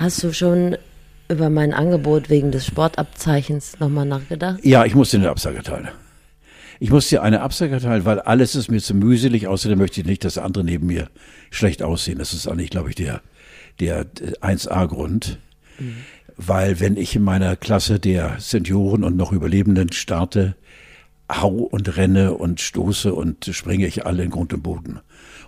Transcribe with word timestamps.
Hast 0.00 0.22
du 0.22 0.32
schon 0.32 0.78
über 1.28 1.50
mein 1.50 1.74
Angebot 1.74 2.30
wegen 2.30 2.50
des 2.50 2.64
Sportabzeichens 2.64 3.80
nochmal 3.80 4.06
nachgedacht? 4.06 4.64
Ja, 4.64 4.86
ich 4.86 4.94
muss 4.94 5.10
dir 5.10 5.18
eine 5.18 5.28
Absage 5.28 5.62
teilen. 5.62 5.88
Ich 6.78 6.90
muss 6.90 7.10
dir 7.10 7.22
eine 7.22 7.42
Absage 7.42 7.78
teilen, 7.80 8.06
weil 8.06 8.18
alles 8.18 8.54
ist 8.54 8.70
mir 8.70 8.80
zu 8.80 8.94
mühselig. 8.94 9.46
Außerdem 9.46 9.76
möchte 9.76 10.00
ich 10.00 10.06
nicht, 10.06 10.24
dass 10.24 10.38
andere 10.38 10.64
neben 10.64 10.86
mir 10.86 11.10
schlecht 11.50 11.82
aussehen. 11.82 12.18
Das 12.18 12.32
ist 12.32 12.48
eigentlich, 12.48 12.70
glaube 12.70 12.88
ich, 12.88 12.94
der, 12.94 13.20
der 13.78 14.06
1A-Grund. 14.40 15.38
Mhm. 15.78 15.96
Weil 16.38 16.80
wenn 16.80 16.96
ich 16.96 17.14
in 17.14 17.22
meiner 17.22 17.54
Klasse 17.56 18.00
der 18.00 18.36
Senioren 18.38 19.04
und 19.04 19.18
noch 19.18 19.32
Überlebenden 19.32 19.92
starte, 19.92 20.56
hau 21.30 21.50
und 21.50 21.98
renne 21.98 22.32
und 22.32 22.62
stoße 22.62 23.12
und 23.12 23.50
springe 23.52 23.86
ich 23.86 24.06
alle 24.06 24.22
in 24.24 24.30
Grund 24.30 24.54
und 24.54 24.62
Boden. 24.62 25.00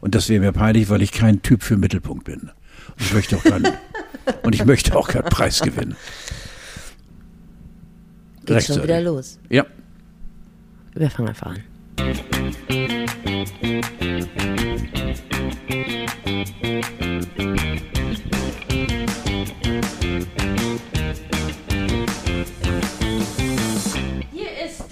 Und 0.02 0.14
das 0.14 0.28
wäre 0.28 0.42
mir 0.42 0.52
peinlich, 0.52 0.90
weil 0.90 1.00
ich 1.00 1.12
kein 1.12 1.40
Typ 1.40 1.62
für 1.62 1.78
Mittelpunkt 1.78 2.24
bin. 2.24 2.50
Und 2.88 3.00
ich 3.00 3.12
möchte 3.12 3.36
auch 3.36 3.44
keinen, 3.44 3.72
und 4.42 4.54
ich 4.54 4.64
möchte 4.64 4.96
auch 4.96 5.08
keinen 5.08 5.24
Preis 5.24 5.60
gewinnen. 5.60 5.96
Geht 8.44 8.64
schon 8.64 8.82
wieder 8.82 9.00
los. 9.00 9.38
Ja. 9.48 9.66
Wir 10.94 11.10
fangen 11.10 11.28
einfach 11.28 11.46
an. 11.46 11.62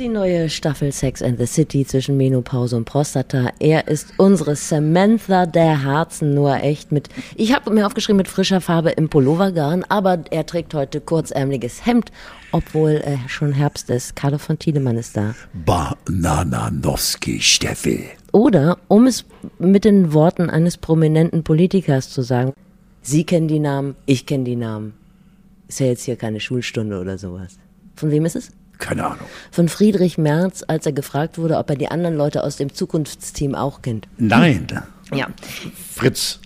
Die 0.00 0.08
neue 0.08 0.48
Staffel 0.48 0.92
Sex 0.92 1.20
and 1.20 1.38
the 1.38 1.44
City 1.44 1.86
zwischen 1.86 2.16
Menopause 2.16 2.74
und 2.74 2.86
Prostata. 2.86 3.50
Er 3.58 3.86
ist 3.86 4.14
unsere 4.16 4.56
Samantha 4.56 5.44
der 5.44 5.84
Herzen, 5.84 6.32
nur 6.32 6.56
echt 6.62 6.90
mit, 6.90 7.10
ich 7.36 7.54
habe 7.54 7.70
mir 7.70 7.86
aufgeschrieben, 7.86 8.16
mit 8.16 8.26
frischer 8.26 8.62
Farbe 8.62 8.90
im 8.90 9.10
Pullovergarn, 9.10 9.84
aber 9.90 10.24
er 10.30 10.46
trägt 10.46 10.72
heute 10.72 11.02
kurzärmeliges 11.02 11.84
Hemd, 11.84 12.10
obwohl 12.50 12.92
äh, 12.92 13.18
schon 13.28 13.52
Herbst 13.52 13.90
ist. 13.90 14.16
Carlo 14.16 14.38
von 14.38 14.58
Tiedemann 14.58 14.96
ist 14.96 15.18
da. 15.18 15.34
Bananowski 15.66 17.38
Steffel. 17.40 18.04
Oder, 18.32 18.78
um 18.88 19.06
es 19.06 19.26
mit 19.58 19.84
den 19.84 20.14
Worten 20.14 20.48
eines 20.48 20.78
prominenten 20.78 21.44
Politikers 21.44 22.08
zu 22.08 22.22
sagen, 22.22 22.54
Sie 23.02 23.24
kennen 23.24 23.48
die 23.48 23.60
Namen, 23.60 23.96
ich 24.06 24.24
kenne 24.24 24.44
die 24.44 24.56
Namen. 24.56 24.94
Ist 25.68 25.80
ja 25.80 25.86
jetzt 25.86 26.04
hier 26.04 26.16
keine 26.16 26.40
Schulstunde 26.40 26.98
oder 26.98 27.18
sowas. 27.18 27.58
Von 27.96 28.10
wem 28.10 28.24
ist 28.24 28.36
es? 28.36 28.50
Keine 28.80 29.04
Ahnung. 29.04 29.26
Von 29.52 29.68
Friedrich 29.68 30.18
Merz, 30.18 30.64
als 30.66 30.86
er 30.86 30.92
gefragt 30.92 31.38
wurde, 31.38 31.58
ob 31.58 31.70
er 31.70 31.76
die 31.76 31.88
anderen 31.88 32.16
Leute 32.16 32.42
aus 32.42 32.56
dem 32.56 32.74
Zukunftsteam 32.74 33.54
auch 33.54 33.82
kennt. 33.82 34.08
Nein. 34.18 34.66
Ja. 35.14 35.28
Fritz. 35.94 36.40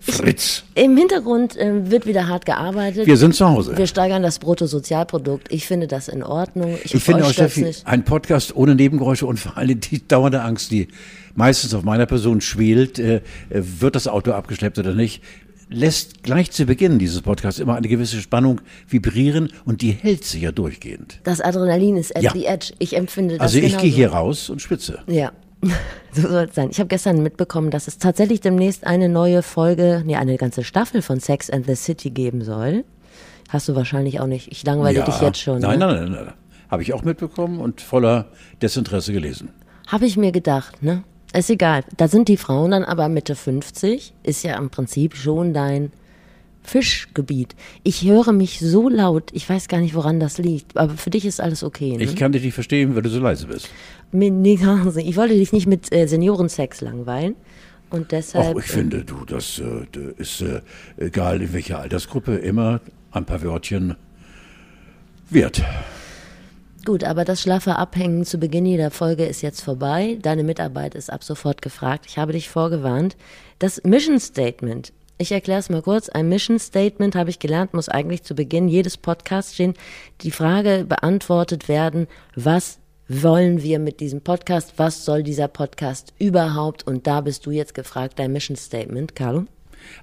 Fritz. 0.00 0.62
Im 0.74 0.96
Hintergrund 0.96 1.56
äh, 1.56 1.90
wird 1.90 2.06
wieder 2.06 2.28
hart 2.28 2.46
gearbeitet. 2.46 3.06
Wir 3.06 3.16
sind 3.18 3.34
zu 3.34 3.46
Hause. 3.46 3.76
Wir 3.76 3.86
steigern 3.86 4.22
das 4.22 4.38
Bruttosozialprodukt. 4.38 5.52
Ich 5.52 5.66
finde 5.66 5.86
das 5.86 6.08
in 6.08 6.22
Ordnung. 6.22 6.78
Ich, 6.82 6.94
ich 6.94 7.02
finde 7.02 7.26
auch, 7.26 7.30
Steffi, 7.30 7.70
ein 7.84 8.04
Podcast 8.04 8.56
ohne 8.56 8.74
Nebengeräusche 8.74 9.26
und 9.26 9.38
vor 9.38 9.58
allem 9.58 9.78
die 9.80 10.06
dauernde 10.06 10.40
Angst, 10.40 10.70
die 10.70 10.88
meistens 11.34 11.74
auf 11.74 11.82
meiner 11.82 12.06
Person 12.06 12.40
schwelt, 12.40 12.98
äh, 12.98 13.20
wird 13.50 13.96
das 13.96 14.08
Auto 14.08 14.32
abgeschleppt 14.32 14.78
oder 14.78 14.94
nicht, 14.94 15.22
lässt 15.70 16.22
gleich 16.22 16.50
zu 16.50 16.66
Beginn 16.66 16.98
dieses 16.98 17.22
Podcasts 17.22 17.60
immer 17.60 17.76
eine 17.76 17.88
gewisse 17.88 18.20
Spannung 18.20 18.60
vibrieren 18.88 19.52
und 19.64 19.82
die 19.82 19.92
hält 19.92 20.24
sich 20.24 20.42
ja 20.42 20.52
durchgehend. 20.52 21.20
Das 21.24 21.40
Adrenalin 21.40 21.96
ist 21.96 22.14
at 22.14 22.22
ja. 22.22 22.32
the 22.32 22.44
edge. 22.44 22.74
Ich 22.78 22.96
empfinde 22.96 23.38
das 23.38 23.42
Also 23.42 23.58
ich 23.58 23.78
gehe 23.78 23.90
hier 23.90 24.12
raus 24.12 24.50
und 24.50 24.60
spitze. 24.60 25.00
Ja. 25.06 25.32
So 26.12 26.22
soll 26.22 26.46
es 26.48 26.56
sein. 26.56 26.70
Ich 26.72 26.80
habe 26.80 26.88
gestern 26.88 27.22
mitbekommen, 27.22 27.70
dass 27.70 27.86
es 27.86 27.98
tatsächlich 27.98 28.40
demnächst 28.40 28.84
eine 28.84 29.08
neue 29.08 29.44
Folge, 29.44 30.02
nee, 30.04 30.16
eine 30.16 30.36
ganze 30.38 30.64
Staffel 30.64 31.02
von 31.02 31.20
Sex 31.20 31.48
and 31.48 31.66
the 31.66 31.76
City 31.76 32.10
geben 32.10 32.42
soll. 32.42 32.84
Hast 33.48 33.68
du 33.68 33.76
wahrscheinlich 33.76 34.18
auch 34.18 34.26
nicht. 34.26 34.50
Ich 34.50 34.64
langweile 34.64 34.98
ja. 34.98 35.04
dich 35.04 35.20
jetzt 35.20 35.38
schon. 35.38 35.60
Nein, 35.60 35.78
ne? 35.78 35.86
nein, 35.86 36.10
nein, 36.10 36.24
nein. 36.24 36.34
Habe 36.68 36.82
ich 36.82 36.92
auch 36.94 37.04
mitbekommen 37.04 37.60
und 37.60 37.80
voller 37.80 38.26
Desinteresse 38.60 39.12
gelesen. 39.12 39.50
Habe 39.86 40.06
ich 40.06 40.16
mir 40.16 40.32
gedacht, 40.32 40.82
ne? 40.82 41.04
Ist 41.32 41.50
egal. 41.50 41.84
Da 41.96 42.08
sind 42.08 42.28
die 42.28 42.36
Frauen 42.36 42.72
dann 42.72 42.84
aber 42.84 43.08
Mitte 43.08 43.36
50, 43.36 44.14
ist 44.22 44.42
ja 44.42 44.56
im 44.56 44.70
Prinzip 44.70 45.14
schon 45.14 45.54
dein 45.54 45.92
Fischgebiet. 46.62 47.54
Ich 47.84 48.04
höre 48.04 48.32
mich 48.32 48.60
so 48.60 48.88
laut, 48.88 49.30
ich 49.32 49.48
weiß 49.48 49.68
gar 49.68 49.78
nicht, 49.78 49.94
woran 49.94 50.20
das 50.20 50.38
liegt, 50.38 50.76
aber 50.76 50.94
für 50.94 51.10
dich 51.10 51.24
ist 51.24 51.40
alles 51.40 51.62
okay. 51.62 51.96
Ne? 51.96 52.02
Ich 52.02 52.16
kann 52.16 52.32
dich 52.32 52.42
nicht 52.42 52.54
verstehen, 52.54 52.94
weil 52.94 53.02
du 53.02 53.08
so 53.08 53.20
leise 53.20 53.46
bist. 53.46 53.68
Ich 54.12 55.16
wollte 55.16 55.34
dich 55.34 55.52
nicht 55.52 55.66
mit 55.66 55.92
äh, 55.92 56.06
Seniorensex 56.06 56.80
langweilen. 56.80 57.36
Und 57.90 58.12
deshalb. 58.12 58.56
Ach, 58.56 58.62
ich 58.62 58.70
finde, 58.70 59.04
du, 59.04 59.24
das, 59.24 59.58
äh, 59.58 60.12
ist 60.16 60.42
äh, 60.42 60.60
egal 60.96 61.42
in 61.42 61.52
welcher 61.52 61.80
Altersgruppe, 61.80 62.36
immer 62.36 62.80
ein 63.10 63.24
paar 63.24 63.42
Wörtchen 63.42 63.96
wert. 65.28 65.62
Gut, 66.86 67.04
aber 67.04 67.26
das 67.26 67.42
schlaffe 67.42 67.76
Abhängen 67.76 68.24
zu 68.24 68.38
Beginn 68.38 68.64
jeder 68.64 68.90
Folge 68.90 69.26
ist 69.26 69.42
jetzt 69.42 69.60
vorbei. 69.60 70.18
Deine 70.22 70.44
Mitarbeit 70.44 70.94
ist 70.94 71.12
ab 71.12 71.22
sofort 71.22 71.60
gefragt. 71.60 72.06
Ich 72.08 72.16
habe 72.16 72.32
dich 72.32 72.48
vorgewarnt. 72.48 73.16
Das 73.58 73.82
Mission 73.84 74.18
Statement. 74.18 74.92
Ich 75.18 75.30
erkläre 75.30 75.60
es 75.60 75.68
mal 75.68 75.82
kurz. 75.82 76.08
Ein 76.08 76.30
Mission 76.30 76.58
Statement, 76.58 77.14
habe 77.14 77.28
ich 77.28 77.38
gelernt, 77.38 77.74
muss 77.74 77.90
eigentlich 77.90 78.22
zu 78.22 78.34
Beginn 78.34 78.66
jedes 78.66 78.96
Podcasts 78.96 79.52
stehen. 79.52 79.74
Die 80.22 80.30
Frage 80.30 80.86
beantwortet 80.88 81.68
werden, 81.68 82.06
was 82.34 82.78
wollen 83.08 83.62
wir 83.62 83.78
mit 83.78 84.00
diesem 84.00 84.22
Podcast? 84.22 84.74
Was 84.78 85.04
soll 85.04 85.22
dieser 85.22 85.48
Podcast 85.48 86.14
überhaupt? 86.18 86.86
Und 86.86 87.06
da 87.06 87.20
bist 87.20 87.44
du 87.44 87.50
jetzt 87.50 87.74
gefragt, 87.74 88.18
dein 88.18 88.32
Mission 88.32 88.56
Statement, 88.56 89.14
Carlo. 89.14 89.44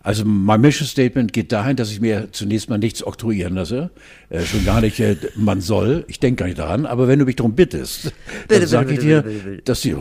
Also 0.03 0.23
mein 0.25 0.61
Mission 0.61 0.87
Statement 0.87 1.33
geht 1.33 1.51
dahin, 1.51 1.75
dass 1.75 1.91
ich 1.91 2.01
mir 2.01 2.29
zunächst 2.31 2.69
mal 2.69 2.77
nichts 2.77 3.05
oktroyieren 3.05 3.55
lasse. 3.55 3.91
Äh, 4.29 4.41
schon 4.41 4.65
gar 4.65 4.81
nicht, 4.81 4.99
äh, 4.99 5.15
man 5.35 5.61
soll, 5.61 6.05
ich 6.07 6.19
denke 6.19 6.39
gar 6.41 6.45
nicht 6.47 6.59
daran, 6.59 6.85
aber 6.85 7.07
wenn 7.07 7.19
du 7.19 7.25
mich 7.25 7.35
darum 7.35 7.55
bittest, 7.55 8.13
dann 8.47 8.65
sage 8.67 8.93
ich 8.93 8.99
dir, 8.99 9.23
dass 9.65 9.81
die, 9.81 9.95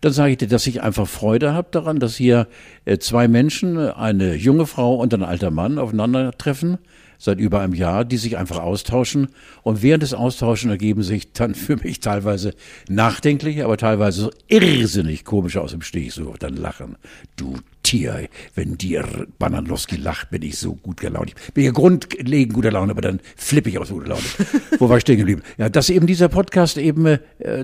dann 0.00 0.12
sage 0.12 0.32
ich 0.32 0.38
dir, 0.38 0.48
dass 0.48 0.66
ich 0.66 0.82
einfach 0.82 1.06
Freude 1.06 1.52
habe 1.52 1.68
daran, 1.70 2.00
dass 2.00 2.16
hier 2.16 2.46
äh, 2.84 2.98
zwei 2.98 3.28
Menschen, 3.28 3.78
eine 3.78 4.34
junge 4.34 4.66
Frau 4.66 4.96
und 4.96 5.12
ein 5.14 5.22
alter 5.22 5.50
Mann 5.50 5.78
aufeinandertreffen 5.78 6.78
seit 7.18 7.40
über 7.40 7.60
einem 7.60 7.74
Jahr, 7.74 8.04
die 8.04 8.16
sich 8.16 8.38
einfach 8.38 8.58
austauschen. 8.58 9.28
Und 9.62 9.82
während 9.82 10.02
des 10.02 10.14
Austauschen 10.14 10.70
ergeben 10.70 11.02
sich 11.02 11.32
dann 11.32 11.54
für 11.54 11.76
mich 11.76 12.00
teilweise 12.00 12.54
nachdenkliche, 12.88 13.64
aber 13.64 13.76
teilweise 13.76 14.22
so 14.22 14.30
irrsinnig 14.46 15.24
komische 15.24 15.60
aus 15.60 15.72
dem 15.72 15.82
Stich, 15.82 16.14
so 16.14 16.34
dann 16.38 16.56
lachen. 16.56 16.96
Du 17.36 17.56
Tier, 17.88 18.28
wenn 18.54 18.76
dir 18.76 19.26
Bananowski 19.38 19.96
lacht, 19.96 20.28
bin 20.28 20.42
ich 20.42 20.58
so 20.58 20.74
gut 20.74 21.00
gelaunt. 21.00 21.32
Ich 21.46 21.54
bin 21.54 21.64
ja 21.64 21.70
grundlegend 21.70 22.52
guter 22.52 22.70
Laune, 22.70 22.90
aber 22.90 23.00
dann 23.00 23.20
flippe 23.34 23.70
ich 23.70 23.78
aus 23.78 23.88
guter 23.88 24.08
Laune. 24.08 24.22
Wo 24.78 24.90
war 24.90 24.98
ich 24.98 25.02
stehen 25.02 25.16
geblieben? 25.16 25.42
Ja, 25.56 25.70
dass 25.70 25.88
eben 25.88 26.06
dieser 26.06 26.28
Podcast 26.28 26.76
eben 26.76 27.06
äh, 27.06 27.18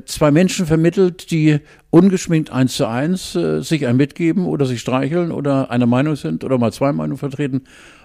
zwei 0.06 0.30
Menschen 0.30 0.64
vermittelt, 0.64 1.30
die 1.30 1.58
ungeschminkt 1.90 2.50
eins 2.50 2.74
zu 2.76 2.86
eins 2.88 3.34
äh, 3.34 3.60
sich 3.60 3.86
ein 3.86 3.98
mitgeben 3.98 4.46
oder 4.46 4.64
sich 4.64 4.80
streicheln 4.80 5.30
oder 5.30 5.70
eine 5.70 5.86
Meinung 5.86 6.16
sind 6.16 6.42
oder 6.42 6.56
mal 6.56 6.72
zwei 6.72 6.92
Meinungen 6.92 7.18
vertreten 7.18 7.64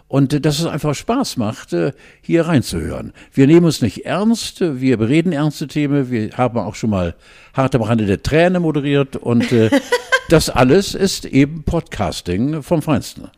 und 0.09 0.34
äh, 0.34 0.42
dass 0.42 0.59
es 0.59 0.66
einfach 0.66 0.94
Spaß 0.94 1.38
macht, 1.38 1.72
äh, 1.72 1.94
hier 2.22 2.47
reinzuhören. 2.47 3.14
Wir 3.31 3.47
nehmen 3.47 3.66
uns 3.66 3.81
nicht 3.81 4.06
ernst, 4.06 4.59
wir 4.59 4.97
bereden 4.97 5.31
ernste 5.31 5.68
Themen, 5.68 6.12
wir 6.12 6.31
haben 6.31 6.58
auch 6.58 6.75
schon 6.75 6.90
mal 6.90 7.16
hart 7.53 7.74
am 7.75 7.84
Rande 7.84 8.06
der 8.06 8.22
Träne 8.22 8.59
moderiert 8.59 9.16
und 9.16 9.50
äh, 9.53 9.70
das 10.30 10.50
alles 10.50 10.96
ist 10.96 11.24
eben 11.24 11.64
Podcasting 11.64 12.62
vom 12.62 12.81
Feinsten. 12.81 13.30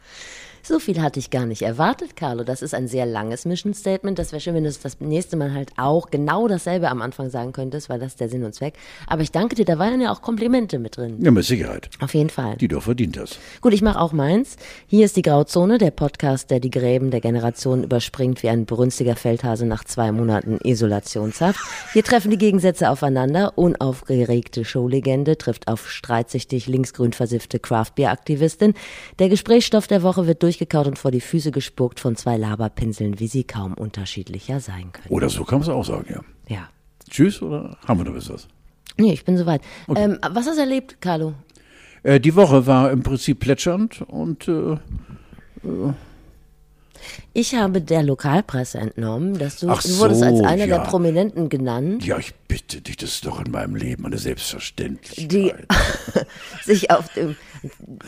So 0.72 0.80
viel 0.80 1.02
hatte 1.02 1.20
ich 1.20 1.32
gar 1.32 1.46
nicht 1.46 1.64
erwartet, 1.64 2.16
Carlo. 2.16 2.46
Das 2.46 2.62
ist 2.62 2.74
ein 2.74 2.88
sehr 2.88 3.06
langes 3.06 3.44
Mission 3.44 3.74
Statement. 3.74 4.18
Das 4.18 4.32
wäre 4.32 4.40
schön, 4.40 4.54
wenn 4.54 4.64
du 4.64 4.72
das 4.72 5.02
nächste 5.02 5.36
Mal 5.36 5.54
halt 5.54 5.74
auch 5.76 6.09
genau 6.09 6.48
dasselbe 6.48 6.88
am 6.88 7.02
Anfang 7.02 7.30
sagen 7.30 7.52
könntest, 7.52 7.90
weil 7.90 8.00
das 8.00 8.14
ist 8.14 8.22
der 8.22 8.30
Sinn 8.30 8.46
und 8.46 8.56
Zweck. 8.56 8.76
Aber 9.06 9.22
ich 9.22 9.34
danke 9.34 9.54
dir, 9.56 9.66
da 9.66 9.78
waren 9.80 10.00
ja 10.00 10.14
auch 10.14 10.22
Komplimente 10.22 10.80
mit 10.80 10.96
drin. 10.96 11.18
Ja, 11.22 11.32
mit 11.32 11.44
Sicherheit. 11.44 11.90
Auf 12.00 12.14
jeden 12.14 12.30
Fall. 12.30 12.56
Die 12.56 12.70
du 12.70 12.80
verdient 12.80 13.20
hast. 13.20 13.38
Gut, 13.59 13.74
ich 13.74 13.82
mache 13.82 14.00
auch 14.00 14.14
meins. 14.14 14.56
Hier 14.88 15.04
ist 15.04 15.18
die 15.18 15.24
Grauzone, 15.24 15.78
der 15.78 15.92
Podcast, 15.92 16.50
der 16.52 16.62
die 16.62 16.70
Gräben 16.70 17.12
der 17.12 17.20
Generation 17.20 17.84
überspringt 17.84 18.41
wie 18.41 18.47
ein 18.47 18.66
brünstiger 18.66 19.17
Feldhase 19.17 19.66
nach 19.66 19.84
zwei 19.84 20.14
Monaten 20.14 20.58
Isolationshaft. 20.64 21.59
Hier 21.91 22.06
treffen 22.06 22.32
die 22.32 22.38
Gegensätze 22.38 22.90
aufeinander. 22.90 23.58
Unaufgeregte 23.58 24.64
Showlegende 24.64 25.38
trifft 25.38 25.67
auf 25.67 25.90
streitsüchtig 25.90 26.67
linksgrün 26.67 27.12
versiffte 27.12 27.59
Craftbeer-Aktivistin. 27.59 28.74
Der 29.20 29.28
Gesprächsstoff 29.28 29.88
der 29.88 30.02
Woche 30.02 30.28
wird 30.28 30.41
durch 30.44 30.60
durchgekaut 30.61 30.87
und 30.87 30.97
vor 30.97 31.11
die 31.11 31.22
Füße 31.22 31.52
gespuckt 31.52 31.99
von 31.99 32.16
zwei 32.16 32.37
Laberpinseln, 32.37 33.19
wie 33.19 33.28
sie 33.28 33.43
kaum 33.43 33.73
unterschiedlicher 33.73 34.59
sein 34.59 34.91
können. 34.91 35.09
Oder 35.09 35.29
so 35.29 35.43
kann 35.43 35.59
man 35.59 35.67
es 35.67 35.69
auch 35.69 35.85
sagen, 35.85 36.05
ja. 36.09 36.22
Ja. 36.47 36.69
Tschüss 37.09 37.41
oder 37.41 37.78
haben 37.87 37.99
wir 37.99 38.11
noch 38.11 38.16
was? 38.16 38.47
Nee, 38.97 39.13
ich 39.13 39.25
bin 39.25 39.37
soweit. 39.37 39.61
Okay. 39.87 40.03
Ähm, 40.03 40.19
was 40.31 40.46
hast 40.46 40.58
du 40.58 40.61
erlebt, 40.61 41.02
Carlo? 41.02 41.34
Äh, 42.03 42.19
die 42.19 42.35
Woche 42.35 42.67
war 42.67 42.91
im 42.91 43.03
Prinzip 43.03 43.40
plätschernd 43.40 44.02
und 44.03 44.47
äh, 44.47 44.73
äh 44.73 45.93
Ich 47.34 47.56
habe 47.56 47.82
der 47.82 48.03
Lokalpresse 48.03 48.78
entnommen, 48.78 49.38
dass 49.38 49.59
du, 49.59 49.70
Ach 49.70 49.82
du 49.82 49.98
wurdest 49.98 50.22
so, 50.22 50.26
als 50.26 50.42
einer 50.42 50.66
ja. 50.66 50.78
der 50.78 50.86
Prominenten 50.86 51.50
genannt, 51.50 52.06
Ja, 52.06 52.18
ich 52.18 52.34
bitte 52.48 52.82
dich, 52.82 52.98
das 52.98 53.12
ist 53.12 53.26
doch 53.26 53.44
in 53.44 53.52
meinem 53.52 53.76
Leben 53.76 54.06
eine 54.06 54.18
Selbstverständlichkeit. 54.18 55.32
die 55.32 55.53
sich 56.64 56.92
auf 56.92 57.12
dem 57.14 57.36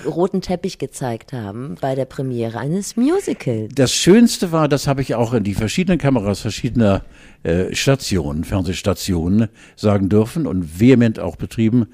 roten 0.06 0.42
Teppich 0.42 0.78
gezeigt 0.78 1.34
haben 1.34 1.76
bei 1.80 1.96
der 1.96 2.06
Premiere 2.06 2.60
eines 2.60 2.96
Musicals. 2.98 3.72
Das 3.76 3.94
Schönste 3.94 4.52
war, 4.52 4.68
das 4.68 4.88
habe 4.88 5.02
ich 5.02 5.16
auch 5.16 5.34
in 5.34 5.44
die 5.44 5.54
verschiedenen 5.54 5.98
Kameras 5.98 6.42
verschiedener 6.42 7.04
äh, 7.44 7.74
Stationen, 7.76 8.44
Fernsehstationen 8.44 9.50
sagen 9.76 10.10
dürfen 10.10 10.48
und 10.48 10.80
vehement 10.80 11.20
auch 11.20 11.36
betrieben. 11.36 11.88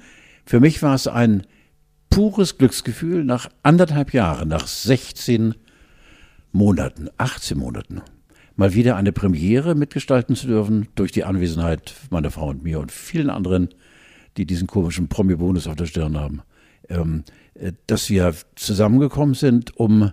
Für 0.44 0.60
mich 0.60 0.82
war 0.82 0.94
es 0.94 1.06
ein 1.06 1.46
pures 2.10 2.58
Glücksgefühl 2.58 3.24
nach 3.24 3.48
anderthalb 3.62 4.12
Jahren, 4.12 4.48
nach 4.48 4.66
16 4.66 5.54
Monaten, 6.52 7.08
18 7.18 7.58
Monaten, 7.58 8.02
mal 8.56 8.74
wieder 8.74 8.96
eine 8.96 9.12
Premiere 9.12 9.74
mitgestalten 9.74 10.36
zu 10.36 10.46
dürfen 10.46 10.88
durch 10.94 11.12
die 11.12 11.24
Anwesenheit 11.24 11.94
meiner 12.10 12.30
Frau 12.30 12.48
und 12.48 12.62
mir 12.62 12.80
und 12.80 12.92
vielen 12.92 13.30
anderen, 13.30 13.68
die 14.36 14.46
diesen 14.46 14.66
komischen 14.66 15.08
Promi-Bonus 15.08 15.66
auf 15.66 15.76
der 15.76 15.86
Stirn 15.86 16.18
haben, 16.18 16.42
ähm, 16.88 17.24
äh, 17.54 17.72
dass 17.86 18.10
wir 18.10 18.34
zusammengekommen 18.56 19.34
sind, 19.34 19.76
um 19.76 20.12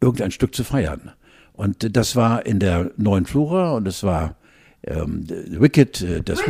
irgendein 0.00 0.30
Stück 0.30 0.54
zu 0.54 0.64
feiern. 0.64 1.12
Und 1.52 1.96
das 1.96 2.14
war 2.14 2.46
in 2.46 2.60
der 2.60 2.92
neuen 2.96 3.26
Flora 3.26 3.72
und 3.72 3.88
es 3.88 4.04
war 4.04 4.36
ähm, 4.84 5.26
Wicked, 5.28 6.02
äh, 6.02 6.22
das 6.22 6.40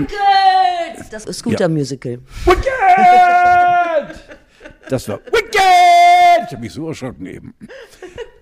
Das 1.10 1.22
Scooter-Musical. 1.38 2.18
Wicked! 2.44 2.66
Das 4.90 5.08
war 5.08 5.18
Wicked! 5.26 5.58
Ich 6.46 6.52
habe 6.52 6.60
mich 6.60 6.72
so 6.72 6.88
erschrocken 6.88 7.26
eben. 7.26 7.54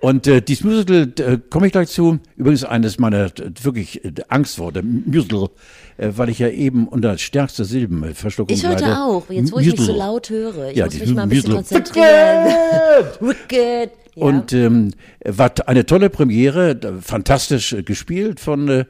Und 0.00 0.26
äh, 0.26 0.42
dieses 0.42 0.62
Musical, 0.64 1.12
äh, 1.18 1.38
komme 1.50 1.66
ich 1.66 1.72
gleich 1.72 1.88
zu, 1.88 2.18
übrigens 2.36 2.64
eines 2.64 2.98
meiner 2.98 3.30
wirklich 3.62 4.04
äh, 4.04 4.12
Angstworte, 4.28 4.82
Musical, 4.82 5.48
äh, 5.96 6.10
weil 6.16 6.28
ich 6.28 6.38
ja 6.38 6.48
eben 6.48 6.86
unter 6.86 7.16
stärkster 7.16 7.64
Silbenverschluckung 7.64 8.54
Ich 8.54 8.66
heute 8.66 8.84
leide. 8.84 8.98
auch, 9.00 9.28
jetzt 9.30 9.52
wo 9.52 9.58
ich 9.58 9.66
nicht 9.66 9.78
so 9.78 9.82
Musical. 9.84 9.98
laut 10.06 10.30
höre. 10.30 10.70
Ich 10.70 10.76
Ja, 10.76 10.84
muss 10.84 10.98
mich 11.00 11.14
mal 11.14 11.22
ein 11.22 11.28
bisschen 11.30 11.52
Musical. 11.52 11.82
konzentrieren. 11.82 13.06
Wicked! 13.20 13.90
Ja. 14.18 14.24
Und 14.24 14.54
ähm, 14.54 14.92
war 15.26 15.52
eine 15.66 15.84
tolle 15.84 16.08
Premiere, 16.08 16.80
fantastisch 17.02 17.74
äh, 17.74 17.82
gespielt 17.82 18.40
von 18.40 18.66
äh, 18.66 18.84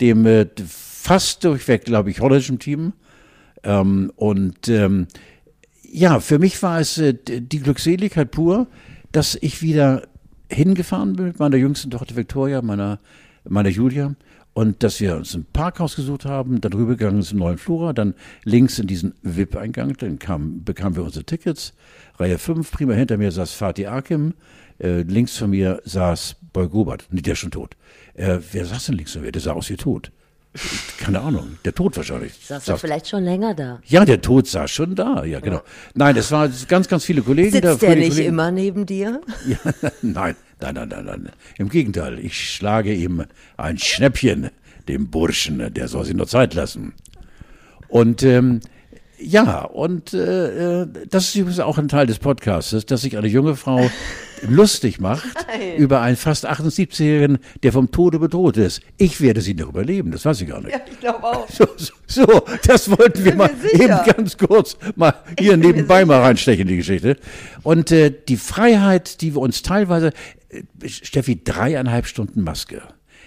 dem 0.00 0.26
äh, 0.26 0.46
fast 0.66 1.44
durchweg, 1.44 1.84
glaube 1.84 2.10
ich, 2.10 2.20
holländischen 2.20 2.58
Team. 2.58 2.92
Ähm, 3.62 4.10
und 4.16 4.68
ähm, 4.68 5.06
ja, 5.88 6.18
für 6.18 6.40
mich 6.40 6.60
war 6.64 6.80
es 6.80 6.98
äh, 6.98 7.14
die 7.14 7.60
Glückseligkeit 7.60 8.32
pur, 8.32 8.66
dass 9.12 9.38
ich 9.40 9.62
wieder 9.62 10.02
hingefahren 10.52 11.14
bin 11.14 11.26
mit 11.26 11.38
meiner 11.38 11.56
jüngsten 11.56 11.90
Tochter 11.90 12.16
Victoria, 12.16 12.62
meiner, 12.62 12.98
meiner 13.48 13.68
Julia. 13.68 14.14
Und 14.54 14.82
dass 14.82 15.00
wir 15.00 15.16
uns 15.16 15.34
ein 15.34 15.46
Parkhaus 15.50 15.96
gesucht 15.96 16.26
haben, 16.26 16.60
dann 16.60 16.74
rübergegangen 16.74 17.24
im 17.30 17.38
neuen 17.38 17.56
Flora, 17.56 17.94
dann 17.94 18.14
links 18.44 18.78
in 18.78 18.86
diesen 18.86 19.14
VIP-Eingang, 19.22 19.96
dann 19.96 20.18
kam, 20.18 20.62
bekamen 20.62 20.94
wir 20.94 21.04
unsere 21.04 21.24
Tickets. 21.24 21.72
Reihe 22.18 22.36
5, 22.36 22.70
prima 22.70 22.92
hinter 22.92 23.16
mir 23.16 23.32
saß 23.32 23.52
Fatih 23.52 23.86
Akim, 23.86 24.34
äh, 24.78 25.02
links 25.02 25.38
von 25.38 25.50
mir 25.50 25.80
saß 25.84 26.36
Boy 26.52 26.68
Gobert, 26.68 27.06
nee, 27.10 27.22
der 27.22 27.32
ist 27.32 27.38
schon 27.38 27.50
tot. 27.50 27.76
Äh, 28.12 28.40
wer 28.52 28.66
saß 28.66 28.86
denn 28.86 28.96
links 28.96 29.12
von 29.12 29.22
mir? 29.22 29.32
Der 29.32 29.40
sah 29.40 29.52
aus 29.52 29.70
wie 29.70 29.76
tot. 29.76 30.12
Keine 30.98 31.20
Ahnung, 31.20 31.56
der 31.64 31.74
Tod 31.74 31.96
wahrscheinlich. 31.96 32.34
Saß 32.44 32.66
doch 32.66 32.78
vielleicht 32.78 33.08
schon 33.08 33.24
länger 33.24 33.54
da. 33.54 33.80
Ja, 33.86 34.04
der 34.04 34.20
Tod 34.20 34.46
saß 34.46 34.70
schon 34.70 34.94
da, 34.94 35.24
ja, 35.24 35.40
genau. 35.40 35.62
Nein, 35.94 36.14
es 36.16 36.30
waren 36.30 36.52
ganz, 36.68 36.88
ganz 36.88 37.04
viele 37.04 37.22
Kollegen 37.22 37.58
da. 37.60 37.70
Sitzt 37.70 37.82
der 37.82 37.96
nicht 37.96 38.10
Kollegen. 38.10 38.28
immer 38.28 38.50
neben 38.50 38.84
dir? 38.86 39.20
Ja, 39.46 39.56
nein, 40.02 40.36
nein, 40.60 40.74
nein, 40.74 40.88
nein, 40.88 41.04
nein. 41.06 41.28
Im 41.58 41.68
Gegenteil, 41.70 42.18
ich 42.18 42.54
schlage 42.54 42.92
ihm 42.92 43.24
ein 43.56 43.78
Schnäppchen, 43.78 44.50
dem 44.88 45.08
Burschen, 45.10 45.72
der 45.72 45.88
soll 45.88 46.04
sich 46.04 46.14
nur 46.14 46.26
Zeit 46.28 46.52
lassen. 46.54 46.92
Und 47.88 48.22
ähm, 48.22 48.60
ja, 49.24 49.64
und 49.64 50.14
äh, 50.14 50.82
äh, 50.82 50.86
das 51.08 51.28
ist 51.28 51.34
übrigens 51.36 51.60
auch 51.60 51.78
ein 51.78 51.88
Teil 51.88 52.06
des 52.06 52.18
Podcasts, 52.18 52.86
dass 52.86 53.02
sich 53.02 53.16
eine 53.16 53.28
junge 53.28 53.56
Frau 53.56 53.88
lustig 54.48 55.00
macht 55.00 55.24
über 55.78 56.00
einen 56.00 56.16
fast 56.16 56.48
78-Jährigen, 56.48 57.38
der 57.62 57.72
vom 57.72 57.90
Tode 57.90 58.18
bedroht 58.18 58.56
ist. 58.56 58.80
Ich 58.96 59.20
werde 59.20 59.40
sie 59.40 59.54
noch 59.54 59.68
überleben, 59.68 60.10
das 60.10 60.24
weiß 60.24 60.40
ich 60.40 60.48
gar 60.48 60.60
nicht. 60.60 60.78
ich 60.90 61.00
glaube 61.00 61.22
auch. 61.22 61.48
So, 61.48 61.66
so, 61.76 61.92
so, 62.06 62.42
das 62.66 62.90
wollten 62.90 63.24
wir 63.24 63.34
mal 63.36 63.50
eben 63.72 63.98
ganz 64.04 64.36
kurz 64.36 64.76
mal 64.96 65.14
hier 65.38 65.56
nebenbei 65.56 66.04
mal 66.04 66.20
reinstechen, 66.20 66.66
die 66.66 66.76
Geschichte. 66.76 67.16
Und 67.62 67.92
äh, 67.92 68.12
die 68.28 68.36
Freiheit, 68.36 69.20
die 69.20 69.34
wir 69.34 69.40
uns 69.40 69.62
teilweise, 69.62 70.12
äh, 70.48 70.88
Steffi, 70.88 71.42
dreieinhalb 71.42 72.06
Stunden 72.06 72.42
Maske. 72.42 72.82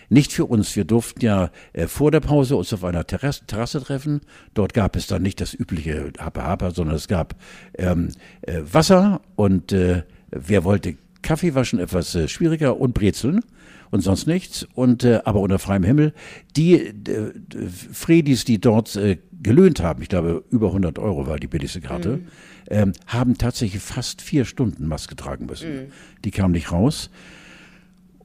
Nicht 0.09 0.31
für 0.31 0.45
uns. 0.45 0.75
Wir 0.75 0.85
durften 0.85 1.21
ja 1.21 1.51
äh, 1.73 1.87
vor 1.87 2.11
der 2.11 2.19
Pause 2.19 2.55
uns 2.55 2.73
auf 2.73 2.83
einer 2.83 3.05
Terrasse, 3.05 3.45
Terrasse 3.45 3.81
treffen. 3.81 4.21
Dort 4.53 4.73
gab 4.73 4.95
es 4.95 5.07
dann 5.07 5.21
nicht 5.21 5.41
das 5.41 5.53
übliche 5.53 6.11
Hapa 6.17 6.43
Hapa, 6.43 6.71
sondern 6.71 6.95
es 6.95 7.07
gab 7.07 7.35
ähm, 7.77 8.09
äh, 8.41 8.61
Wasser 8.71 9.21
und 9.35 9.71
äh, 9.71 10.03
wer 10.31 10.63
wollte 10.63 10.95
Kaffee 11.21 11.55
waschen, 11.55 11.79
etwas 11.79 12.13
äh, 12.15 12.27
schwieriger 12.27 12.79
und 12.79 12.93
Brezeln 12.93 13.41
und 13.91 14.01
sonst 14.01 14.27
nichts. 14.27 14.67
Und 14.75 15.03
äh, 15.03 15.21
aber 15.25 15.39
unter 15.39 15.59
freiem 15.59 15.83
Himmel. 15.83 16.13
Die 16.55 16.75
äh, 16.75 16.93
Fredis, 17.91 18.45
die 18.45 18.59
dort 18.59 18.95
äh, 18.95 19.17
gelöhnt 19.41 19.81
haben, 19.81 20.01
ich 20.01 20.09
glaube 20.09 20.43
über 20.49 20.67
100 20.67 20.99
Euro 20.99 21.27
war 21.27 21.39
die 21.39 21.47
billigste 21.47 21.81
Karte, 21.81 22.19
ähm, 22.69 22.93
haben 23.07 23.37
tatsächlich 23.37 23.81
fast 23.81 24.21
vier 24.21 24.45
Stunden 24.45 24.87
Maske 24.87 25.15
tragen 25.15 25.45
müssen. 25.45 25.91
Die 26.23 26.31
kamen 26.31 26.53
nicht 26.53 26.71
raus. 26.71 27.09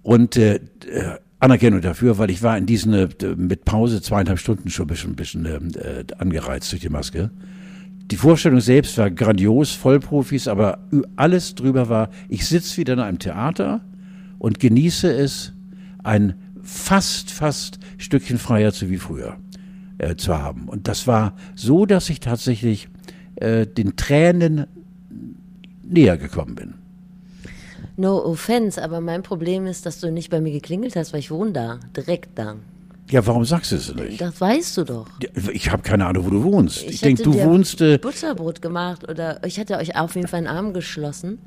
Und 0.02 0.36
äh, 0.36 0.56
äh, 0.56 1.18
Anerkennung 1.40 1.80
dafür, 1.80 2.18
weil 2.18 2.30
ich 2.30 2.42
war 2.42 2.56
in 2.56 2.66
diesen 2.66 2.92
äh, 2.92 3.08
mit 3.36 3.64
Pause 3.64 4.02
zweieinhalb 4.02 4.38
Stunden 4.38 4.70
schon 4.70 4.84
ein 4.84 4.88
bisschen, 4.88 5.16
bisschen 5.16 5.46
äh, 5.46 6.04
angereizt 6.18 6.70
durch 6.70 6.82
die 6.82 6.90
Maske. 6.90 7.30
Die 8.10 8.16
Vorstellung 8.16 8.60
selbst 8.60 8.98
war 8.98 9.10
grandios, 9.10 9.72
Vollprofis, 9.72 10.48
aber 10.48 10.78
alles 11.16 11.54
drüber 11.54 11.88
war, 11.88 12.10
ich 12.28 12.46
sitze 12.46 12.76
wieder 12.76 12.94
in 12.94 13.00
einem 13.00 13.18
Theater 13.18 13.80
und 14.38 14.58
genieße 14.58 15.10
es, 15.12 15.52
ein 16.02 16.34
fast, 16.62 17.30
fast 17.30 17.78
Stückchen 17.98 18.38
freier 18.38 18.72
zu 18.72 18.90
wie 18.90 18.96
früher 18.96 19.36
äh, 19.98 20.16
zu 20.16 20.36
haben. 20.36 20.68
Und 20.68 20.88
das 20.88 21.06
war 21.06 21.34
so, 21.54 21.86
dass 21.86 22.10
ich 22.10 22.20
tatsächlich 22.20 22.88
äh, 23.36 23.66
den 23.66 23.96
Tränen 23.96 24.66
näher 25.82 26.16
gekommen 26.16 26.54
bin. 26.54 26.74
No 27.96 28.24
offense, 28.24 28.82
aber 28.82 29.00
mein 29.00 29.22
Problem 29.22 29.66
ist, 29.66 29.84
dass 29.86 30.00
du 30.00 30.10
nicht 30.10 30.30
bei 30.30 30.40
mir 30.40 30.52
geklingelt 30.52 30.96
hast, 30.96 31.12
weil 31.12 31.20
ich 31.20 31.30
wohne 31.30 31.52
da, 31.52 31.80
direkt 31.96 32.30
da. 32.38 32.56
Ja, 33.10 33.26
warum 33.26 33.44
sagst 33.44 33.72
du 33.72 33.76
es 33.76 33.92
nicht? 33.94 34.20
Das 34.20 34.40
weißt 34.40 34.76
du 34.78 34.84
doch. 34.84 35.06
Ja, 35.22 35.28
Ich 35.52 35.70
habe 35.72 35.82
keine 35.82 36.06
Ahnung, 36.06 36.26
wo 36.26 36.30
du 36.30 36.42
wohnst. 36.44 36.82
Ich, 36.84 36.88
Ich 36.94 37.00
denke, 37.00 37.24
du 37.24 37.34
wohnst. 37.34 37.80
Äh, 37.80 37.98
Butterbrot 37.98 38.62
gemacht 38.62 39.08
oder 39.08 39.44
ich 39.44 39.58
hätte 39.58 39.76
euch 39.78 39.96
auf 39.96 40.14
jeden 40.14 40.28
Fall 40.28 40.38
einen 40.38 40.46
Arm 40.46 40.72
geschlossen. 40.72 41.38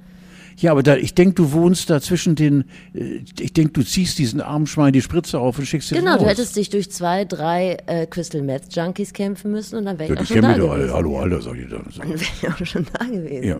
ja, 0.57 0.71
aber 0.71 0.83
da, 0.83 0.97
ich 0.97 1.13
denke, 1.15 1.35
du 1.35 1.53
wohnst 1.53 1.89
da 1.89 2.01
zwischen 2.01 2.35
den. 2.35 2.65
Äh, 2.93 3.21
ich 3.39 3.53
denke, 3.53 3.71
du 3.71 3.83
ziehst 3.83 4.19
diesen 4.19 4.41
armen 4.41 4.67
Schwein 4.67 4.91
die 4.91 5.01
Spritze 5.01 5.39
auf 5.39 5.57
und 5.57 5.65
schickst 5.65 5.91
ihn 5.93 5.99
Genau, 5.99 6.11
raus. 6.15 6.19
du 6.23 6.25
hättest 6.27 6.55
dich 6.57 6.69
durch 6.69 6.91
zwei, 6.91 7.23
drei 7.23 7.77
äh, 7.85 8.07
Crystal 8.07 8.41
Meth 8.41 8.75
Junkies 8.75 9.13
kämpfen 9.13 9.51
müssen 9.51 9.77
und 9.77 9.85
dann 9.85 9.97
wäre 9.99 10.13
ja, 10.13 10.21
ich 10.21 10.27
die 10.27 10.33
auch 10.33 10.41
schon 10.41 10.41
da 10.41 10.53
gewesen. 10.57 10.69
alle. 10.69 10.93
Hallo, 10.93 11.19
Alter, 11.19 11.41
sag 11.41 11.55
ich 11.57 11.69
dann. 11.69 11.85
So. 11.89 12.01
Dann 12.01 12.09
wäre 12.09 12.21
ich 12.41 12.49
auch 12.49 12.65
schon 12.65 12.85
da 12.91 13.05
gewesen. 13.05 13.47
Ja. 13.47 13.57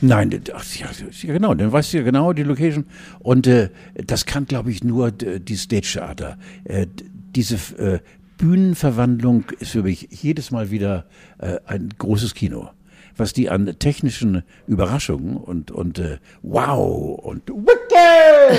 Nein, 0.00 0.42
ach, 0.54 0.64
ja, 0.76 0.88
genau, 1.22 1.54
dann 1.54 1.72
weißt 1.72 1.92
du 1.92 1.98
ja 1.98 2.02
genau 2.04 2.32
die 2.32 2.44
Location. 2.44 2.86
Und 3.18 3.46
äh, 3.46 3.70
das 3.94 4.26
kann, 4.26 4.46
glaube 4.46 4.70
ich, 4.70 4.84
nur 4.84 5.10
die 5.10 5.56
Stage 5.56 5.88
Theater. 5.92 6.38
Äh, 6.64 6.86
diese 7.34 7.56
äh, 7.78 7.98
Bühnenverwandlung 8.38 9.44
ist 9.58 9.72
für 9.72 9.82
mich 9.82 10.08
jedes 10.10 10.50
Mal 10.50 10.70
wieder 10.70 11.06
äh, 11.38 11.58
ein 11.66 11.90
großes 11.98 12.34
Kino. 12.34 12.70
Was 13.16 13.32
die 13.32 13.50
an 13.50 13.76
technischen 13.80 14.44
Überraschungen 14.68 15.36
und, 15.36 15.72
und 15.72 15.98
äh, 15.98 16.18
wow 16.42 17.18
und 17.18 17.48
wicked 17.48 18.58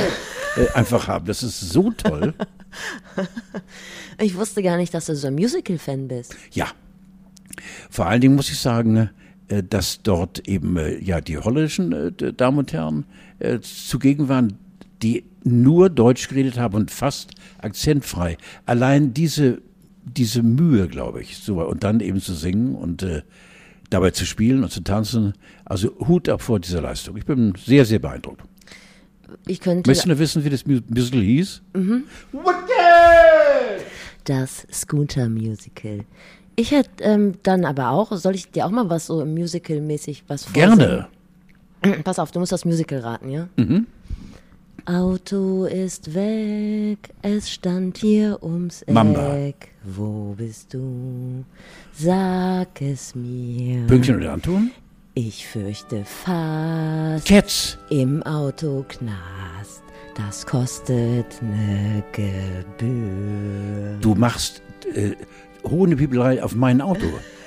äh, 0.58 0.69
einfach 0.74 1.08
haben. 1.08 1.25
Das 1.25 1.43
ist 1.43 1.60
so 1.60 1.91
toll. 1.91 2.34
Ich 4.22 4.36
wusste 4.36 4.62
gar 4.62 4.75
nicht, 4.75 4.93
dass 4.93 5.05
du 5.05 5.15
so 5.15 5.27
ein 5.27 5.36
Musical-Fan 5.36 6.10
bist. 6.10 6.36
Ja. 6.51 6.67
Vor 7.89 8.05
allen 8.05 8.19
Dingen 8.19 8.36
muss 8.36 8.50
ich 8.50 8.60
sagen, 8.60 8.98
äh, 8.98 9.08
dass 9.63 10.01
dort 10.03 10.48
eben 10.48 10.77
äh, 10.77 10.98
ja 11.00 11.22
die 11.22 11.38
holländischen 11.38 11.91
äh, 11.91 12.34
Damen 12.34 12.60
und 12.60 12.74
Herren 12.74 13.06
äh, 13.39 13.60
zugegen 13.60 14.29
waren, 14.29 14.53
die 15.01 15.24
nur 15.44 15.89
Deutsch 15.89 16.27
geredet 16.27 16.58
haben 16.58 16.75
und 16.75 16.91
fast 16.91 17.32
akzentfrei. 17.60 18.38
Allein 18.65 19.13
diese 19.13 19.62
diese 20.06 20.41
Mühe, 20.44 20.88
glaube 20.88 21.22
ich, 21.22 21.38
so 21.38 21.62
und 21.62 21.84
dann 21.84 22.00
eben 22.00 22.20
zu 22.20 22.34
singen 22.34 22.75
und 22.75 23.03
äh, 23.03 23.22
dabei 23.89 24.12
zu 24.12 24.25
spielen 24.25 24.63
und 24.63 24.72
zu 24.72 24.82
tanzen. 24.84 25.34
Also 25.65 25.96
Hut 26.08 26.29
ab 26.29 26.41
vor 26.41 26.60
dieser 26.60 26.82
Leistung. 26.82 27.15
Ich 27.18 27.25
bin 27.25 27.53
sehr 27.63 27.86
sehr 27.86 28.00
beeindruckt. 28.00 28.41
Ich 29.46 29.60
könnte 29.60 29.88
Möchtest 29.89 30.10
du 30.10 30.18
wissen, 30.20 30.44
wie 30.44 30.50
das 30.50 30.65
Mu- 30.65 30.82
Musical 30.89 31.22
hieß? 31.22 31.62
das 34.25 34.68
Scooter-Musical. 34.72 36.06
Ich 36.60 36.72
hätte 36.72 37.06
ähm, 37.06 37.36
dann 37.44 37.63
aber 37.63 37.92
auch, 37.92 38.12
soll 38.18 38.36
ich 38.36 38.51
dir 38.51 38.66
auch 38.66 38.70
mal 38.70 38.89
was 38.89 39.06
so 39.06 39.25
Musical-mäßig 39.25 40.25
was 40.28 40.44
vorsingen? 40.44 40.78
Gerne. 40.78 41.08
Pass 42.04 42.20
auf, 42.20 42.32
du 42.34 42.39
musst 42.42 42.51
das 42.51 42.66
Musical 42.66 43.00
raten, 43.00 43.30
ja? 43.30 43.48
Auto 44.84 45.63
ist 45.63 46.13
weg, 46.13 46.98
es 47.22 47.50
stand 47.50 48.00
hier 48.00 48.44
ums 48.44 48.84
Mamba. 48.88 49.38
Eck. 49.38 49.70
Wo 49.86 50.36
bist 50.38 50.74
du? 50.74 51.46
Sag 51.94 52.82
es 52.82 53.16
mir. 53.16 53.88
Pünktchen 53.88 54.18
und 54.18 54.28
Anton? 54.28 54.72
Ich 55.13 55.48
fürchte 55.48 56.04
fast 56.04 57.25
Cats. 57.25 57.78
im 57.89 58.22
Auto 58.24 58.84
knast. 58.86 59.82
Das 60.13 60.46
kostet 60.46 61.42
ne 61.42 62.04
Gebühr. 62.12 63.98
Du 64.01 64.13
machst 64.16 64.62
äh, 64.94 65.16
hohe 65.63 65.96
Bibelei 65.96 66.44
auf 66.44 66.56
mein 66.56 66.82
Auto, 66.82 67.06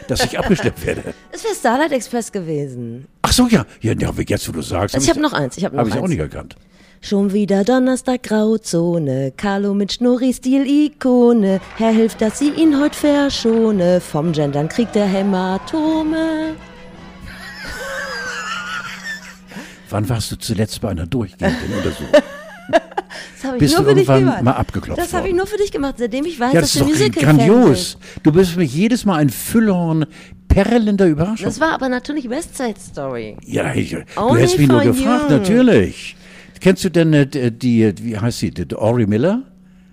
dass 0.08 0.24
ich 0.24 0.38
abgeschleppt 0.38 0.84
werde. 0.86 1.02
Es 1.32 1.44
wäre 1.44 1.54
Starlight 1.54 1.92
Express 1.92 2.30
gewesen. 2.32 3.06
Ach 3.22 3.32
so, 3.32 3.46
ja. 3.48 3.64
Ja, 3.80 3.92
ja 3.98 4.10
jetzt, 4.26 4.48
wo 4.48 4.52
du 4.52 4.62
sagst. 4.62 4.94
Also 4.94 5.04
ich 5.04 5.10
habe 5.10 5.20
noch 5.20 5.32
eins. 5.32 5.56
Ich 5.56 5.64
habe 5.64 5.76
Habe 5.76 5.88
ich 5.88 5.94
eins. 5.94 6.04
auch 6.04 6.08
nicht 6.08 6.18
erkannt. 6.18 6.56
Schon 7.04 7.32
wieder 7.32 7.64
Donnerstag 7.64 8.22
Grauzone, 8.22 9.32
Carlo 9.36 9.74
mit 9.74 9.92
Schnurri-Stil-Ikone. 9.94 11.60
Herr 11.76 11.90
hilft, 11.90 12.20
dass 12.20 12.38
sie 12.38 12.50
ihn 12.50 12.80
heut 12.80 12.94
verschone. 12.94 14.00
Vom 14.00 14.30
Gendern 14.32 14.68
kriegt 14.68 14.94
er 14.94 15.06
Hämatome. 15.06 16.54
Wann 19.90 20.08
warst 20.08 20.30
du 20.30 20.36
zuletzt 20.36 20.80
bei 20.80 20.90
einer 20.90 21.06
durchgehenden 21.06 21.72
Untersuchung? 21.76 22.22
Das 22.70 23.44
habe 23.44 23.56
ich 23.56 23.60
Bist 23.60 23.74
nur 23.76 23.84
du 23.84 23.90
für 23.90 23.94
dich 23.96 24.06
gemacht. 24.06 24.42
mal 24.42 24.52
abgeklopft 24.52 25.00
Das 25.00 25.12
habe 25.12 25.28
ich 25.28 25.34
nur 25.34 25.46
für 25.46 25.56
dich 25.58 25.70
gemacht, 25.72 25.96
seitdem 25.98 26.24
ich 26.24 26.38
weiß, 26.40 26.52
Ja, 26.54 26.60
dass 26.60 26.72
das 26.72 26.80
ist 26.80 26.80
du 26.80 26.84
doch 26.84 26.98
Musical-Fan 26.98 27.36
grandios. 27.38 27.68
bist. 27.70 27.98
Du 28.22 28.32
bist 28.32 28.50
für 28.52 28.58
mich 28.60 28.74
jedes 28.74 29.04
Mal 29.04 29.16
ein 29.16 29.30
Füllhorn 29.30 30.06
perlender 30.48 31.06
Überraschung. 31.06 31.44
Das 31.46 31.60
war 31.60 31.72
aber 31.72 31.88
natürlich 31.88 32.28
West 32.30 32.56
Side 32.56 32.74
Story. 32.78 33.36
ja, 33.44 33.74
ich, 33.74 33.90
du 33.90 34.36
hättest 34.36 34.58
mich 34.58 34.68
nur 34.68 34.82
gefragt, 34.82 35.30
you. 35.30 35.36
natürlich. 35.36 36.16
Kennst 36.60 36.84
du 36.84 36.90
denn 36.90 37.12
äh, 37.12 37.26
die, 37.26 37.50
die, 37.50 38.04
wie 38.04 38.18
heißt 38.18 38.38
sie, 38.38 38.50
die, 38.52 38.66
die 38.68 38.76
Ori 38.76 39.06
Miller? 39.06 39.42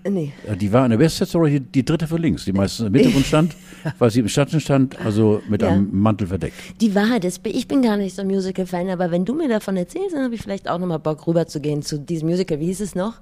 Nee. 0.08 0.32
Ja, 0.46 0.54
Die 0.54 0.72
war 0.72 0.84
in 0.84 0.90
der 0.90 0.98
West 0.98 1.16
Side 1.18 1.28
Story 1.28 1.50
die, 1.52 1.60
die 1.60 1.84
dritte 1.84 2.06
von 2.06 2.20
links, 2.22 2.44
die 2.44 2.52
meistens 2.52 2.86
im 2.86 2.92
Mittelgrund 2.92 3.26
stand, 3.32 3.54
weil 3.98 4.10
sie 4.10 4.20
im 4.20 4.28
Schatten 4.28 4.60
stand, 4.60 4.98
also 5.04 5.42
mit 5.48 5.62
Ja. 5.62 5.68
einem 5.68 5.88
Mantel 5.92 6.26
verdeckt. 6.26 6.54
Die 6.80 6.94
Wahrheit 6.94 7.24
ist, 7.24 7.40
ich 7.46 7.68
bin 7.68 7.82
gar 7.82 7.96
nicht 7.96 8.14
so 8.16 8.22
ein 8.22 8.28
Musical-Fan, 8.28 8.88
aber 8.88 9.10
wenn 9.10 9.24
du 9.24 9.34
mir 9.34 9.48
davon 9.48 9.76
erzählst, 9.76 10.14
dann 10.14 10.24
habe 10.24 10.34
ich 10.34 10.42
vielleicht 10.42 10.68
auch 10.68 10.78
nochmal 10.78 10.98
Bock 11.00 11.26
rüberzugehen 11.26 11.82
zu 11.82 11.98
diesem 11.98 12.28
Musical. 12.28 12.60
Wie 12.60 12.66
hieß 12.66 12.80
es 12.80 12.94
noch? 12.94 13.14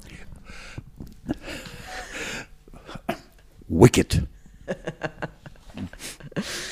Wicked. 3.69 4.23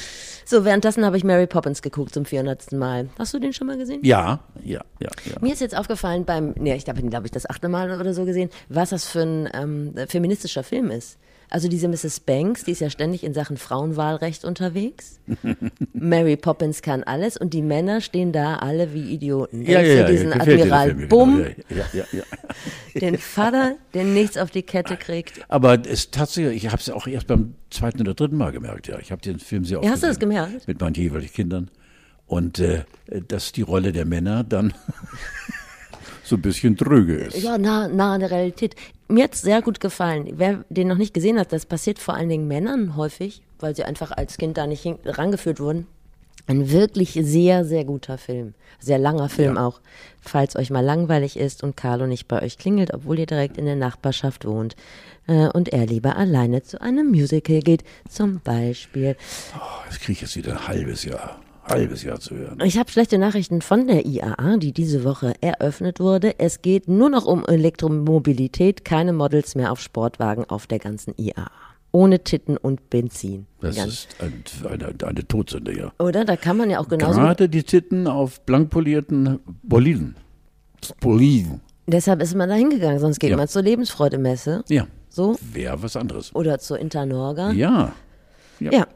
So, 0.49 0.65
währenddessen 0.65 1.05
habe 1.05 1.17
ich 1.17 1.25
Mary 1.25 1.49
Poppins 1.49 1.83
geguckt 1.83 2.15
zum 2.15 2.25
400. 2.25 2.71
Mal. 2.71 3.09
Hast 3.19 3.35
du 3.35 3.41
den 3.41 3.53
schon 3.53 3.67
mal 3.67 3.77
gesehen? 3.77 4.01
Ja, 4.05 4.39
ja, 4.63 4.81
ja, 5.01 5.11
ja. 5.25 5.37
Mir 5.41 5.53
ist 5.53 5.61
jetzt 5.61 5.77
aufgefallen 5.77 6.25
beim, 6.25 6.55
nee, 6.57 6.75
ich 6.77 6.89
habe 6.89 7.01
ihn, 7.01 7.11
glaube 7.11 7.27
ich, 7.27 7.33
das 7.33 7.51
achte 7.51 7.69
Mal 7.69 7.91
oder 8.01 8.15
so 8.15 8.25
gesehen, 8.25 8.51
was 8.69 8.91
das 8.91 9.07
für 9.07 9.23
ein 9.23 9.49
ähm, 9.53 9.95
feministischer 10.07 10.63
Film 10.63 10.93
ist. 10.93 11.19
Also 11.49 11.69
diese 11.69 11.89
Mrs. 11.89 12.21
Banks, 12.21 12.65
die 12.65 12.73
ist 12.73 12.81
ja 12.81 12.91
ständig 12.91 13.23
in 13.23 13.35
Sachen 13.35 13.57
Frauenwahlrecht 13.57 14.45
unterwegs. 14.45 15.21
Mary 15.93 16.37
Poppins 16.37 16.83
kann 16.83 17.03
alles 17.05 17.37
und 17.37 17.55
die 17.55 17.63
Männer 17.63 18.01
stehen 18.01 18.33
da 18.33 18.57
alle 18.57 18.93
wie 18.95 19.13
Idioten. 19.13 19.63
Ja, 19.63 19.81
ja, 19.81 20.01
ja, 20.01 20.07
diesen 20.09 20.33
Admiral 20.33 20.95
Bumm, 20.95 21.37
genau, 21.37 21.51
Ja, 21.71 21.85
ja, 21.93 22.05
ja, 22.13 22.23
den 23.01 23.19
Vater, 23.19 23.77
der 23.95 24.05
nichts 24.05 24.37
auf 24.37 24.51
die 24.51 24.63
Kette 24.63 24.97
kriegt. 24.97 25.41
Aber 25.49 25.79
es 25.87 26.11
tatsächlich, 26.11 26.65
ich 26.65 26.71
habe 26.71 26.81
es 26.81 26.91
auch 26.91 27.07
erst 27.07 27.27
beim 27.27 27.55
zweiten 27.71 28.01
oder 28.01 28.15
dritten 28.15 28.37
Mal 28.37 28.53
gemerkt. 28.53 28.89
Ja, 28.89 28.99
ich 28.99 29.13
habe 29.13 29.23
den 29.23 29.39
Film 29.39 29.65
sehr 29.65 29.79
oft 29.79 29.87
Ja, 29.87 29.93
hast 29.93 30.03
du 30.03 30.09
das 30.09 30.19
gemerkt? 30.19 30.67
Mit 30.67 30.81
meinen 30.81 30.95
jeweiligen 30.95 31.33
Kindern. 31.33 31.71
Und 32.27 32.59
äh, 32.59 32.85
dass 33.29 33.53
die 33.53 33.63
Rolle 33.63 33.93
der 33.93 34.05
Männer 34.05 34.43
dann 34.43 34.75
so 36.27 36.37
ein 36.37 36.43
bisschen 36.43 36.77
dröge 36.77 37.15
ist. 37.17 37.43
Ja, 37.43 37.57
nah, 37.57 37.89
nah 37.89 38.15
an 38.15 38.21
der 38.21 38.31
Realität. 38.31 38.75
Mir 39.09 39.25
hat's 39.25 39.43
sehr 39.43 39.63
gut 39.63 39.79
gefallen. 39.81 40.29
Wer 40.35 40.65
den 40.69 40.89
noch 40.89 40.99
nicht 40.99 41.15
gesehen 41.15 41.39
hat, 41.39 41.53
das 41.53 41.67
passiert 41.67 41.99
vor 42.01 42.15
allen 42.15 42.29
Dingen 42.29 42.49
Männern 42.49 42.97
häufig, 42.97 43.43
weil 43.61 43.77
sie 43.77 43.85
einfach 43.85 44.11
als 44.11 44.37
Kind 44.37 44.57
da 44.59 44.67
nicht 44.67 44.85
rangeführt 45.05 45.61
wurden. 45.61 45.87
Ein 46.49 46.71
wirklich 46.71 47.13
sehr, 47.21 47.65
sehr 47.65 47.85
guter 47.85 48.19
Film. 48.19 48.55
Sehr 48.79 48.99
langer 48.99 49.29
Film 49.29 49.57
Ja. 49.57 49.67
auch. 49.67 49.81
Falls 50.21 50.55
euch 50.57 50.71
mal 50.71 50.85
langweilig 50.85 51.37
ist 51.37 51.63
und 51.63 51.77
Carlo 51.77 52.07
nicht 52.07 52.29
bei 52.29 52.43
euch 52.43 52.59
klingelt, 52.59 52.93
obwohl 52.95 53.19
ihr 53.19 53.27
direkt 53.27 53.57
in 53.59 53.65
der 53.65 53.75
Nachbarschaft 53.77 54.45
wohnt 54.45 54.77
äh, 55.29 55.49
und 55.49 55.69
er 55.71 55.87
lieber 55.87 56.17
alleine 56.17 56.63
zu 56.63 56.81
einem 56.81 57.09
Musical 57.11 57.61
geht, 57.61 57.83
zum 58.09 58.41
Beispiel. 58.41 59.17
Oh, 59.57 59.85
jetzt 59.89 60.01
kriege 60.01 60.13
ich 60.13 60.21
jetzt 60.23 60.37
wieder 60.37 60.53
ein 60.53 60.69
halbes 60.69 61.05
Jahr, 61.05 61.41
halbes 61.67 62.03
Jahr 62.03 62.21
zu 62.21 62.35
hören. 62.37 62.59
Ich 62.65 62.79
habe 62.79 62.91
schlechte 62.91 63.19
Nachrichten 63.19 63.61
von 63.63 63.87
der 63.87 64.07
IAA, 64.07 64.57
die 64.59 64.73
diese 64.73 65.05
Woche 65.05 65.35
eröffnet 65.41 66.01
wurde. 66.01 66.39
Es 66.39 66.63
geht 66.63 66.89
nur 66.89 67.11
noch 67.11 67.27
um 67.27 67.45
Elektromobilität, 67.47 68.85
keine 68.85 69.13
Models 69.13 69.55
mehr 69.55 69.73
auf 69.73 69.81
Sportwagen 69.81 70.45
auf 70.45 70.67
der 70.67 70.79
ganzen 70.79 71.15
IAA. 71.17 71.51
Ohne 71.93 72.23
Titten 72.25 72.57
und 72.59 72.91
Benzin. 72.91 73.47
Das 73.61 73.77
Ganz- 73.77 73.89
ist 73.89 74.09
ein, 74.21 74.45
eine, 74.71 74.95
eine 75.09 75.27
Todsünde, 75.27 75.77
ja. 75.77 75.93
Oder? 75.99 76.25
Da 76.25 76.37
kann 76.37 76.57
man 76.59 76.69
ja 76.69 76.79
auch 76.79 76.89
genauso. 76.89 77.19
Gerade 77.21 77.49
die 77.49 77.63
Titten 77.63 78.07
auf 78.07 78.41
blank 78.43 78.69
polierten 78.71 79.39
Boliden. 79.63 80.15
Boliden. 81.01 81.61
Deshalb 81.87 82.21
ist 82.23 82.35
man 82.35 82.49
da 82.49 82.55
hingegangen, 82.55 82.99
sonst 82.99 83.19
geht 83.19 83.31
Ja. 83.31 83.37
man 83.37 83.49
zur 83.49 83.63
Lebensfreude-Messe. 83.63 84.65
Ja, 84.69 84.87
So. 85.09 85.37
wäre 85.41 85.83
was 85.83 85.97
anderes. 85.97 86.35
Oder 86.35 86.59
zur 86.59 86.79
Internorga. 86.79 87.53
Ja, 87.53 87.93
Ja. 88.61 88.87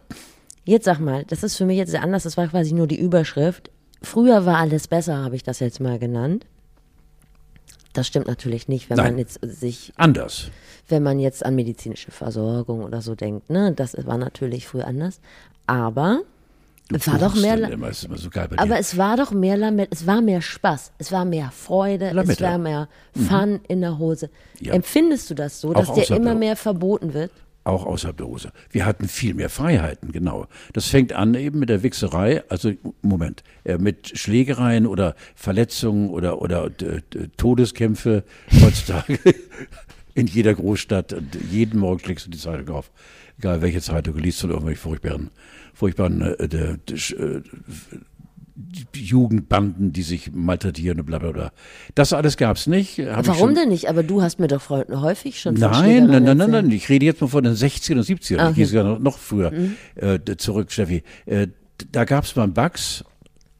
Jetzt 0.64 0.84
sag 0.84 0.98
mal, 1.00 1.24
das 1.24 1.42
ist 1.42 1.56
für 1.56 1.64
mich 1.64 1.78
jetzt 1.78 1.90
sehr 1.90 2.02
anders. 2.02 2.22
Das 2.24 2.36
war 2.36 2.46
quasi 2.48 2.72
nur 2.72 2.86
die 2.86 2.98
Überschrift. 3.00 3.70
Früher 4.02 4.46
war 4.46 4.58
alles 4.58 4.88
besser, 4.88 5.18
habe 5.18 5.36
ich 5.36 5.42
das 5.42 5.60
jetzt 5.60 5.80
mal 5.80 5.98
genannt. 5.98 6.46
Das 7.92 8.06
stimmt 8.06 8.28
natürlich 8.28 8.68
nicht, 8.68 8.88
wenn 8.88 8.96
Nein. 8.98 9.12
man 9.12 9.18
jetzt 9.18 9.40
sich 9.42 9.92
anders. 9.96 10.50
wenn 10.88 11.02
man 11.02 11.18
jetzt 11.18 11.44
an 11.44 11.54
medizinische 11.54 12.10
Versorgung 12.10 12.82
oder 12.84 13.00
so 13.02 13.14
denkt, 13.14 13.50
ne, 13.50 13.72
das 13.72 13.96
war 14.06 14.16
natürlich 14.18 14.66
früher 14.66 14.86
anders. 14.86 15.20
Aber 15.66 16.20
es 16.92 17.06
war 17.06 17.18
doch 17.18 17.34
mehr, 17.34 17.56
immer, 17.70 17.88
ist 17.88 18.04
immer 18.04 18.18
so 18.18 18.30
geil 18.30 18.48
bei 18.48 18.58
aber 18.58 18.78
es 18.78 18.96
war 18.96 19.16
doch 19.16 19.30
mehr, 19.30 19.56
Lamett, 19.56 19.88
es 19.92 20.06
war 20.06 20.20
mehr 20.20 20.42
Spaß, 20.42 20.92
es 20.98 21.12
war 21.12 21.24
mehr 21.24 21.50
Freude, 21.52 22.08
es 22.08 22.14
Lametta. 22.14 22.44
war 22.44 22.58
mehr 22.58 22.88
Fun 23.14 23.60
in 23.68 23.80
der 23.80 23.98
Hose. 23.98 24.30
Mhm. 24.58 24.66
Ja. 24.66 24.74
Empfindest 24.74 25.30
du 25.30 25.34
das 25.34 25.60
so, 25.60 25.72
dass 25.72 25.92
dir 25.92 26.10
immer 26.16 26.34
mehr 26.34 26.56
verboten 26.56 27.14
wird? 27.14 27.30
Auch 27.70 27.86
außerhalb 27.86 28.16
der 28.16 28.26
Hose. 28.26 28.50
Wir 28.72 28.84
hatten 28.84 29.06
viel 29.06 29.32
mehr 29.34 29.48
Freiheiten, 29.48 30.10
genau. 30.10 30.46
Das 30.72 30.86
fängt 30.86 31.12
an 31.12 31.34
eben 31.34 31.60
mit 31.60 31.68
der 31.68 31.84
Wichserei, 31.84 32.42
also 32.48 32.72
Moment, 33.00 33.44
äh, 33.62 33.78
mit 33.78 34.18
Schlägereien 34.18 34.88
oder 34.88 35.14
Verletzungen 35.36 36.10
oder, 36.10 36.42
oder 36.42 36.68
d- 36.68 37.00
d- 37.14 37.28
Todeskämpfe 37.36 38.24
heutzutage 38.60 39.20
in 40.14 40.26
jeder 40.26 40.52
Großstadt. 40.54 41.12
Und 41.12 41.38
jeden 41.52 41.78
Morgen 41.78 42.00
schlägst 42.00 42.26
du 42.26 42.30
die 42.30 42.38
Zeitung 42.38 42.74
auf, 42.74 42.90
egal 43.38 43.62
welche 43.62 43.80
Zeitung 43.80 44.14
du 44.14 44.20
liest 44.20 44.42
oder 44.42 44.54
irgendwelche 44.54 44.80
furchtbaren, 44.80 45.30
furchtbaren 45.72 46.22
äh, 46.22 46.32
äh, 46.32 47.42
Jugendbanden, 48.94 49.92
die 49.92 50.02
sich 50.02 50.32
malträtieren 50.32 51.00
und 51.00 51.06
bla 51.06 51.18
bla 51.18 51.32
bla. 51.32 51.52
Das 51.94 52.12
alles 52.12 52.36
gab's 52.36 52.66
nicht. 52.66 52.98
Hab 52.98 53.22
ich 53.22 53.28
Warum 53.28 53.54
denn 53.54 53.68
nicht? 53.68 53.88
Aber 53.88 54.02
du 54.02 54.22
hast 54.22 54.38
mir 54.38 54.48
doch 54.48 54.60
voll- 54.62 54.86
häufig 54.90 55.40
schon 55.40 55.56
von 55.56 55.70
Nein, 55.70 56.06
nein, 56.06 56.24
nein, 56.24 56.36
nein, 56.36 56.50
nein. 56.50 56.70
Ich 56.70 56.88
rede 56.88 57.06
jetzt 57.06 57.20
mal 57.20 57.28
von 57.28 57.44
den 57.44 57.54
60er 57.54 57.94
und 57.96 58.02
70er. 58.04 58.38
Ah, 58.38 58.50
Ich 58.50 58.56
gehe 58.56 58.66
sogar 58.66 58.98
noch, 58.98 59.18
früher 59.18 59.52
äh, 59.96 60.18
d- 60.18 60.36
zurück, 60.36 60.70
Steffi. 60.72 61.02
Äh, 61.26 61.48
da 61.92 62.04
gab 62.04 62.24
es 62.24 62.36
mal 62.36 62.44
einen 62.44 62.54
Bugs. 62.54 63.04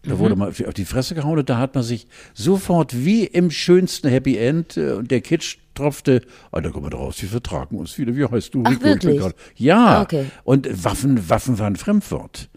Da 0.02 0.18
wurde 0.18 0.34
mal 0.34 0.48
auf 0.48 0.56
die 0.74 0.86
Fresse 0.86 1.14
gehauen 1.14 1.38
und 1.38 1.50
da 1.50 1.58
hat 1.58 1.74
man 1.74 1.84
sich 1.84 2.06
sofort 2.32 3.04
wie 3.04 3.24
im 3.26 3.50
schönsten 3.50 4.08
Happy 4.08 4.38
End 4.38 4.78
äh, 4.78 4.92
und 4.92 5.10
der 5.10 5.20
Kitsch 5.20 5.58
tropfte, 5.74 6.22
ah, 6.52 6.60
da 6.62 6.70
kommen 6.70 6.90
wir 6.90 6.96
raus, 6.96 7.20
wir 7.20 7.28
vertragen 7.28 7.76
uns 7.76 7.98
wieder. 7.98 8.16
Wie 8.16 8.24
heißt 8.24 8.54
du? 8.54 8.62
Ach, 8.64 8.70
Rico? 8.70 8.82
Wirklich? 8.84 9.22
Ja. 9.56 9.98
Ah, 9.98 10.02
okay. 10.02 10.24
Und 10.44 10.84
Waffen, 10.84 11.28
Waffen 11.28 11.58
waren 11.58 11.76
Fremdwort. 11.76 12.48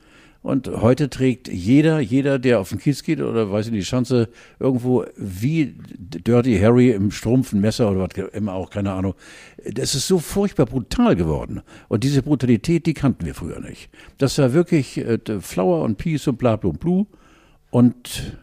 Und 0.44 0.68
heute 0.68 1.10
trägt 1.10 1.48
jeder, 1.48 2.02
jeder, 2.02 2.38
der 2.38 2.60
auf 2.60 2.68
den 2.68 2.78
Kies 2.78 3.04
geht 3.04 3.22
oder 3.22 3.50
weiß 3.50 3.68
ich 3.68 3.72
nicht, 3.72 3.84
die 3.84 3.86
Schanze 3.86 4.28
irgendwo 4.60 5.06
wie 5.16 5.74
Dirty 5.98 6.60
Harry 6.60 6.92
im 6.92 7.12
Strumpf, 7.12 7.54
ein 7.54 7.62
Messer 7.62 7.90
oder 7.90 8.02
was 8.02 8.34
immer 8.34 8.54
auch, 8.54 8.70
keine 8.70 8.92
Ahnung. 8.92 9.16
Das 9.72 9.96
ist 9.96 10.06
so 10.06 10.20
furchtbar 10.20 10.66
brutal 10.66 11.16
geworden. 11.16 11.62
Und 11.88 12.04
diese 12.04 12.22
Brutalität, 12.22 12.86
die 12.86 12.94
kannten 12.94 13.26
wir 13.26 13.36
früher 13.36 13.62
nicht. 13.62 13.90
Das 14.18 14.38
war 14.38 14.52
wirklich 14.52 14.98
äh, 14.98 15.18
Flower 15.40 15.82
und 15.82 15.98
Peace 15.98 16.28
und 16.28 16.38
bla 16.38 16.58
bla 16.58 16.72
bla. 16.72 17.06
Und 17.72 18.38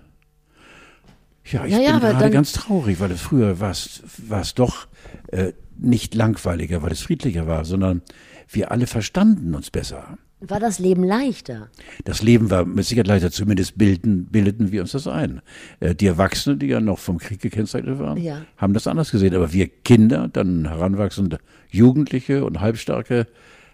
ja, 1.45 1.67
ich 1.67 1.73
Ja, 1.73 1.81
ja, 1.81 1.99
bin 1.99 2.01
gerade 2.01 2.31
ganz 2.31 2.53
traurig, 2.53 2.99
weil 2.99 3.11
es 3.11 3.21
früher 3.21 3.61
war 3.61 3.73
es, 3.73 4.03
war 4.27 4.41
es 4.41 4.55
doch 4.55 4.89
äh, 5.29 5.53
nicht 5.77 6.15
langweiliger, 6.15 6.81
weil 6.81 6.93
es 6.93 7.03
friedlicher 7.03 7.47
war, 7.47 7.67
sondern 7.67 8.01
wir 8.49 8.71
alle 8.71 8.87
verstanden 8.87 9.55
uns 9.55 9.71
besser. 9.71 10.17
War 10.41 10.59
das 10.59 10.79
Leben 10.79 11.05
leichter? 11.05 11.69
Das 12.05 12.23
Leben 12.23 12.51
war 12.51 12.65
mit 12.65 12.87
Sicherheit 12.87 13.07
leichter, 13.09 13.31
zumindest 13.31 13.77
bilden, 13.77 14.25
bildeten 14.27 14.73
wir 14.73 14.81
uns 14.81 14.93
das 14.93 15.07
ein. 15.07 15.43
Äh, 15.81 15.95
Die 15.95 16.07
Erwachsenen, 16.07 16.59
die 16.59 16.67
ja 16.67 16.81
noch 16.81 16.99
vom 16.99 17.19
Krieg 17.19 17.41
gekennzeichnet 17.41 17.99
waren, 17.99 18.17
Ja. 18.17 18.43
haben 18.57 18.73
das 18.73 18.87
anders 18.87 19.11
gesehen. 19.11 19.35
Aber 19.35 19.53
wir 19.53 19.69
Kinder, 19.69 20.29
dann 20.33 20.67
heranwachsende 20.69 21.39
Jugendliche 21.71 22.45
und 22.45 22.61
Halbstarke, 22.61 23.27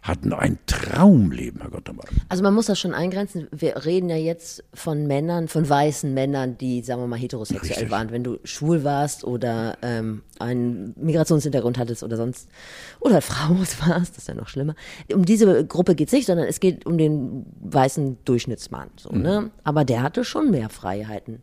hatten 0.06 0.32
ein 0.32 0.58
Traumleben, 0.66 1.60
Herr 1.60 1.70
Gottermann. 1.70 2.06
Also 2.28 2.42
man 2.42 2.54
muss 2.54 2.66
das 2.66 2.78
schon 2.78 2.94
eingrenzen. 2.94 3.48
Wir 3.50 3.84
reden 3.84 4.08
ja 4.08 4.16
jetzt 4.16 4.64
von 4.72 5.06
Männern, 5.06 5.48
von 5.48 5.68
weißen 5.68 6.12
Männern, 6.12 6.56
die, 6.58 6.82
sagen 6.82 7.00
wir 7.00 7.06
mal, 7.06 7.18
heterosexuell 7.18 7.72
Richtig. 7.72 7.90
waren. 7.90 8.10
Wenn 8.10 8.22
du 8.22 8.38
schwul 8.44 8.84
warst 8.84 9.24
oder 9.24 9.78
ähm, 9.82 10.22
einen 10.38 10.94
Migrationshintergrund 10.96 11.78
hattest 11.78 12.02
oder 12.02 12.16
sonst, 12.16 12.48
oder 13.00 13.20
Frau 13.20 13.54
warst, 13.86 14.12
das 14.12 14.18
ist 14.18 14.28
ja 14.28 14.34
noch 14.34 14.48
schlimmer. 14.48 14.74
Um 15.12 15.24
diese 15.24 15.64
Gruppe 15.66 15.94
geht 15.94 16.08
es 16.08 16.12
nicht, 16.12 16.26
sondern 16.26 16.46
es 16.46 16.60
geht 16.60 16.86
um 16.86 16.98
den 16.98 17.46
weißen 17.60 18.18
Durchschnittsmann. 18.24 18.90
So, 18.96 19.10
mhm. 19.12 19.22
ne? 19.22 19.50
Aber 19.64 19.84
der 19.84 20.02
hatte 20.02 20.24
schon 20.24 20.50
mehr 20.50 20.68
Freiheiten. 20.68 21.42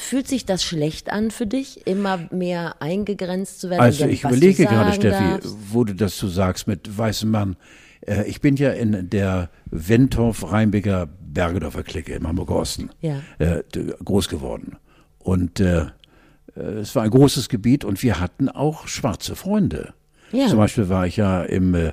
Fühlt 0.00 0.28
sich 0.28 0.46
das 0.46 0.62
schlecht 0.62 1.10
an 1.10 1.32
für 1.32 1.46
dich, 1.46 1.86
immer 1.86 2.28
mehr 2.30 2.80
eingegrenzt 2.80 3.60
zu 3.60 3.68
werden? 3.68 3.80
Also 3.80 4.06
ich 4.06 4.22
überlege 4.22 4.64
gerade, 4.64 4.92
Steffi, 4.92 5.24
darfst? 5.24 5.56
wo 5.72 5.82
du 5.82 5.92
das 5.92 6.16
so 6.16 6.28
sagst 6.28 6.68
mit 6.68 6.96
weißem 6.96 7.28
Mann. 7.28 7.56
Äh, 8.06 8.24
ich 8.24 8.40
bin 8.40 8.56
ja 8.56 8.70
in 8.70 9.10
der 9.10 9.50
Wentorf-Rheinbecker 9.70 11.08
Bergedorfer 11.20 11.82
Clique 11.82 12.14
im 12.14 12.26
Hamburger 12.26 12.56
Osten 12.56 12.90
ja. 13.00 13.20
äh, 13.38 13.62
groß 14.04 14.28
geworden. 14.28 14.76
Und 15.18 15.60
äh, 15.60 15.86
äh, 16.56 16.60
es 16.60 16.94
war 16.94 17.02
ein 17.02 17.10
großes 17.10 17.48
Gebiet 17.48 17.84
und 17.84 18.02
wir 18.02 18.20
hatten 18.20 18.48
auch 18.48 18.88
schwarze 18.88 19.36
Freunde. 19.36 19.94
Ja. 20.32 20.46
Zum 20.48 20.58
Beispiel 20.58 20.88
war 20.88 21.06
ich 21.06 21.16
ja 21.16 21.42
im 21.42 21.74
äh, 21.74 21.92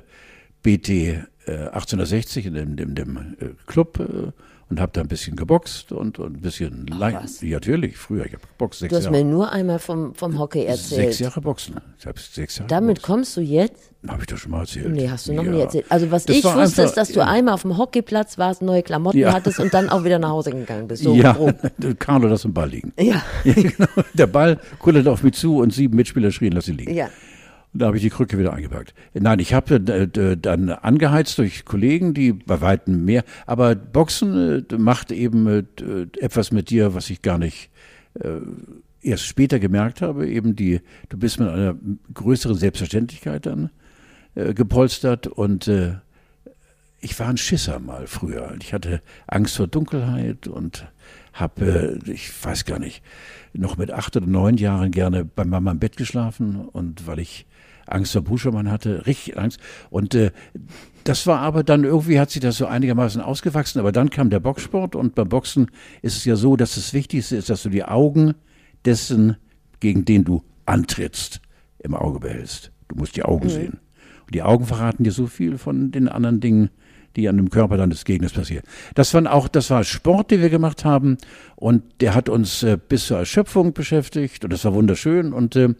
BT 0.62 0.88
äh, 0.88 1.22
1860 1.46 2.46
in 2.46 2.54
dem, 2.54 2.76
dem, 2.76 2.94
dem 2.94 3.36
Club 3.66 4.32
und 4.68 4.80
habe 4.80 4.90
da 4.92 5.00
ein 5.00 5.08
bisschen 5.08 5.36
geboxt 5.36 5.92
und, 5.92 6.18
und 6.18 6.38
ein 6.38 6.40
bisschen 6.40 6.86
Ach, 6.92 6.98
Ja, 7.00 7.22
natürlich, 7.42 7.96
früher. 7.96 8.26
Ich 8.26 8.32
habe 8.32 8.42
geboxt 8.46 8.80
sechs 8.80 8.90
Jahre. 8.92 9.02
Du 9.02 9.08
hast 9.08 9.14
Jahre. 9.14 9.24
mir 9.24 9.30
nur 9.30 9.52
einmal 9.52 9.78
vom, 9.78 10.14
vom 10.14 10.38
Hockey 10.38 10.64
erzählt. 10.64 11.02
Sechs 11.02 11.18
Jahre 11.20 11.40
Boxen. 11.40 11.76
Ich 11.98 12.06
habe 12.06 12.18
sechs 12.18 12.58
Jahre 12.58 12.68
Damit 12.68 12.96
geboxt. 12.96 13.06
kommst 13.06 13.36
du 13.36 13.40
jetzt? 13.42 13.92
Habe 14.08 14.22
ich 14.22 14.26
doch 14.26 14.36
schon 14.36 14.50
mal 14.50 14.60
erzählt. 14.60 14.90
Nee, 14.90 15.08
hast 15.08 15.28
du 15.28 15.34
noch 15.34 15.44
ja. 15.44 15.50
nie 15.52 15.60
erzählt. 15.60 15.86
Also 15.88 16.10
was 16.10 16.24
das 16.24 16.36
ich 16.36 16.44
wusste, 16.44 16.82
ist, 16.82 16.96
dass 16.96 17.12
du 17.12 17.20
ja. 17.20 17.26
einmal 17.26 17.54
auf 17.54 17.62
dem 17.62 17.78
Hockeyplatz 17.78 18.38
warst, 18.38 18.62
neue 18.62 18.82
Klamotten 18.82 19.18
ja. 19.18 19.32
hattest 19.32 19.60
und 19.60 19.72
dann 19.72 19.88
auch 19.88 20.04
wieder 20.04 20.18
nach 20.18 20.30
Hause 20.30 20.50
gegangen 20.50 20.88
bist. 20.88 21.04
So 21.04 21.14
ja, 21.14 21.32
grob. 21.32 21.56
Carlo 21.98 22.26
lass 22.28 22.42
den 22.42 22.52
Ball 22.52 22.68
liegen. 22.68 22.92
Ja. 22.98 23.22
ja 23.44 23.52
genau. 23.54 23.88
Der 24.14 24.26
Ball 24.26 24.58
kullerte 24.80 25.10
auf 25.12 25.22
mich 25.22 25.34
zu 25.34 25.58
und 25.58 25.72
sieben 25.72 25.96
Mitspieler 25.96 26.32
schrien, 26.32 26.52
lass 26.52 26.68
ihn 26.68 26.76
liegen. 26.76 26.94
Ja. 26.94 27.08
Da 27.78 27.86
habe 27.86 27.96
ich 27.96 28.02
die 28.02 28.10
Krücke 28.10 28.38
wieder 28.38 28.52
eingepackt. 28.52 28.94
Nein, 29.14 29.38
ich 29.38 29.52
habe 29.52 29.74
äh, 29.74 30.36
dann 30.36 30.70
angeheizt 30.70 31.38
durch 31.38 31.64
Kollegen, 31.64 32.14
die 32.14 32.32
bei 32.32 32.60
weitem 32.60 33.04
mehr. 33.04 33.24
Aber 33.46 33.74
Boxen 33.74 34.66
äh, 34.70 34.76
macht 34.76 35.12
eben 35.12 35.46
äh, 35.46 35.64
etwas 36.18 36.52
mit 36.52 36.70
dir, 36.70 36.94
was 36.94 37.10
ich 37.10 37.22
gar 37.22 37.38
nicht 37.38 37.70
äh, 38.14 38.40
erst 39.02 39.24
später 39.24 39.58
gemerkt 39.58 40.02
habe. 40.02 40.28
Eben 40.28 40.56
die, 40.56 40.80
du 41.08 41.18
bist 41.18 41.38
mit 41.38 41.48
einer 41.48 41.76
größeren 42.14 42.56
Selbstverständlichkeit 42.56 43.46
dann 43.46 43.70
äh, 44.34 44.54
gepolstert 44.54 45.26
und 45.26 45.68
äh, 45.68 45.96
ich 47.00 47.18
war 47.20 47.28
ein 47.28 47.36
Schisser 47.36 47.78
mal 47.78 48.06
früher. 48.06 48.56
Ich 48.60 48.72
hatte 48.72 49.00
Angst 49.26 49.56
vor 49.56 49.66
Dunkelheit 49.66 50.48
und 50.48 50.86
habe, 51.34 52.00
ich 52.06 52.32
weiß 52.44 52.64
gar 52.64 52.78
nicht, 52.78 53.02
noch 53.52 53.76
mit 53.76 53.90
acht 53.90 54.16
oder 54.16 54.26
neun 54.26 54.56
Jahren 54.56 54.90
gerne 54.90 55.24
bei 55.24 55.44
Mama 55.44 55.70
im 55.70 55.78
Bett 55.78 55.96
geschlafen 55.96 56.56
und 56.56 57.06
weil 57.06 57.18
ich 57.18 57.46
Angst 57.86 58.12
vor 58.12 58.22
Buschermann 58.22 58.70
hatte, 58.70 59.06
richtig 59.06 59.38
Angst. 59.38 59.60
Und 59.90 60.14
äh, 60.14 60.32
das 61.04 61.26
war 61.26 61.40
aber 61.40 61.62
dann 61.62 61.84
irgendwie 61.84 62.18
hat 62.18 62.30
sich 62.30 62.42
das 62.42 62.56
so 62.56 62.66
einigermaßen 62.66 63.20
ausgewachsen. 63.20 63.78
Aber 63.78 63.92
dann 63.92 64.10
kam 64.10 64.30
der 64.30 64.40
Boxsport 64.40 64.96
und 64.96 65.14
beim 65.14 65.28
Boxen 65.28 65.70
ist 66.02 66.16
es 66.16 66.24
ja 66.24 66.36
so, 66.36 66.56
dass 66.56 66.74
das 66.74 66.92
Wichtigste 66.92 67.36
ist, 67.36 67.48
dass 67.48 67.62
du 67.62 67.68
die 67.68 67.84
Augen 67.84 68.34
dessen, 68.84 69.36
gegen 69.80 70.04
den 70.04 70.24
du 70.24 70.42
antrittst, 70.66 71.40
im 71.78 71.94
Auge 71.94 72.20
behältst. 72.20 72.72
Du 72.88 72.96
musst 72.96 73.16
die 73.16 73.22
Augen 73.22 73.46
mhm. 73.46 73.50
sehen. 73.50 73.78
Und 74.26 74.34
die 74.34 74.42
Augen 74.42 74.66
verraten 74.66 75.04
dir 75.04 75.12
so 75.12 75.26
viel 75.26 75.58
von 75.58 75.92
den 75.92 76.08
anderen 76.08 76.40
Dingen, 76.40 76.70
die 77.16 77.28
an 77.28 77.36
dem 77.36 77.50
Körper 77.50 77.76
dann 77.76 77.90
des 77.90 78.04
Gegners 78.04 78.32
passieren. 78.32 78.64
Das 78.94 79.14
war 79.14 79.32
auch, 79.32 79.48
das 79.48 79.70
war 79.70 79.84
Sport, 79.84 80.30
den 80.30 80.42
wir 80.42 80.50
gemacht 80.50 80.84
haben 80.84 81.16
und 81.54 81.82
der 82.00 82.14
hat 82.14 82.28
uns 82.28 82.62
äh, 82.62 82.76
bis 82.76 83.06
zur 83.06 83.18
Erschöpfung 83.18 83.72
beschäftigt 83.72 84.44
und 84.44 84.52
das 84.52 84.64
war 84.64 84.74
wunderschön 84.74 85.32
und 85.32 85.56
äh, 85.56 85.74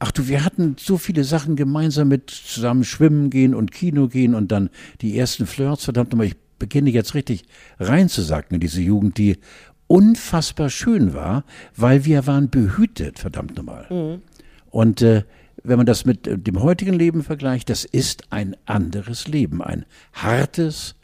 Ach 0.00 0.12
du, 0.12 0.28
wir 0.28 0.44
hatten 0.44 0.76
so 0.78 0.96
viele 0.96 1.24
Sachen 1.24 1.56
gemeinsam 1.56 2.08
mit 2.08 2.30
zusammen 2.30 2.84
schwimmen 2.84 3.30
gehen 3.30 3.54
und 3.54 3.72
Kino 3.72 4.08
gehen 4.08 4.34
und 4.34 4.52
dann 4.52 4.70
die 5.00 5.18
ersten 5.18 5.46
Flirts. 5.46 5.84
Verdammt 5.84 6.12
nochmal, 6.12 6.28
ich 6.28 6.36
beginne 6.58 6.90
jetzt 6.90 7.14
richtig 7.14 7.44
reinzusacken 7.80 8.54
in 8.54 8.60
diese 8.60 8.80
Jugend, 8.80 9.18
die 9.18 9.38
unfassbar 9.88 10.70
schön 10.70 11.14
war, 11.14 11.44
weil 11.74 12.04
wir 12.04 12.26
waren 12.26 12.50
behütet, 12.50 13.18
verdammt 13.18 13.56
nochmal. 13.56 13.86
Mhm. 13.90 14.22
Und 14.70 15.02
äh, 15.02 15.24
wenn 15.64 15.78
man 15.78 15.86
das 15.86 16.04
mit 16.04 16.26
äh, 16.26 16.38
dem 16.38 16.62
heutigen 16.62 16.92
Leben 16.92 17.22
vergleicht, 17.24 17.70
das 17.70 17.84
ist 17.84 18.30
ein 18.30 18.56
anderes 18.66 19.26
Leben, 19.26 19.62
ein 19.62 19.84
hartes, 20.12 20.94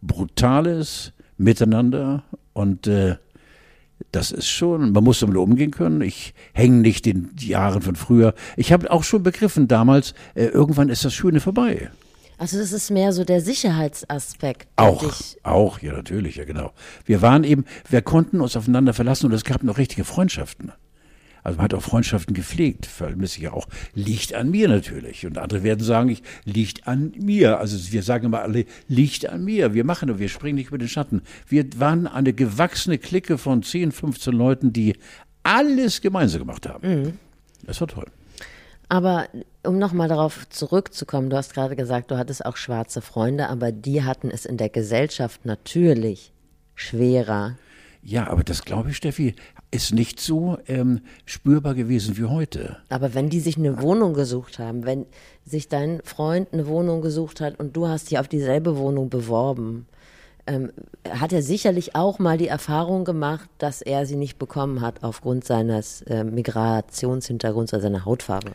brutales 0.00 1.12
Miteinander 1.36 2.22
und 2.52 2.86
äh, 2.86 3.16
das 4.12 4.30
ist 4.30 4.48
schon, 4.48 4.92
man 4.92 5.04
muss 5.04 5.20
damit 5.20 5.36
umgehen 5.36 5.70
können. 5.70 6.00
Ich 6.00 6.34
hänge 6.52 6.78
nicht 6.78 7.04
den 7.06 7.30
Jahren 7.38 7.82
von 7.82 7.96
früher. 7.96 8.34
Ich 8.56 8.72
habe 8.72 8.90
auch 8.90 9.04
schon 9.04 9.22
begriffen 9.22 9.68
damals, 9.68 10.14
äh, 10.34 10.46
irgendwann 10.46 10.88
ist 10.88 11.04
das 11.04 11.14
Schöne 11.14 11.40
vorbei. 11.40 11.90
Also 12.36 12.58
das 12.58 12.72
ist 12.72 12.90
mehr 12.90 13.12
so 13.12 13.24
der 13.24 13.40
Sicherheitsaspekt. 13.40 14.68
Auch, 14.76 15.04
auch, 15.44 15.78
ja 15.80 15.92
natürlich, 15.92 16.36
ja 16.36 16.44
genau. 16.44 16.72
Wir 17.04 17.22
waren 17.22 17.44
eben, 17.44 17.64
wir 17.88 18.02
konnten 18.02 18.40
uns 18.40 18.56
aufeinander 18.56 18.92
verlassen 18.92 19.26
und 19.26 19.32
es 19.32 19.44
gab 19.44 19.62
noch 19.62 19.78
richtige 19.78 20.04
Freundschaften. 20.04 20.72
Also 21.44 21.58
man 21.58 21.64
hat 21.64 21.74
auch 21.74 21.82
Freundschaften 21.82 22.34
gepflegt, 22.34 22.86
vermisse 22.86 23.36
ich 23.36 23.44
ja 23.44 23.52
auch. 23.52 23.68
Liegt 23.94 24.32
an 24.34 24.50
mir 24.50 24.66
natürlich. 24.66 25.26
Und 25.26 25.36
andere 25.36 25.62
werden 25.62 25.84
sagen, 25.84 26.08
ich 26.08 26.22
liegt 26.44 26.88
an 26.88 27.12
mir. 27.18 27.60
Also 27.60 27.92
wir 27.92 28.02
sagen 28.02 28.24
immer 28.26 28.40
alle, 28.40 28.64
liegt 28.88 29.28
an 29.28 29.44
mir. 29.44 29.74
Wir 29.74 29.84
machen, 29.84 30.18
wir 30.18 30.28
springen 30.30 30.56
nicht 30.56 30.68
über 30.68 30.78
den 30.78 30.88
Schatten. 30.88 31.20
Wir 31.46 31.66
waren 31.78 32.06
eine 32.06 32.32
gewachsene 32.32 32.96
Clique 32.96 33.36
von 33.36 33.62
10, 33.62 33.92
15 33.92 34.32
Leuten, 34.32 34.72
die 34.72 34.96
alles 35.42 36.00
gemeinsam 36.00 36.40
gemacht 36.40 36.66
haben. 36.66 36.88
Mhm. 36.88 37.18
Das 37.66 37.78
war 37.78 37.88
toll. 37.88 38.06
Aber 38.88 39.28
um 39.64 39.78
nochmal 39.78 40.08
darauf 40.08 40.48
zurückzukommen, 40.48 41.28
du 41.28 41.36
hast 41.36 41.52
gerade 41.52 41.76
gesagt, 41.76 42.10
du 42.10 42.16
hattest 42.16 42.44
auch 42.46 42.56
schwarze 42.56 43.02
Freunde, 43.02 43.50
aber 43.50 43.70
die 43.70 44.02
hatten 44.02 44.30
es 44.30 44.46
in 44.46 44.56
der 44.56 44.70
Gesellschaft 44.70 45.44
natürlich 45.44 46.32
schwerer. 46.74 47.56
Ja, 48.02 48.28
aber 48.28 48.44
das 48.44 48.64
glaube 48.64 48.90
ich, 48.90 48.96
Steffi, 48.98 49.34
ist 49.74 49.92
nicht 49.92 50.20
so 50.20 50.56
ähm, 50.68 51.00
spürbar 51.26 51.74
gewesen 51.74 52.16
wie 52.16 52.24
heute. 52.24 52.76
Aber 52.88 53.12
wenn 53.14 53.28
die 53.28 53.40
sich 53.40 53.56
eine 53.56 53.82
Wohnung 53.82 54.14
gesucht 54.14 54.58
haben, 54.58 54.86
wenn 54.86 55.06
sich 55.44 55.68
dein 55.68 56.00
Freund 56.04 56.48
eine 56.52 56.66
Wohnung 56.68 57.02
gesucht 57.02 57.40
hat 57.40 57.58
und 57.58 57.76
du 57.76 57.88
hast 57.88 58.10
dich 58.10 58.18
auf 58.18 58.28
dieselbe 58.28 58.76
Wohnung 58.76 59.10
beworben, 59.10 59.86
ähm, 60.46 60.72
hat 61.08 61.32
er 61.32 61.42
sicherlich 61.42 61.96
auch 61.96 62.18
mal 62.18 62.38
die 62.38 62.48
Erfahrung 62.48 63.04
gemacht, 63.04 63.48
dass 63.58 63.82
er 63.82 64.06
sie 64.06 64.16
nicht 64.16 64.38
bekommen 64.38 64.80
hat 64.80 65.02
aufgrund 65.02 65.44
seines 65.44 66.02
äh, 66.02 66.22
Migrationshintergrunds 66.22 67.72
oder 67.72 67.82
seiner 67.82 68.04
Hautfarbe. 68.04 68.52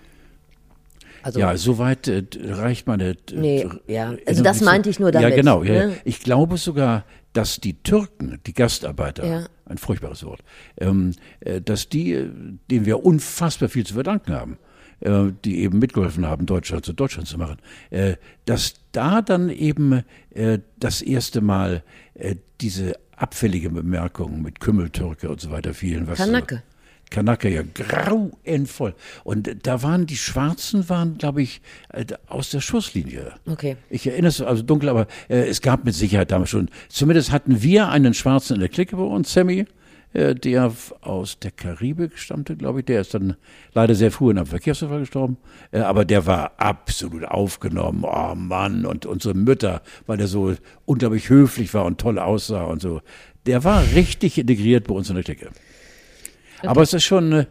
Also, 1.22 1.40
ja, 1.40 1.56
soweit 1.58 2.08
äh, 2.08 2.24
reicht 2.38 2.88
meine. 2.88 3.10
Äh, 3.10 3.16
nee, 3.34 3.70
ja. 3.88 4.14
Also 4.26 4.44
das 4.44 4.62
meinte 4.62 4.90
ich 4.90 5.00
nur 5.00 5.12
damit. 5.12 5.30
Ja, 5.30 5.36
genau. 5.36 5.64
Ja. 5.64 5.88
Ne? 5.88 5.96
Ich 6.04 6.22
glaube 6.22 6.58
sogar, 6.58 7.06
dass 7.34 7.60
die 7.60 7.82
Türken, 7.84 8.40
die 8.46 8.54
Gastarbeiter, 8.54 9.26
ja. 9.26 9.46
ein 9.66 9.78
furchtbares 9.78 10.24
Wort, 10.24 10.42
ähm, 10.78 11.14
äh, 11.42 11.62
dass 11.62 11.90
die, 11.90 12.14
äh, 12.14 12.30
denen 12.70 12.86
wir 12.86 13.04
unfassbar 13.06 13.70
viel 13.70 13.86
zu 13.86 13.94
verdanken 13.94 14.34
haben, 14.34 14.58
äh, 15.02 15.32
die 15.46 15.60
eben 15.60 15.80
mitgeholfen 15.80 16.26
haben, 16.26 16.46
Deutschland 16.46 16.86
zu 16.86 16.94
Deutschland 16.94 17.28
zu 17.28 17.38
machen, 17.38 17.58
äh, 17.90 18.16
dass 18.46 18.76
da 18.92 19.22
dann 19.22 19.50
eben 19.50 20.04
äh, 20.32 20.60
das 20.78 21.02
erste 21.02 21.42
Mal 21.42 21.84
äh, 22.16 22.36
diese 22.62 22.96
abfällige 23.16 23.70
Bemerkungen 23.70 24.42
mit 24.42 24.60
Kümmeltürke 24.60 25.30
und 25.30 25.42
so 25.42 25.52
weiter 25.52 25.74
fielen. 25.74 26.08
Was 26.08 26.18
Kanake. 26.18 26.64
Kanake 27.10 27.50
ja 27.50 27.64
grauenvoll. 27.74 28.94
Und 29.24 29.50
da 29.64 29.82
waren 29.84 30.06
die 30.06 30.18
Schwarzen, 30.18 30.90
waren, 30.90 31.18
glaube 31.18 31.42
ich, 31.42 31.62
äh, 31.94 32.06
aus 32.28 32.52
der 32.52 32.62
Schusslinie. 32.62 33.34
Okay. 33.48 33.78
Ich 33.90 34.08
erinnere 34.08 34.30
es, 34.30 34.42
also 34.42 34.64
dunkel, 34.64 34.90
aber 34.90 35.08
äh, 35.28 35.48
es 35.48 35.62
gab 35.62 35.86
mit 35.86 35.96
Sicherheit 35.96 36.32
damals 36.32 36.50
schon. 36.50 36.70
Zumindest 36.90 37.32
hatten 37.32 37.62
wir 37.62 37.90
einen 37.90 38.14
Schwarzen 38.14 38.56
in 38.56 38.60
der 38.60 38.70
Clique 38.70 38.96
bei 38.96 39.04
uns, 39.04 39.34
Sammy, 39.34 39.66
äh, 40.14 40.36
der 40.36 40.72
aus 41.02 41.40
der 41.40 41.52
Karibik 41.52 42.18
stammte, 42.18 42.56
glaube 42.56 42.80
ich. 42.80 42.86
Der 42.86 43.02
ist 43.02 43.14
dann 43.14 43.36
leider 43.74 43.96
sehr 43.96 44.12
früh 44.12 44.32
in 44.32 44.38
einem 44.38 44.48
Verkehrsunfall 44.48 45.02
gestorben. 45.02 45.38
Äh, 45.72 45.80
aber 45.80 46.06
der 46.06 46.26
war 46.26 46.54
absolut 46.58 47.26
aufgenommen. 47.26 48.04
Oh 48.04 48.36
Mann, 48.36 48.86
und 48.86 49.06
unsere 49.06 49.34
Mütter, 49.34 49.82
weil 50.08 50.18
der 50.18 50.28
so 50.28 50.54
unglaublich 50.86 51.30
höflich 51.30 51.74
war 51.74 51.86
und 51.86 52.00
toll 52.00 52.20
aussah 52.20 52.64
und 52.64 52.82
so. 52.82 53.02
Der 53.46 53.64
war 53.64 53.84
richtig 53.94 54.38
integriert 54.38 54.88
bei 54.88 54.94
uns 54.94 55.10
in 55.10 55.16
der 55.16 55.24
Clique. 55.24 55.50
Aber 56.64 56.82
es 56.82 56.94
ist 56.94 57.04
schon, 57.04 57.32
äh, 57.32 57.46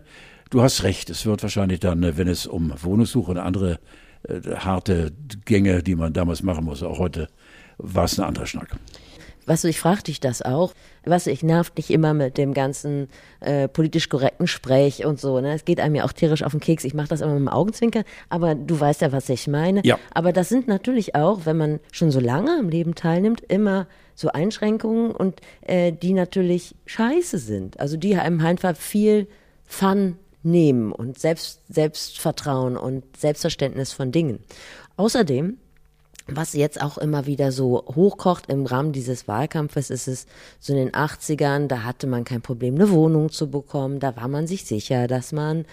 du 0.50 0.62
hast 0.62 0.82
recht, 0.82 1.10
es 1.10 1.26
wird 1.26 1.42
wahrscheinlich 1.42 1.80
dann, 1.80 2.02
äh, 2.02 2.16
wenn 2.16 2.28
es 2.28 2.46
um 2.46 2.72
Wohnungssuche 2.82 3.30
und 3.32 3.38
andere 3.38 3.78
äh, 4.22 4.40
harte 4.56 5.12
Gänge, 5.44 5.82
die 5.82 5.94
man 5.94 6.12
damals 6.12 6.42
machen 6.42 6.64
muss, 6.64 6.82
auch 6.82 6.98
heute, 6.98 7.28
war 7.78 8.04
es 8.04 8.18
ein 8.18 8.26
anderer 8.26 8.46
Schnack. 8.46 8.76
Weißt 9.48 9.64
du, 9.64 9.68
ich 9.68 9.80
frage 9.80 10.02
dich 10.02 10.20
das 10.20 10.42
auch. 10.42 10.74
Weißt 11.06 11.26
du, 11.26 11.30
ich 11.30 11.42
nerv 11.42 11.70
dich 11.70 11.90
immer 11.90 12.12
mit 12.12 12.36
dem 12.36 12.52
ganzen 12.52 13.08
äh, 13.40 13.66
politisch 13.66 14.10
korrekten 14.10 14.46
Sprech 14.46 15.06
und 15.06 15.18
so. 15.18 15.40
Ne? 15.40 15.54
Es 15.54 15.64
geht 15.64 15.80
einem 15.80 15.94
ja 15.94 16.04
auch 16.04 16.12
tierisch 16.12 16.42
auf 16.42 16.52
den 16.52 16.60
Keks. 16.60 16.84
Ich 16.84 16.92
mache 16.92 17.08
das 17.08 17.22
immer 17.22 17.32
mit 17.32 17.40
dem 17.40 17.48
Augenzwinkern, 17.48 18.04
aber 18.28 18.54
du 18.54 18.78
weißt 18.78 19.00
ja, 19.00 19.10
was 19.10 19.26
ich 19.30 19.46
meine. 19.46 19.80
Ja. 19.84 19.98
Aber 20.12 20.34
das 20.34 20.50
sind 20.50 20.68
natürlich 20.68 21.14
auch, 21.14 21.46
wenn 21.46 21.56
man 21.56 21.80
schon 21.92 22.10
so 22.10 22.20
lange 22.20 22.58
am 22.58 22.68
Leben 22.68 22.94
teilnimmt, 22.94 23.40
immer 23.40 23.86
so 24.18 24.30
Einschränkungen 24.30 25.12
und 25.12 25.40
äh, 25.62 25.92
die 25.92 26.12
natürlich 26.12 26.74
scheiße 26.86 27.38
sind. 27.38 27.78
Also 27.78 27.96
die 27.96 28.16
einem 28.16 28.40
einfach 28.40 28.76
viel 28.76 29.28
Fun 29.64 30.16
nehmen 30.42 30.90
und 30.90 31.20
Selbst, 31.20 31.60
Selbstvertrauen 31.68 32.76
und 32.76 33.04
Selbstverständnis 33.16 33.92
von 33.92 34.10
Dingen. 34.10 34.40
Außerdem 34.96 35.58
was 36.30 36.52
jetzt 36.52 36.82
auch 36.82 36.98
immer 36.98 37.24
wieder 37.24 37.52
so 37.52 37.84
hochkocht 37.86 38.50
im 38.50 38.66
Rahmen 38.66 38.92
dieses 38.92 39.26
Wahlkampfes, 39.28 39.88
ist 39.88 40.08
es 40.08 40.26
so 40.60 40.74
in 40.74 40.78
den 40.78 40.90
80ern, 40.90 41.68
da 41.68 41.84
hatte 41.84 42.06
man 42.06 42.24
kein 42.24 42.42
Problem, 42.42 42.74
eine 42.74 42.90
Wohnung 42.90 43.30
zu 43.30 43.50
bekommen. 43.50 43.98
Da 43.98 44.14
war 44.14 44.28
man 44.28 44.46
sich 44.46 44.66
sicher, 44.66 45.06
dass 45.06 45.32
man 45.32 45.64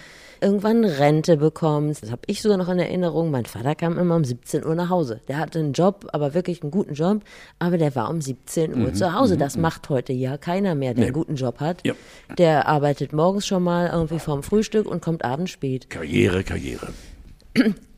irgendwann 0.42 0.86
Rente 0.86 1.38
bekommt. 1.38 2.02
Das 2.02 2.12
habe 2.12 2.22
ich 2.28 2.42
sogar 2.42 2.58
noch 2.58 2.70
in 2.70 2.80
Erinnerung. 2.80 3.32
Mein 3.32 3.46
Vater 3.46 3.76
kam 3.76 3.98
immer 3.98 4.16
um 4.16 4.24
17 4.24 4.66
Uhr 4.66 4.76
nach 4.76 4.90
Hause. 4.90 5.22
Der 5.28 5.38
hatte 5.38 5.60
einen 5.60 5.74
Job, 5.74 6.08
aber 6.14 6.34
wirklich 6.34 6.62
einen 6.62 6.72
guten 6.72 6.94
Job, 6.94 7.22
aber 7.60 7.78
der 7.78 7.96
war 7.96 8.10
um 8.10 8.22
17 8.22 8.72
Uhr 8.72 8.90
mhm, 8.90 8.96
zu 8.96 9.14
Hause. 9.14 9.36
Mhm, 9.36 9.40
das 9.40 9.56
mhm. 9.56 9.62
macht 9.62 9.90
heute 9.90 10.14
ja 10.14 10.38
keiner 10.38 10.76
mehr, 10.76 10.94
der 10.94 11.02
nee. 11.02 11.06
einen 11.08 11.14
guten 11.14 11.36
Job 11.36 11.60
hat. 11.60 11.86
Ja. 11.86 11.94
Der 12.38 12.68
arbeitet 12.68 13.14
morgens 13.14 13.46
schon 13.46 13.64
mal 13.64 13.90
irgendwie 13.92 14.20
vorm 14.20 14.44
Frühstück 14.44 14.88
und 14.88 15.02
kommt 15.02 15.24
abends 15.24 15.52
spät. 15.52 15.90
Karriere, 15.90 16.44
Karriere 16.44 16.90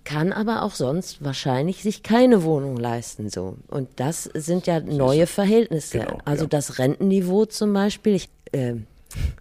kann 0.08 0.32
aber 0.32 0.64
auch 0.64 0.72
sonst 0.72 1.22
wahrscheinlich 1.22 1.84
sich 1.84 2.02
keine 2.02 2.44
Wohnung 2.44 2.78
leisten 2.78 3.30
so. 3.30 3.58
Und 3.68 3.90
das 3.98 4.24
sind 4.24 4.66
ja 4.66 4.80
neue 4.80 5.28
Verhältnisse. 5.28 6.00
Genau, 6.00 6.20
also 6.24 6.46
ja. 6.46 6.50
das 6.50 6.80
Rentenniveau 6.80 7.44
zum 7.44 7.74
Beispiel, 7.74 8.16
ich 8.16 8.30
äh, 8.54 8.76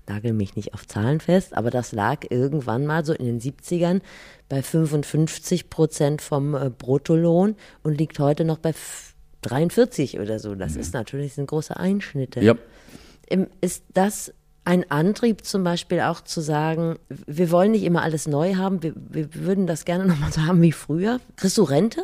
nagel 0.06 0.32
mich 0.32 0.56
nicht 0.56 0.74
auf 0.74 0.86
Zahlen 0.86 1.20
fest, 1.20 1.56
aber 1.56 1.70
das 1.70 1.92
lag 1.92 2.24
irgendwann 2.30 2.86
mal 2.86 3.04
so 3.04 3.12
in 3.12 3.26
den 3.26 3.40
70ern 3.40 4.00
bei 4.48 4.62
55 4.62 5.70
Prozent 5.70 6.22
vom 6.22 6.54
äh, 6.54 6.70
Bruttolohn 6.70 7.56
und 7.82 7.98
liegt 7.98 8.18
heute 8.18 8.44
noch 8.44 8.58
bei 8.58 8.74
43 9.42 10.18
oder 10.18 10.38
so. 10.38 10.54
Das 10.54 10.74
mhm. 10.74 10.80
ist 10.80 10.94
natürlich 10.94 11.34
sind 11.34 11.46
große 11.46 11.76
Einschnitte. 11.76 12.40
Ja. 12.40 12.54
Ist 13.60 13.84
das 13.92 14.32
ein 14.64 14.90
Antrieb 14.90 15.44
zum 15.44 15.62
Beispiel 15.62 16.00
auch 16.00 16.20
zu 16.20 16.40
sagen, 16.40 16.96
wir 17.08 17.50
wollen 17.50 17.70
nicht 17.70 17.84
immer 17.84 18.02
alles 18.02 18.26
neu 18.26 18.56
haben, 18.56 18.82
wir, 18.82 18.94
wir 18.96 19.32
würden 19.34 19.66
das 19.66 19.84
gerne 19.84 20.06
nochmal 20.06 20.32
so 20.32 20.42
haben 20.42 20.60
wie 20.60 20.72
früher. 20.72 21.20
Kriegst 21.36 21.56
du 21.58 21.62
Rente? 21.62 22.02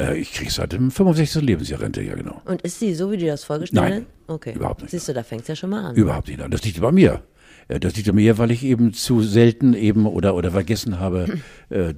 Äh, 0.00 0.18
ich 0.18 0.32
kriege 0.32 0.50
seit 0.50 0.72
dem 0.72 0.90
65. 0.90 1.42
Lebensjahr 1.42 1.80
Rente, 1.80 2.02
ja 2.02 2.14
genau. 2.14 2.40
Und 2.44 2.62
ist 2.62 2.78
sie 2.78 2.94
so, 2.94 3.12
wie 3.12 3.18
du 3.18 3.26
das 3.26 3.44
vorgestellt 3.44 3.82
hast? 3.82 3.90
Nein, 3.90 4.06
okay. 4.26 4.54
überhaupt 4.54 4.82
nicht. 4.82 4.90
Siehst 4.90 5.08
du, 5.08 5.14
da 5.14 5.22
fängt 5.22 5.42
es 5.42 5.48
ja 5.48 5.56
schon 5.56 5.70
mal 5.70 5.84
an. 5.84 5.96
Überhaupt 5.96 6.28
nicht 6.28 6.40
an. 6.40 6.50
Das 6.50 6.64
liegt 6.64 6.80
bei 6.80 6.90
mir. 6.90 7.22
Äh, 7.68 7.80
das 7.80 7.96
liegt 7.96 8.08
an 8.08 8.14
mir, 8.14 8.38
weil 8.38 8.50
ich 8.50 8.64
eben 8.64 8.94
zu 8.94 9.22
selten 9.22 9.74
eben 9.74 10.06
oder, 10.06 10.34
oder 10.34 10.52
vergessen 10.52 10.98
habe, 10.98 11.40
äh, 11.68 11.92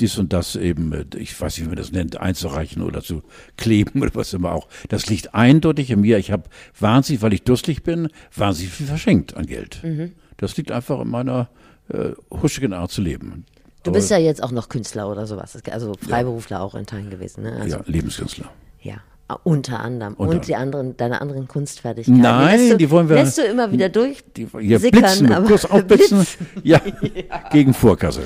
dies 0.00 0.18
und 0.18 0.32
das 0.32 0.56
eben, 0.56 0.92
äh, 0.92 1.04
ich 1.16 1.38
weiß 1.40 1.56
nicht, 1.56 1.64
wie 1.64 1.68
man 1.68 1.76
das 1.76 1.92
nennt, 1.92 2.20
einzureichen 2.20 2.82
oder 2.82 3.02
zu 3.02 3.22
kleben 3.56 4.02
oder 4.02 4.14
was 4.14 4.34
immer 4.34 4.52
auch. 4.52 4.68
Das 4.88 5.06
liegt 5.06 5.34
eindeutig 5.34 5.92
an 5.92 6.00
mir. 6.02 6.18
Ich 6.18 6.30
habe 6.30 6.44
wahnsinnig, 6.78 7.22
weil 7.22 7.32
ich 7.32 7.44
durstig 7.44 7.82
bin, 7.82 8.08
wahnsinnig 8.36 8.72
viel 8.72 8.86
verschenkt 8.86 9.36
an 9.36 9.46
Geld. 9.46 9.80
Mhm. 9.82 10.12
Das 10.36 10.56
liegt 10.56 10.70
einfach 10.70 11.00
in 11.00 11.08
meiner 11.08 11.48
äh, 11.88 12.10
huschigen 12.30 12.72
Art 12.72 12.90
zu 12.90 13.00
leben. 13.00 13.46
Du 13.82 13.90
Aber, 13.90 13.98
bist 13.98 14.10
ja 14.10 14.18
jetzt 14.18 14.42
auch 14.42 14.52
noch 14.52 14.68
Künstler 14.68 15.10
oder 15.10 15.26
sowas, 15.26 15.58
also 15.70 15.94
Freiberufler 15.94 16.58
ja. 16.58 16.62
auch 16.62 16.74
in 16.74 16.86
Teilen 16.86 17.10
gewesen. 17.10 17.42
Ne? 17.42 17.52
Also, 17.60 17.78
ja, 17.78 17.82
Lebenskünstler. 17.86 18.50
Ja, 18.80 18.96
unter 19.44 19.80
anderem. 19.80 20.14
Unter 20.14 20.36
und 20.36 20.46
die 20.46 20.54
anderen, 20.54 20.96
deine 20.96 21.20
anderen 21.20 21.48
Kunstfertigkeiten. 21.48 22.20
Nein, 22.20 22.70
die, 22.70 22.76
die 22.76 22.90
wollen 22.90 23.08
wir. 23.08 23.16
Lässt 23.16 23.38
du 23.38 23.42
immer 23.42 23.72
wieder 23.72 23.88
durch? 23.88 24.22
Die, 24.36 24.46
ja, 24.60 24.78
sickern, 24.78 25.02
blitzen, 25.02 25.32
aber 25.32 25.46
kurz 25.46 25.64
aufblitzen. 25.64 26.18
Blitz. 26.26 26.38
Ja, 26.62 26.80
ja, 27.00 27.48
gegen 27.50 27.74
Vorkasse. 27.74 28.22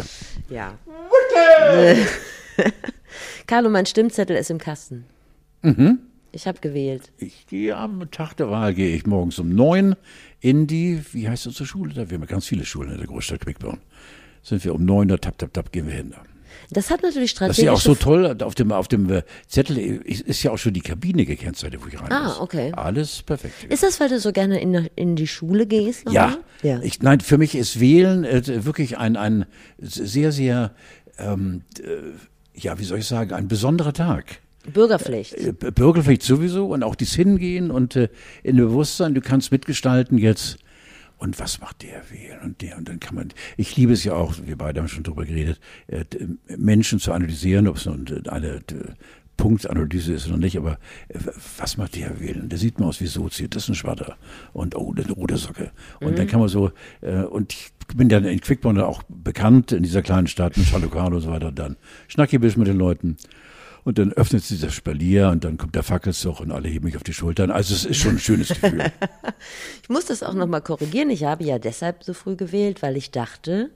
Ja. 0.51 0.75
Carlo, 3.47 3.71
mein 3.71 3.87
Stimmzettel 3.87 4.37
ist 4.37 4.51
im 4.51 4.59
Kasten. 4.59 5.05
Mhm. 5.63 6.01
Ich 6.33 6.47
habe 6.47 6.59
gewählt. 6.61 7.13
Ich 7.19 7.47
gehe 7.47 7.75
am 7.77 8.11
Tag 8.11 8.35
der 8.35 8.51
Wahl, 8.51 8.75
gehe 8.75 8.95
ich 8.95 9.07
morgens 9.07 9.39
um 9.39 9.49
neun 9.49 9.97
in 10.41 10.67
die, 10.67 11.03
wie 11.13 11.29
heißt 11.29 11.47
unsere 11.47 11.65
Schule? 11.65 11.95
Da 11.95 12.11
wir 12.11 12.19
haben 12.19 12.27
ganz 12.27 12.47
viele 12.47 12.65
Schulen 12.67 12.91
in 12.91 12.99
der 12.99 13.07
Großstadt 13.07 13.41
Quickborn. 13.41 13.79
Sind 14.47 14.65
wir 14.65 14.77
um 14.77 14.85
neun, 14.85 15.09
da 15.09 15.17
tap, 15.17 15.37
tap, 15.39 15.53
tap, 15.53 15.73
gehen 15.73 15.89
wir 15.89 15.95
hin. 15.95 16.15
Das 16.71 16.91
hat 16.91 17.03
natürlich 17.03 17.33
strategisch. 17.33 17.57
Das 17.57 17.59
ist 17.59 17.65
ja 17.65 17.73
auch 17.73 17.81
so 17.81 17.97
toll. 17.97 18.37
Auf 18.43 18.55
dem, 18.55 18.71
auf 18.71 18.87
dem 18.87 19.11
äh, 19.11 19.23
Zettel 19.49 19.77
ist 19.77 20.41
ja 20.45 20.53
auch 20.53 20.57
schon 20.59 20.73
die 20.73 20.83
Kabine 20.83 21.25
gekennzeichnet, 21.25 21.83
wo 21.83 21.89
ich 21.89 22.01
rein 22.01 22.13
Ah, 22.13 22.29
muss. 22.29 22.41
okay. 22.41 22.71
Alles 22.77 23.25
perfekt. 23.25 23.65
Ist 23.69 23.83
das, 23.83 23.99
weil 23.99 24.09
du 24.09 24.21
so 24.21 24.31
gerne 24.31 24.61
in, 24.61 24.89
in 24.95 25.17
die 25.17 25.27
Schule 25.27 25.67
gehst? 25.67 26.09
Ja. 26.11 26.39
ja. 26.63 26.81
Ich, 26.83 27.03
nein, 27.03 27.19
für 27.19 27.39
mich 27.39 27.57
ist 27.57 27.81
Wählen 27.81 28.23
äh, 28.23 28.65
wirklich 28.65 28.99
ein, 28.99 29.17
ein 29.17 29.47
sehr, 29.79 30.31
sehr, 30.31 30.73
ähm, 31.19 31.63
äh, 31.81 31.83
ja, 32.55 32.79
wie 32.79 32.85
soll 32.85 32.99
ich 33.01 33.07
sagen, 33.07 33.33
ein 33.33 33.49
besonderer 33.49 33.93
Tag. 33.95 34.39
Bürgerpflicht. 34.73 35.35
Äh, 35.35 35.53
Bürgerpflicht 35.53 36.23
sowieso 36.23 36.67
und 36.69 36.85
auch 36.85 36.95
dies 36.95 37.15
Hingehen 37.15 37.73
und 37.73 37.97
äh, 37.97 38.09
in 38.45 38.57
Bewusstsein, 38.57 39.13
du 39.15 39.21
kannst 39.21 39.51
mitgestalten 39.51 40.19
jetzt 40.19 40.59
und 41.19 41.39
was 41.39 41.61
macht 41.61 41.83
der 41.83 42.11
wählen 42.11 42.41
und 42.43 42.63
der 42.63 42.77
und 42.77 42.89
dann 42.89 43.01
kann 43.01 43.15
man, 43.15 43.29
ich 43.57 43.77
liebe 43.77 43.93
es 43.93 44.05
ja 44.05 44.15
auch, 44.15 44.35
wir 44.45 44.57
beide 44.57 44.81
haben 44.81 44.89
schon 44.89 45.05
drüber 45.05 45.25
geredet, 45.25 45.61
äh, 45.87 46.05
Menschen 46.57 46.99
zu 46.99 47.13
analysieren, 47.13 47.69
ob 47.69 47.77
es 47.77 47.87
nun 47.87 48.07
eine 48.29 48.61
Punktanalyse 49.37 50.15
ist 50.15 50.29
oder 50.29 50.39
nicht, 50.39 50.57
aber 50.57 50.79
äh, 51.09 51.19
was 51.59 51.77
macht 51.77 51.97
der 51.97 52.21
wählen? 52.21 52.49
Der 52.49 52.59
sieht 52.59 52.81
mal 52.81 52.87
aus 52.87 53.01
wie 53.01 53.07
Sozi, 53.07 53.49
das 53.49 53.65
ist 53.65 53.69
ein 53.71 53.75
Schwatter 53.75 54.17
und 54.53 54.75
oh, 54.75 54.95
eine 54.97 55.11
rote 55.13 55.37
Socke. 55.37 55.71
Und 56.01 56.13
mhm. 56.13 56.17
dann 56.17 56.27
kann 56.27 56.41
man 56.41 56.49
so, 56.49 56.73
äh, 57.01 57.23
und 57.23 57.53
ich 57.53 57.73
bin 57.95 58.09
dann 58.09 58.25
in 58.25 58.41
Quickborn 58.41 58.81
auch 58.81 59.03
bekannt 59.09 59.73
in 59.73 59.83
dieser 59.83 60.03
kleinen 60.03 60.27
Stadt 60.27 60.57
mit 60.57 60.67
Chalukano 60.67 61.17
und 61.17 61.23
so 61.23 61.31
weiter, 61.31 61.53
dann 61.53 61.77
schnacki 62.09 62.39
mit 62.39 62.67
den 62.67 62.79
Leuten 62.79 63.17
und 63.87 63.99
dann 63.99 64.13
öffnet 64.13 64.43
sich 64.43 64.61
das 64.61 64.75
Spalier 64.75 65.29
und 65.29 65.45
dann 65.45 65.59
kommt 65.59 65.77
der 65.77 65.85
Fackelzug 65.85 66.41
und 66.41 66.51
alle 66.51 66.69
heben 66.69 66.87
mich 66.87 66.97
auf 66.97 67.05
die 67.05 67.13
Schultern. 67.13 67.53
Also 67.53 67.73
es 67.73 67.85
ist 67.85 67.99
schon 67.99 68.17
ein 68.17 68.19
schönes 68.19 68.49
Gefühl. 68.49 68.83
ich 69.83 69.89
muss 69.89 70.07
das 70.07 70.25
auch 70.25 70.35
nochmal 70.35 70.61
korrigieren. 70.61 71.09
Ich 71.09 71.23
habe 71.23 71.45
ja 71.45 71.61
deshalb 71.61 72.03
so 72.03 72.13
früh 72.13 72.35
gewählt, 72.35 72.83
weil 72.83 72.97
ich 72.97 73.13
dachte, 73.13 73.71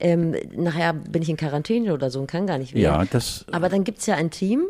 ähm, 0.00 0.34
nachher 0.56 0.92
bin 0.92 1.22
ich 1.22 1.28
in 1.28 1.36
Quarantäne 1.36 1.94
oder 1.94 2.10
so 2.10 2.18
und 2.18 2.26
kann 2.26 2.48
gar 2.48 2.58
nicht 2.58 2.74
wählen. 2.74 2.82
Ja, 2.82 3.04
das. 3.04 3.46
Aber 3.52 3.68
dann 3.68 3.84
gibt 3.84 4.00
es 4.00 4.06
ja 4.06 4.16
ein 4.16 4.32
Team. 4.32 4.64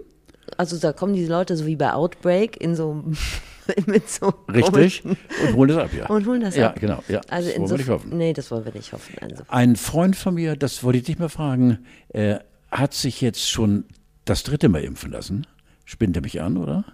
Also 0.59 0.77
da 0.77 0.93
kommen 0.93 1.15
diese 1.15 1.33
Leute 1.33 1.57
so 1.57 1.65
wie 1.65 1.77
bei 1.77 1.95
Outbreak 1.95 2.61
in 2.61 2.77
so 2.77 3.05
mit 3.87 4.11
so 4.11 4.35
Richtig. 4.53 5.03
Und 5.03 5.55
holen 5.55 5.69
das 5.71 5.79
ab, 5.79 5.91
ja. 5.97 6.07
Und 6.11 6.27
holen 6.27 6.43
das 6.43 6.57
ja, 6.57 6.69
ab. 6.69 6.75
Ja, 6.75 6.81
genau. 6.81 7.03
Ja. 7.09 7.23
Also 7.31 7.49
das 7.49 7.59
wollen 7.59 7.71
wir 7.71 7.79
nicht 7.79 7.89
hoffen. 7.89 8.19
Nee, 8.19 8.33
das 8.35 8.51
wollen 8.51 8.67
wir 8.67 8.75
nicht 8.75 8.93
hoffen. 8.93 9.15
Also. 9.19 9.45
Ein 9.49 9.77
Freund 9.77 10.15
von 10.15 10.35
mir, 10.35 10.57
das 10.57 10.85
wollte 10.85 10.99
ich 10.99 11.05
dich 11.05 11.19
mal 11.19 11.31
fragen, 11.31 11.79
äh, 12.09 12.37
hat 12.71 12.93
sich 12.93 13.23
jetzt 13.23 13.49
schon 13.49 13.87
das 14.25 14.43
dritte 14.43 14.69
Mal 14.69 14.83
impfen 14.83 15.11
lassen. 15.11 15.47
Spinnt 15.85 16.17
er 16.17 16.23
mich 16.23 16.41
an, 16.41 16.57
oder? 16.57 16.85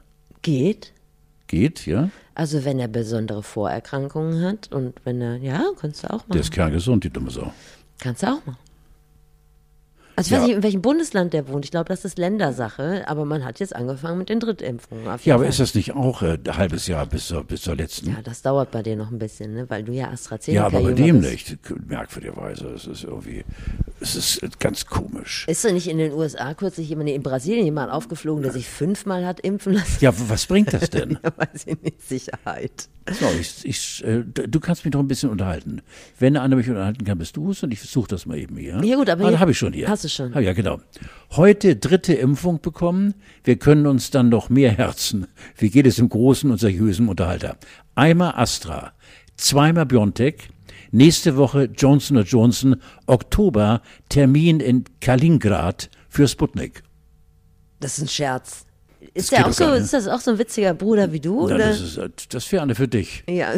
Geht. 0.43 0.93
Geht, 1.47 1.87
ja. 1.87 2.11
Also 2.35 2.65
wenn 2.65 2.79
er 2.79 2.89
besondere 2.89 3.43
Vorerkrankungen 3.43 4.43
hat 4.43 4.73
und 4.73 4.95
wenn 5.05 5.21
er, 5.21 5.37
ja, 5.37 5.65
kannst 5.79 6.05
du 6.05 6.09
auch 6.09 6.21
machen. 6.21 6.33
Der 6.33 6.41
ist 6.41 6.53
kerngesund, 6.53 7.05
die 7.05 7.11
dumme 7.11 7.31
Sau. 7.31 7.53
Kannst 7.99 8.23
du 8.23 8.29
auch 8.29 8.47
machen. 8.47 8.70
Also 10.21 10.29
ich 10.29 10.33
ja. 10.33 10.39
weiß 10.41 10.47
nicht, 10.49 10.57
in 10.57 10.63
welchem 10.63 10.83
Bundesland 10.83 11.33
der 11.33 11.49
wohnt. 11.49 11.65
Ich 11.65 11.71
glaube, 11.71 11.89
das 11.89 12.05
ist 12.05 12.19
Ländersache. 12.19 13.05
Aber 13.07 13.25
man 13.25 13.43
hat 13.43 13.59
jetzt 13.59 13.75
angefangen 13.75 14.19
mit 14.19 14.29
den 14.29 14.39
Drittimpfungen. 14.39 15.05
Ja, 15.25 15.35
aber 15.35 15.45
Fall. 15.45 15.51
ist 15.51 15.61
das 15.61 15.75
nicht 15.75 15.95
auch 15.95 16.21
äh, 16.21 16.37
ein 16.47 16.57
halbes 16.59 16.87
Jahr 16.87 17.07
bis 17.07 17.29
zur, 17.29 17.43
bis 17.43 17.63
zur 17.63 17.75
letzten? 17.75 18.11
Ja, 18.11 18.19
das 18.23 18.43
dauert 18.43 18.71
bei 18.71 18.83
dir 18.83 18.97
noch 18.97 19.11
ein 19.11 19.19
bisschen, 19.19 19.55
ne? 19.55 19.71
weil 19.71 19.83
du 19.83 19.93
ja 19.93 20.11
AstraZeneca 20.11 20.61
Ja, 20.61 20.67
aber 20.67 20.83
bei 20.83 20.93
dem 20.93 21.23
bist. 21.23 21.51
nicht. 21.51 21.59
Merkwürdigerweise. 21.89 22.69
Es 22.69 22.87
ist 22.87 23.05
irgendwie, 23.05 23.45
es 24.01 24.15
ist 24.15 24.61
ganz 24.61 24.85
komisch. 24.85 25.47
Ist 25.49 25.65
denn 25.65 25.73
nicht 25.75 25.89
in 25.89 25.97
den 25.97 26.13
USA 26.13 26.53
kürzlich 26.53 26.91
jemand, 26.91 27.09
in 27.09 27.23
Brasilien 27.23 27.65
jemand 27.65 27.91
aufgeflogen, 27.91 28.43
der 28.43 28.53
sich 28.53 28.69
fünfmal 28.69 29.25
hat 29.25 29.41
impfen 29.41 29.73
lassen? 29.73 29.99
Ja, 30.01 30.13
was 30.29 30.45
bringt 30.45 30.75
das 30.75 30.91
denn? 30.91 31.19
ja, 31.25 31.33
weiß 31.35 31.65
ich 31.65 31.81
nicht. 31.83 32.03
Sicherheit. 32.07 32.91
So, 33.11 33.27
ich, 33.41 33.65
ich, 33.65 34.05
äh, 34.05 34.23
du 34.25 34.61
kannst 34.61 34.85
mich 34.85 34.93
doch 34.93 35.01
ein 35.01 35.09
bisschen 35.09 35.31
unterhalten. 35.31 35.83
Wenn 36.19 36.37
einer 36.37 36.55
mich 36.55 36.69
unterhalten 36.69 37.05
kann, 37.05 37.19
bist 37.19 37.37
du 37.37 37.51
es 37.51 37.63
und 37.63 37.73
ich 37.73 37.81
versuche 37.81 38.09
das 38.09 38.25
mal 38.25 38.39
eben 38.39 38.57
hier. 38.57 38.81
Ja 38.85 38.97
gut, 38.97 39.11
aber 39.11 39.27
ah, 39.27 39.39
habe 39.39 39.51
ich 39.51 39.59
schon 39.59 39.73
hier. 39.73 39.89
Hast 39.89 40.05
du 40.05 40.09
schon? 40.09 40.33
Ah, 40.35 40.41
ja, 40.41 40.53
genau. 40.53 40.81
Heute 41.31 41.75
dritte 41.77 42.15
Impfung 42.15 42.61
bekommen. 42.61 43.15
Wir 43.43 43.57
können 43.57 43.87
uns 43.87 44.11
dann 44.11 44.29
noch 44.29 44.49
mehr 44.49 44.71
herzen. 44.71 45.27
Wie 45.57 45.71
geht 45.71 45.87
es 45.87 45.99
im 45.99 46.09
großen 46.09 46.51
und 46.51 46.59
seriösen 46.59 47.09
Unterhalter? 47.09 47.57
Einmal 47.97 48.35
Astra, 48.37 48.93
zweimal 49.37 49.87
Biontech, 49.87 50.49
nächste 50.93 51.37
Woche 51.37 51.65
Johnson 51.65 52.23
Johnson, 52.25 52.77
Oktober 53.07 53.83
Termin 54.09 54.61
in 54.61 54.85
Kaliningrad 55.01 55.91
für 56.09 56.29
Sputnik. 56.29 56.85
Das 57.81 57.99
ist 57.99 58.05
ein 58.05 58.09
Scherz. 58.09 58.67
Ist, 59.15 59.33
der 59.33 59.47
auch 59.47 59.53
so, 59.53 59.73
ist 59.73 59.93
das 59.93 60.09
auch 60.09 60.21
so 60.21 60.33
ein 60.33 60.39
witziger 60.39 60.75
Bruder 60.75 61.13
wie 61.13 61.21
du? 61.21 61.47
Na, 61.49 61.55
oder? 61.55 61.69
Das, 61.69 61.81
ist, 61.81 62.35
das 62.35 62.53
wäre 62.53 62.63
eine 62.63 62.75
für 62.75 62.89
dich. 62.89 63.25
Ja. 63.29 63.49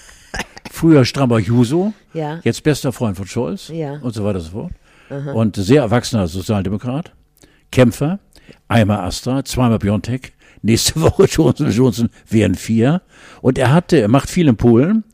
Früher 0.70 1.04
strammer 1.04 1.38
Juso, 1.38 1.92
ja. 2.12 2.40
jetzt 2.44 2.62
bester 2.62 2.92
Freund 2.92 3.16
von 3.16 3.26
Scholz 3.26 3.68
ja. 3.68 3.98
und 4.02 4.14
so 4.14 4.24
weiter 4.24 4.38
und 4.38 4.44
so 4.44 4.50
fort. 4.50 4.72
Aha. 5.08 5.32
Und 5.32 5.56
sehr 5.56 5.82
erwachsener 5.82 6.26
Sozialdemokrat, 6.26 7.12
Kämpfer, 7.70 8.18
einmal 8.68 9.00
Astra, 9.00 9.44
zweimal 9.44 9.78
Biontech, 9.78 10.32
nächste 10.62 11.00
Woche 11.00 11.24
Johnson 11.24 11.70
Johnson 11.70 12.10
wären 12.28 12.54
vier. 12.54 13.02
Und 13.40 13.58
er 13.58 13.72
hatte, 13.72 14.00
er 14.00 14.08
macht 14.08 14.28
viel 14.30 14.48
in 14.48 14.56
Polen. 14.56 15.04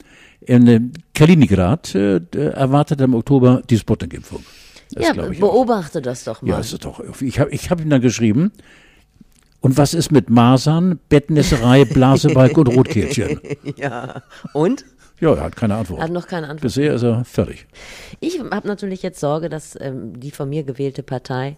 In 0.40 0.66
äh, 0.66 0.80
Kaliningrad 1.14 1.94
äh, 1.94 2.20
erwartet 2.34 3.00
er 3.00 3.04
im 3.04 3.14
Oktober 3.14 3.62
die 3.68 3.78
Sputnik-Impfung. 3.78 4.44
Ja, 4.98 5.12
beobachte 5.12 6.00
auch. 6.00 6.02
das 6.02 6.24
doch 6.24 6.42
mal. 6.42 6.50
Ja, 6.50 6.58
ist 6.58 6.84
doch. 6.84 7.00
Ich 7.20 7.38
habe 7.38 7.50
ich 7.50 7.70
hab 7.70 7.80
ihm 7.80 7.88
dann 7.88 8.02
geschrieben, 8.02 8.52
und 9.62 9.76
was 9.76 9.94
ist 9.94 10.10
mit 10.10 10.28
Masern, 10.28 10.98
Bettnässerei, 11.08 11.84
Blasebalg 11.84 12.58
und 12.58 12.68
Rotkehlchen? 12.68 13.40
Ja. 13.76 14.22
Und? 14.52 14.84
Ja, 15.20 15.34
er 15.34 15.44
hat 15.44 15.56
keine 15.56 15.76
Antwort. 15.76 16.02
Hat 16.02 16.10
noch 16.10 16.26
keine 16.26 16.48
Antwort. 16.48 16.62
Bisher 16.62 16.94
ist 16.94 17.02
er 17.02 17.24
fertig. 17.24 17.66
Ich 18.18 18.40
habe 18.40 18.66
natürlich 18.66 19.02
jetzt 19.02 19.20
Sorge, 19.20 19.48
dass 19.48 19.78
ähm, 19.80 20.18
die 20.18 20.32
von 20.32 20.48
mir 20.48 20.64
gewählte 20.64 21.04
Partei 21.04 21.56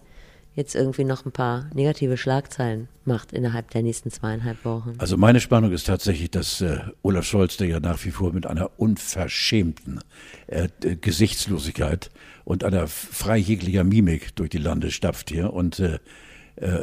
jetzt 0.53 0.75
irgendwie 0.75 1.03
noch 1.03 1.25
ein 1.25 1.31
paar 1.31 1.67
negative 1.73 2.15
Schlagzeilen 2.15 2.87
macht 3.05 3.33
innerhalb 3.33 3.71
der 3.71 3.81
nächsten 3.81 4.11
zweieinhalb 4.11 4.63
Wochen. 4.63 4.93
Also 4.99 5.17
meine 5.17 5.39
Spannung 5.39 5.71
ist 5.71 5.87
tatsächlich, 5.87 6.29
dass 6.29 6.61
äh, 6.61 6.77
Olaf 7.01 7.25
Scholz, 7.25 7.57
der 7.57 7.67
ja 7.67 7.79
nach 7.79 8.03
wie 8.05 8.11
vor 8.11 8.31
mit 8.33 8.45
einer 8.45 8.69
unverschämten 8.77 9.99
äh, 10.47 10.69
Gesichtslosigkeit 11.01 12.11
und 12.45 12.63
einer 12.63 12.87
frei 12.87 13.37
jeglicher 13.37 13.83
Mimik 13.83 14.35
durch 14.35 14.51
die 14.51 14.59
Lande 14.59 14.91
stapft 14.91 15.29
hier 15.31 15.51
und 15.51 15.79
äh, 15.79 15.95
äh, 15.95 15.99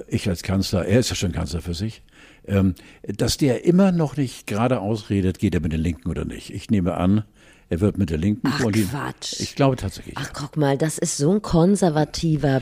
ich 0.09 0.29
als 0.29 0.43
Kanzler, 0.43 0.85
er 0.85 1.01
ist 1.01 1.11
ja 1.11 1.17
schon 1.17 1.33
Kanzler 1.33 1.63
für 1.63 1.75
sich, 1.75 2.03
ähm, 2.47 2.75
dass 3.03 3.37
der 3.37 3.65
immer 3.65 3.93
noch 3.93 4.17
nicht 4.17 4.47
gerade 4.47 4.81
ausredet, 4.81 5.39
geht 5.39 5.55
er 5.55 5.61
mit 5.61 5.73
den 5.73 5.81
Linken 5.81 6.11
oder 6.11 6.25
nicht. 6.25 6.53
Ich 6.53 6.71
nehme 6.71 6.95
an, 6.95 7.25
er 7.73 7.81
wird 7.81 7.97
mit 7.97 8.11
der 8.11 8.19
Linken 8.19 8.49
Ach, 8.53 8.61
Quatsch. 8.61 9.41
Ich 9.41 9.55
glaube 9.55 9.77
tatsächlich. 9.77 10.15
Ach, 10.19 10.31
guck 10.35 10.59
mal, 10.59 10.77
das 10.77 10.99
ist 10.99 11.17
so 11.17 11.33
ein 11.33 11.41
konservativer. 11.41 12.61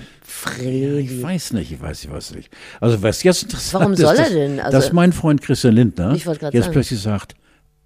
Ja, 0.62 0.68
ich 0.68 1.20
weiß 1.20 1.54
nicht, 1.54 1.72
ich 1.72 1.80
weiß, 1.80 2.04
ich 2.04 2.10
weiß 2.12 2.36
nicht. 2.36 2.48
Also 2.80 3.02
was 3.02 3.24
jetzt 3.24 3.42
interessant 3.42 3.82
Warum 3.82 3.96
soll 3.96 4.14
ist, 4.14 4.20
er 4.20 4.30
denn? 4.30 4.60
Also, 4.60 4.78
dass 4.78 4.92
mein 4.92 5.12
Freund 5.12 5.42
Christian 5.42 5.74
Lindner 5.74 6.14
jetzt 6.14 6.24
sagen. 6.26 6.52
plötzlich 6.70 7.00
sagt, 7.00 7.34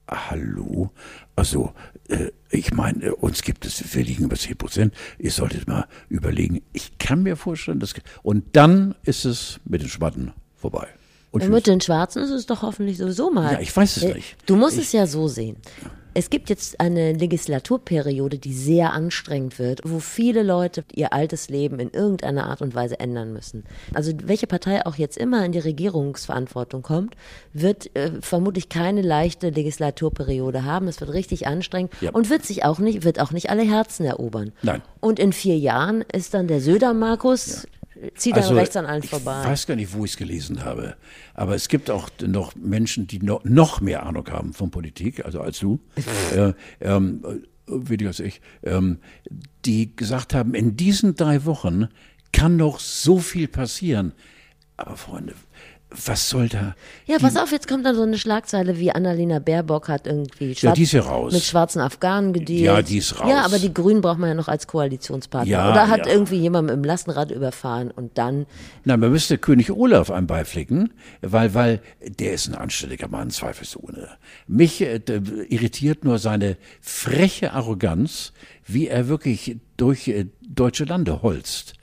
hallo, 0.09 0.91
also 1.37 1.73
äh, 2.09 2.31
ich 2.51 2.73
meine, 2.73 3.05
äh, 3.05 3.11
uns 3.11 3.43
gibt 3.43 3.65
es, 3.67 3.95
wir 3.95 4.05
liegen 4.05 4.25
über 4.25 4.37
10 4.37 4.57
Prozent, 4.57 4.95
ihr 5.19 5.31
solltet 5.31 5.67
mal 5.67 5.87
überlegen, 6.09 6.63
ich 6.73 6.99
kann 6.99 7.23
mir 7.23 7.37
vorstellen, 7.37 7.81
dass, 7.81 7.95
und 8.23 8.45
dann 8.57 8.95
ist 9.03 9.25
es 9.25 9.61
mit 9.65 9.83
den 9.83 9.89
Schwatten 9.89 10.33
vorbei. 10.57 10.89
Und 11.31 11.49
mit 11.49 11.67
den 11.67 11.81
Schwarzen 11.81 12.23
ist 12.23 12.31
es 12.31 12.47
doch 12.47 12.63
hoffentlich 12.63 12.97
sowieso 12.97 13.29
mal. 13.29 13.55
Ja, 13.55 13.61
ich 13.61 13.77
weiß 13.77 13.97
es 13.97 14.03
äh, 14.05 14.15
nicht. 14.15 14.37
Du 14.47 14.55
musst 14.55 14.77
ich, 14.77 14.85
es 14.85 14.93
ja 14.93 15.07
so 15.09 15.27
sehen. 15.27 15.57
Es 16.15 16.31
gibt 16.31 16.49
jetzt 16.49 16.79
eine 16.81 17.13
Legislaturperiode, 17.13 18.39
die 18.39 18.53
sehr 18.53 18.93
anstrengend 18.93 19.59
wird, 19.59 19.81
wo 19.85 19.99
viele 19.99 20.45
Leute 20.45 20.85
ihr 20.95 21.13
altes 21.13 21.49
Leben 21.49 21.81
in 21.81 21.91
irgendeiner 21.91 22.47
Art 22.47 22.63
und 22.63 22.75
Weise 22.75 23.01
ändern 23.01 23.33
müssen. 23.33 23.65
Also 23.93 24.13
welche 24.23 24.47
Partei 24.47 24.87
auch 24.87 24.95
jetzt 24.95 25.19
immer 25.19 25.45
in 25.45 25.51
die 25.51 25.59
Regierungsverantwortung 25.59 26.83
kommt, 26.83 27.17
wird 27.53 27.95
äh, 27.97 28.13
vermutlich 28.21 28.69
keine 28.69 29.03
leichte 29.03 29.51
Legislaturperiode 29.51 30.65
haben. 30.65 30.87
Es 30.87 31.01
wird 31.01 31.13
richtig 31.13 31.49
anstrengend 31.49 31.93
ja. 32.01 32.11
und 32.13 32.31
wird 32.31 32.45
sich 32.45 32.65
auch 32.65 32.79
nicht, 32.79 33.03
wird 33.03 33.19
auch 33.19 33.33
nicht 33.33 33.51
alle 33.51 33.63
Herzen 33.63 34.07
erobern. 34.07 34.53
Nein. 34.63 34.83
Und 35.01 35.19
in 35.19 35.33
vier 35.33 35.59
Jahren 35.59 36.05
ist 36.13 36.33
dann 36.35 36.47
der 36.47 36.61
Söder 36.61 36.95
Markus 36.95 37.65
ja 37.65 37.69
zieht 38.17 38.35
also, 38.35 38.51
dann 38.51 38.59
rechts 38.59 38.77
an 38.77 38.87
allen 38.87 39.03
vorbei. 39.03 39.41
Ich 39.43 39.49
weiß 39.49 39.67
gar 39.67 39.77
nicht, 39.77 39.93
wo 39.93 40.05
ich 40.05 40.13
es 40.13 40.17
gelesen 40.17 40.65
habe. 40.65 40.97
Aber 41.35 41.55
es 41.55 41.69
gibt 41.69 41.91
auch 41.91 42.09
noch 42.27 42.55
Menschen, 42.55 43.07
die 43.07 43.21
noch, 43.21 43.45
noch 43.45 43.81
mehr 43.81 44.05
Ahnung 44.05 44.29
haben 44.31 44.53
von 44.53 44.71
Politik, 44.71 45.25
also 45.25 45.41
als 45.41 45.59
du, 45.59 45.81
äh, 46.35 46.53
ähm, 46.81 47.45
weniger 47.67 48.09
als 48.09 48.21
ich, 48.21 48.41
ähm, 48.63 48.99
die 49.65 49.95
gesagt 49.95 50.35
haben, 50.35 50.55
in 50.55 50.77
diesen 50.77 51.15
drei 51.15 51.45
Wochen 51.45 51.89
kann 52.33 52.57
noch 52.57 52.81
so 52.81 53.19
viel 53.19 53.49
passieren. 53.49 54.13
Aber 54.77 54.97
Freunde, 54.97 55.35
was 56.07 56.29
soll 56.29 56.49
da? 56.49 56.75
Ja, 57.07 57.19
pass 57.19 57.37
auf, 57.37 57.53
jetzt 57.53 57.69
kommt 57.69 57.87
dann 57.87 57.95
so 57.95 58.03
eine 58.03 58.19
Schlagzeile 58.19 58.79
wie 58.79 58.91
Annalena 58.91 59.39
Baerbock 59.39 59.89
hat 59.89 60.07
irgendwie 60.07 60.55
schwarz, 60.55 60.63
ja, 60.63 60.73
die 60.73 60.83
ist 60.83 60.93
ja 60.93 61.03
raus. 61.03 61.33
mit 61.33 61.43
schwarzen 61.43 61.81
Afghanen 61.81 62.33
gedealt. 62.33 62.61
Ja, 62.61 62.83
die 62.83 62.99
ist 62.99 63.21
raus. 63.21 63.29
Ja, 63.29 63.45
aber 63.45 63.59
die 63.59 63.73
Grünen 63.73 64.01
braucht 64.01 64.19
man 64.19 64.29
ja 64.29 64.35
noch 64.35 64.49
als 64.49 64.67
Koalitionspartner. 64.67 65.51
Ja, 65.51 65.71
Oder 65.71 65.89
hat 65.89 66.07
ja. 66.07 66.13
irgendwie 66.13 66.37
jemand 66.37 66.71
dem 66.71 66.85
Lastenrad 66.85 67.31
überfahren 67.31 67.91
und 67.91 68.19
dann. 68.19 68.47
Nein, 68.85 69.01
man 69.01 69.11
müsste 69.11 69.39
König 69.39 69.71
Olaf 69.71 70.11
einbeiflicken, 70.11 70.93
weil, 71.23 71.55
weil 71.55 71.81
der 72.03 72.33
ist 72.33 72.49
ein 72.49 72.55
anständiger 72.55 73.09
Mann, 73.09 73.31
zweifelsohne. 73.31 74.09
Mich 74.47 74.81
äh, 74.81 75.01
irritiert 75.49 76.05
nur 76.05 76.19
seine 76.19 76.57
freche 76.81 77.53
Arroganz, 77.53 78.33
wie 78.67 78.89
er 78.89 79.09
wirklich 79.09 79.57
durch 79.77 80.09
äh, 80.09 80.27
deutsche 80.43 80.85
Lande 80.85 81.23
holzt. 81.23 81.75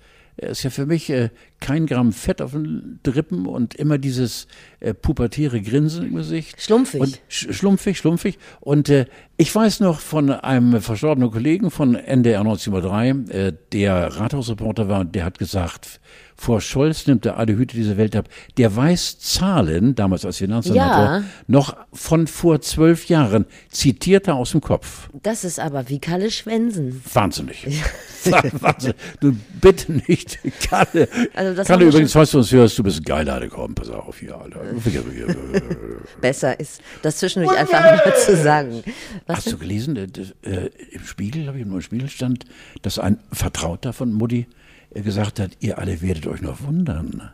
Ist 0.41 0.63
ja 0.63 0.69
für 0.71 0.85
mich 0.85 1.09
äh, 1.09 1.29
kein 1.59 1.85
Gramm 1.85 2.11
Fett 2.13 2.41
auf 2.41 2.51
den 2.51 2.99
Rippen 3.05 3.45
und 3.45 3.75
immer 3.75 3.97
dieses 3.97 4.47
äh, 4.79 4.93
pubertäre 4.93 5.61
Grinsen 5.61 6.07
im 6.07 6.15
Gesicht. 6.15 6.61
Schlumpfig. 6.61 6.99
Und 6.99 7.21
sch 7.29 7.53
schlumpfig, 7.53 7.97
schlumpfig. 7.97 8.39
Und 8.59 8.89
äh, 8.89 9.05
ich 9.37 9.53
weiß 9.53 9.79
noch 9.81 9.99
von 9.99 10.31
einem 10.31 10.81
verstorbenen 10.81 11.31
Kollegen 11.31 11.69
von 11.69 11.95
NDR 11.95 12.41
1903, 12.41 13.09
äh, 13.29 13.53
der 13.71 14.17
Rathausreporter 14.17 14.87
war, 14.87 15.05
der 15.05 15.25
hat 15.25 15.37
gesagt, 15.37 15.99
vor 16.41 16.59
Scholz 16.59 17.05
nimmt 17.05 17.23
er 17.27 17.37
alle 17.37 17.55
Hüte 17.55 17.75
dieser 17.75 17.97
Welt 17.97 18.15
ab. 18.15 18.27
Der 18.57 18.75
weiß 18.75 19.19
Zahlen, 19.19 19.93
damals 19.93 20.25
als 20.25 20.37
Finanzsenator, 20.37 21.03
ja. 21.03 21.23
noch 21.45 21.77
von 21.93 22.25
vor 22.25 22.61
zwölf 22.61 23.05
Jahren, 23.09 23.45
zitiert 23.69 24.27
er 24.27 24.37
aus 24.37 24.49
dem 24.49 24.61
Kopf. 24.61 25.09
Das 25.21 25.43
ist 25.43 25.59
aber 25.59 25.87
wie 25.89 25.99
Kalle 25.99 26.31
Schwensen. 26.31 26.99
Wahnsinnig. 27.13 27.67
Ja. 27.67 28.41
Wahnsinn. 28.53 28.93
Du 29.19 29.35
bitte 29.61 29.91
nicht, 29.91 30.39
Kalle. 30.67 31.07
Also 31.35 31.63
Kalle, 31.63 31.85
übrigens, 31.85 32.11
falls 32.11 32.31
du 32.31 32.39
uns 32.39 32.51
hörst, 32.51 32.75
du 32.75 32.81
bist 32.81 33.05
geil, 33.05 33.29
Alter, 33.29 33.47
komm, 33.47 33.75
pass 33.75 33.89
auf 33.89 34.17
hier, 34.17 34.35
Alter. 34.35 34.61
Besser 36.21 36.59
ist, 36.59 36.81
das 37.03 37.17
zwischendurch 37.17 37.55
einfach 37.55 37.81
mal 37.81 38.15
zu 38.17 38.35
sagen. 38.35 38.83
Was 39.27 39.37
Hast 39.37 39.45
denn? 39.45 39.53
du 39.53 39.59
gelesen, 39.59 39.95
äh, 39.95 40.69
im 40.91 41.05
Spiegel, 41.05 41.45
habe 41.45 41.59
ich 41.59 41.65
nur 41.67 41.75
im 41.75 41.81
Spiegel 41.81 42.09
stand, 42.09 42.45
dass 42.81 42.97
ein 42.97 43.19
Vertrauter 43.31 43.93
von 43.93 44.11
Mutti 44.11 44.47
gesagt 44.93 45.39
hat, 45.39 45.51
ihr 45.59 45.77
alle 45.77 46.01
werdet 46.01 46.27
euch 46.27 46.41
noch 46.41 46.61
wundern. 46.63 47.31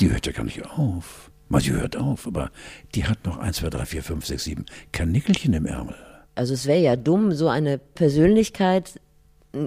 Die 0.00 0.10
hört 0.10 0.26
ja 0.26 0.32
gar 0.32 0.44
nicht 0.44 0.64
auf. 0.66 1.30
Mal, 1.48 1.60
sie 1.60 1.72
hört 1.72 1.96
auf, 1.96 2.26
aber 2.26 2.50
die 2.94 3.04
hat 3.06 3.24
noch 3.26 3.38
1, 3.38 3.56
2, 3.56 3.70
3, 3.70 3.84
4, 3.84 4.02
5, 4.04 4.26
6, 4.26 4.44
7 4.44 4.66
Kanickelchen 4.92 5.52
im 5.52 5.66
Ärmel. 5.66 5.96
Also 6.36 6.54
es 6.54 6.66
wäre 6.66 6.80
ja 6.80 6.96
dumm, 6.96 7.32
so 7.32 7.48
eine 7.48 7.78
Persönlichkeit 7.78 9.00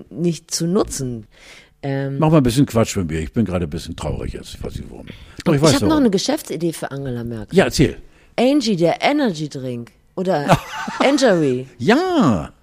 nicht 0.10 0.52
zu 0.52 0.66
nutzen. 0.66 1.28
Ähm, 1.82 2.18
Mach 2.20 2.32
mal 2.32 2.38
ein 2.38 2.44
bisschen 2.44 2.66
Quatsch 2.66 2.96
mit 2.96 3.10
mir. 3.10 3.20
Ich 3.20 3.34
bin 3.34 3.44
gerade 3.44 3.66
ein 3.66 3.70
bisschen 3.70 3.98
traurig 3.98 4.34
jetzt. 4.34 4.54
Ich 4.56 4.64
weiß 4.64 4.76
nicht 4.76 4.90
warum. 4.90 5.08
Doch, 5.44 5.54
ich 5.54 5.62
ich 5.62 5.76
habe 5.76 5.88
noch 5.88 5.98
eine 5.98 6.10
Geschäftsidee 6.10 6.72
für 6.72 6.90
Angela 6.90 7.26
Merkel. 7.26 7.58
Ja, 7.58 7.66
erzähl. 7.66 7.98
Angie, 8.40 8.78
der 8.78 9.02
Energy 9.02 9.50
Drink. 9.50 9.92
Oder 10.16 10.58
Angery. 11.00 11.68
Ja. 11.80 12.54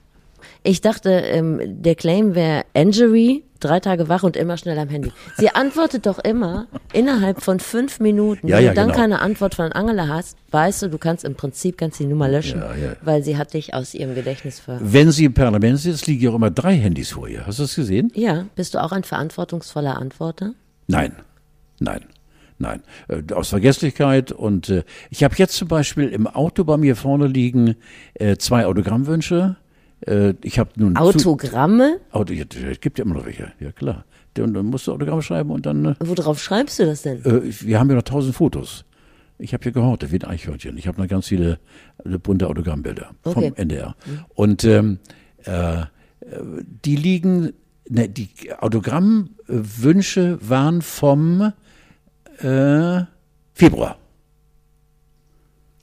Ich 0.63 0.81
dachte, 0.81 1.11
ähm, 1.11 1.83
der 1.83 1.95
Claim 1.95 2.35
wäre 2.35 2.65
Angery 2.75 3.45
drei 3.61 3.81
Tage 3.81 4.09
wach 4.09 4.23
und 4.23 4.37
immer 4.37 4.57
schnell 4.57 4.79
am 4.79 4.89
Handy. 4.89 5.13
Sie 5.37 5.51
antwortet 5.55 6.07
doch 6.07 6.19
immer 6.19 6.67
innerhalb 6.93 7.43
von 7.43 7.61
fünf 7.61 8.01
Minuten. 8.01 8.49
Ja, 8.49 8.57
Wenn 8.57 8.65
ja, 8.65 8.71
du 8.71 8.77
dann 8.77 8.89
genau. 8.89 8.99
keine 8.99 9.21
Antwort 9.21 9.55
von 9.55 9.71
Angela 9.73 10.09
hast, 10.09 10.37
weißt 10.51 10.83
du, 10.83 10.89
du 10.89 10.99
kannst 10.99 11.25
im 11.25 11.35
Prinzip 11.35 11.79
kannst 11.79 12.01
die 12.01 12.07
Nummer 12.07 12.29
löschen, 12.29 12.61
ja, 12.61 12.97
weil 13.03 13.23
sie 13.23 13.37
hat 13.37 13.55
dich 13.55 13.75
aus 13.75 13.95
ihrem 13.95 14.15
Gedächtnis 14.15 14.59
ver. 14.59 14.79
Wenn 14.83 15.11
sie 15.13 15.27
im 15.27 15.35
Parlament 15.35 15.79
sitzt, 15.79 16.07
liegen 16.07 16.25
ja 16.25 16.31
auch 16.31 16.35
immer 16.35 16.51
drei 16.51 16.77
Handys 16.77 17.11
vor 17.11 17.29
ihr. 17.29 17.47
Hast 17.47 17.59
du 17.59 17.65
das 17.65 17.75
gesehen? 17.75 18.11
Ja. 18.15 18.47
Bist 18.57 18.75
du 18.75 18.83
auch 18.83 18.93
ein 18.93 19.05
verantwortungsvoller 19.05 19.97
Antworter? 19.97 20.55
Nein, 20.87 21.13
nein. 21.79 22.01
Nein, 22.63 22.83
äh, 23.09 23.23
aus 23.33 23.49
Vergesslichkeit. 23.49 24.33
Und 24.33 24.69
äh, 24.69 24.85
ich 25.09 25.25
habe 25.25 25.35
jetzt 25.39 25.55
zum 25.55 25.67
Beispiel 25.67 26.09
im 26.09 26.27
Auto 26.27 26.63
bei 26.65 26.77
mir 26.77 26.95
vorne 26.95 27.27
liegen 27.27 27.77
äh, 28.13 28.37
zwei 28.37 28.67
Autogrammwünsche 28.67 29.57
ich 30.03 30.59
habe 30.59 30.71
nun 30.77 30.97
Autogramme? 30.97 32.01
Auto, 32.11 32.33
ja, 32.33 32.45
es 32.71 32.81
gibt 32.81 32.99
ja 32.99 33.05
immer 33.05 33.17
noch 33.17 33.27
welche, 33.27 33.53
ja 33.61 33.71
klar. 33.71 34.05
Und 34.39 34.55
dann 34.55 34.67
musst 34.67 34.87
du 34.87 34.93
Autogramme 34.93 35.23
schreiben 35.23 35.51
und 35.51 35.67
dann. 35.67 35.85
Äh, 35.85 35.95
Worauf 36.01 36.41
schreibst 36.41 36.79
du 36.79 36.87
das 36.87 37.03
denn? 37.03 37.25
Äh, 37.25 37.43
wir 37.63 37.79
haben 37.79 37.89
ja 37.91 37.97
noch 37.97 38.03
tausend 38.03 38.35
Fotos. 38.35 38.85
Ich 39.39 39.53
habe 39.55 39.63
hier 39.63 39.73
gehortet 39.73 40.13
wie 40.13 40.21
ein 40.21 40.25
Eichhörnchen. 40.25 40.77
Ich 40.77 40.87
habe 40.87 41.01
noch 41.01 41.09
ganz 41.09 41.29
viele 41.29 41.59
äh, 42.05 42.19
bunte 42.19 42.49
Autogrammbilder 42.49 43.11
okay. 43.25 43.35
vom 43.35 43.55
NDR. 43.55 43.97
Mhm. 44.07 44.25
Und 44.35 44.65
ähm, 44.65 44.99
äh, 45.45 45.85
die 46.85 46.97
liegen, 46.97 47.53
ne, 47.89 48.09
die 48.09 48.31
Autogrammwünsche 48.59 50.39
waren 50.41 50.83
vom 50.83 51.53
äh, 52.39 53.01
Februar. 53.53 53.99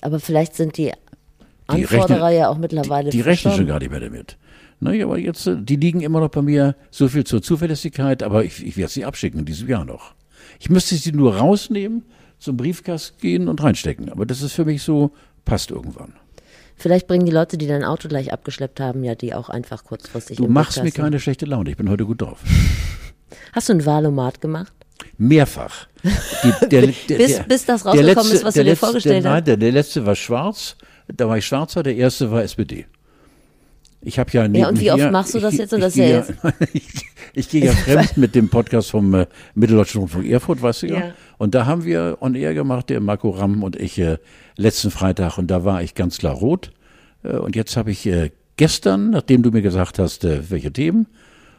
Aber 0.02 0.20
vielleicht 0.20 0.56
sind 0.56 0.78
die 0.78 0.94
die 1.72 1.86
Anforderer 1.86 2.30
ja 2.30 2.50
auch 2.50 2.58
mittlerweile. 2.58 3.10
Die, 3.10 3.18
die 3.18 3.22
rechnen 3.22 3.54
schon 3.54 3.68
gar 3.68 3.80
nicht 3.80 3.92
mehr 3.92 4.00
damit. 4.00 4.38
Naja, 4.80 5.06
aber 5.06 5.18
jetzt, 5.18 5.48
äh, 5.48 5.56
die 5.60 5.76
liegen 5.76 6.02
immer 6.02 6.20
noch 6.20 6.30
bei 6.30 6.42
mir. 6.42 6.76
So 6.92 7.08
viel 7.08 7.24
zur 7.24 7.42
Zuverlässigkeit, 7.42 8.24
aber 8.24 8.44
ich, 8.44 8.66
ich 8.66 8.78
werde 8.78 8.92
sie 8.92 9.06
abschicken 9.06 9.40
in 9.40 9.46
diesem 9.46 9.68
Jahr 9.68 9.86
noch. 9.86 10.14
Ich 10.60 10.70
müsste 10.70 10.96
sie 10.96 11.12
nur 11.12 11.38
rausnehmen, 11.38 12.04
zum 12.40 12.58
Briefkasten 12.58 13.20
gehen 13.20 13.48
und 13.48 13.62
reinstecken. 13.62 14.10
Aber 14.10 14.26
das 14.26 14.42
ist 14.42 14.54
für 14.54 14.66
mich 14.66 14.84
so, 14.84 15.12
passt 15.46 15.72
irgendwann. 15.72 16.14
Vielleicht 16.76 17.08
bringen 17.08 17.26
die 17.26 17.32
Leute, 17.32 17.58
die 17.58 17.66
dein 17.66 17.84
Auto 17.84 18.08
gleich 18.08 18.32
abgeschleppt 18.32 18.80
haben, 18.80 19.04
ja 19.04 19.16
die 19.16 19.34
auch 19.34 19.50
einfach 19.50 19.84
kurzfristig. 19.84 20.38
Du 20.38 20.48
machst 20.48 20.84
mir 20.84 20.92
keine 20.92 21.20
schlechte 21.20 21.48
Laune. 21.48 21.72
Ich 21.72 21.78
bin 21.78 21.90
heute 21.90 22.06
gut 22.06 22.22
drauf. 22.22 22.44
Hast 23.54 23.70
du 23.70 23.74
ein 23.74 23.86
Wahlomat 23.86 24.40
gemacht? 24.42 24.72
Mehrfach. 25.18 25.88
Die, 26.04 26.68
der, 26.70 26.88
der, 27.10 27.18
bis, 27.18 27.40
bis 27.48 27.66
das 27.66 27.84
rausgekommen 27.84 28.16
letzte, 28.16 28.36
ist, 28.36 28.44
was 28.44 28.54
du 28.54 28.60
dir 28.60 28.70
letzte, 28.70 28.86
vorgestellt 28.86 29.26
hast? 29.26 29.32
Nein, 29.32 29.44
der, 29.44 29.58
der 29.58 29.72
letzte 29.72 30.06
war 30.06 30.16
schwarz, 30.16 30.76
da 31.08 31.28
war 31.28 31.38
ich 31.38 31.46
schwarzer, 31.46 31.84
der 31.84 31.96
erste 31.96 32.32
war 32.32 32.44
SPD. 32.44 32.86
Ich 34.02 34.20
habe 34.20 34.30
ja 34.32 34.46
Ja, 34.46 34.70
und 34.70 34.80
wie 34.80 34.92
oft 34.92 35.12
machst 35.12 35.34
du 35.34 35.40
das 35.40 35.54
ich, 35.54 35.60
jetzt? 35.60 35.74
Und 35.74 35.82
das 35.82 35.96
ja 35.96 36.06
jetzt? 36.06 36.34
ich, 36.74 37.06
ich 37.34 37.50
gehe 37.50 37.66
ja 37.66 37.72
fremd 37.72 38.18
mit 38.18 38.36
dem 38.36 38.50
Podcast 38.50 38.92
vom 38.92 39.14
äh, 39.14 39.28
Mitteldeutschen 39.56 40.02
Rundfunk 40.02 40.26
Erfurt, 40.26 40.62
weißt 40.62 40.84
du 40.84 40.88
ja. 40.88 41.00
ja. 41.00 41.14
Und 41.38 41.56
da 41.56 41.66
haben 41.66 41.84
wir 41.84 42.18
on 42.22 42.36
air 42.36 42.54
gemacht, 42.54 42.90
der 42.90 43.00
Marco 43.00 43.30
Ramm 43.32 43.64
und 43.64 43.76
ich, 43.76 43.98
äh, 44.00 44.18
letzten 44.56 44.92
Freitag. 44.92 45.38
Und 45.38 45.48
da 45.48 45.66
war 45.66 45.82
ich 45.82 45.96
ganz 45.96 46.20
klar 46.20 46.36
rot. 46.36 46.72
Äh, 47.24 47.38
und 47.38 47.56
jetzt 47.56 47.76
habe 47.76 47.92
ich 47.92 48.06
äh, 48.06 48.32
gestern, 48.56 49.10
nachdem 49.10 49.44
du 49.44 49.52
mir 49.52 49.62
gesagt 49.62 50.00
hast, 50.00 50.24
äh, 50.26 50.50
welche 50.50 50.72
Themen, 50.72 51.08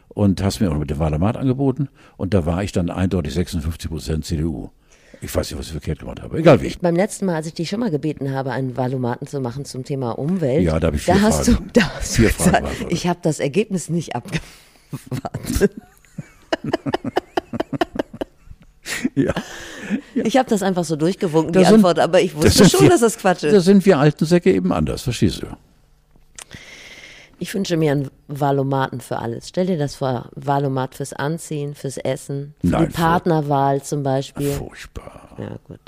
und 0.09 0.41
hast 0.41 0.59
mir 0.59 0.71
auch 0.71 0.77
mit 0.77 0.89
dem 0.89 0.99
Wahlomat 0.99 1.37
angeboten. 1.37 1.89
Und 2.17 2.33
da 2.33 2.45
war 2.45 2.63
ich 2.63 2.71
dann 2.71 2.89
eindeutig 2.89 3.33
56 3.33 3.89
Prozent 3.89 4.25
CDU. 4.25 4.71
Ich 5.21 5.35
weiß 5.35 5.51
nicht, 5.51 5.59
was 5.59 5.65
ich 5.65 5.73
verkehrt 5.73 5.99
gemacht 5.99 6.21
habe. 6.21 6.37
Egal 6.37 6.61
wie. 6.61 6.73
Beim 6.81 6.95
letzten 6.95 7.25
Mal, 7.25 7.35
als 7.35 7.47
ich 7.47 7.53
dich 7.53 7.69
schon 7.69 7.81
mal 7.81 7.91
gebeten 7.91 8.31
habe, 8.31 8.51
einen 8.51 8.77
Valomaten 8.77 9.27
zu 9.27 9.41
machen 9.41 9.65
zum 9.65 9.83
Thema 9.83 10.11
Umwelt, 10.11 10.63
ja, 10.63 10.79
da, 10.79 10.87
habe 10.87 10.95
ich 10.95 11.03
vier 11.03 11.15
da 11.15 11.19
Fragen. 11.19 11.33
hast 11.33 11.47
du, 11.47 11.57
da 11.73 11.95
hast 11.95 12.15
vier 12.15 12.29
du 12.29 12.37
gesagt, 12.37 12.67
Fragen 12.67 12.87
ich 12.89 13.07
habe 13.07 13.19
das 13.21 13.39
Ergebnis 13.39 13.89
nicht 13.89 14.15
abgewartet. 14.15 15.75
ja. 19.15 19.33
ja. 20.15 20.25
Ich 20.25 20.37
habe 20.37 20.49
das 20.49 20.63
einfach 20.63 20.85
so 20.85 20.95
durchgewunken, 20.95 21.51
die 21.51 21.65
sind, 21.65 21.75
Antwort, 21.75 21.99
aber 21.99 22.21
ich 22.21 22.33
wusste 22.35 22.59
das 22.59 22.71
schon, 22.71 22.81
wir, 22.81 22.89
dass 22.89 23.01
das 23.01 23.17
Quatsch 23.17 23.43
ist. 23.43 23.53
Da 23.53 23.59
sind 23.59 23.85
wir 23.85 23.99
alten 23.99 24.25
Säcke 24.25 24.53
eben 24.53 24.71
anders, 24.71 25.01
verstehst 25.01 25.41
du? 25.41 25.47
Ich 27.39 27.53
wünsche 27.53 27.77
mir 27.77 27.93
einen 27.93 28.09
Valomaten 28.27 28.99
für 28.99 29.19
alles. 29.19 29.47
Stell 29.47 29.65
dir 29.65 29.77
das 29.77 29.95
vor, 29.95 30.29
Valomat 30.35 30.95
fürs 30.95 31.13
Anziehen, 31.13 31.73
fürs 31.73 31.97
Essen, 31.97 32.53
für 32.61 32.67
Nein, 32.67 32.87
die 32.87 32.93
Partnerwahl 32.93 33.81
zum 33.81 34.03
Beispiel. 34.03 34.51
Furchtbar. 34.51 35.35
Ja, 35.37 35.55
gut. 35.67 35.79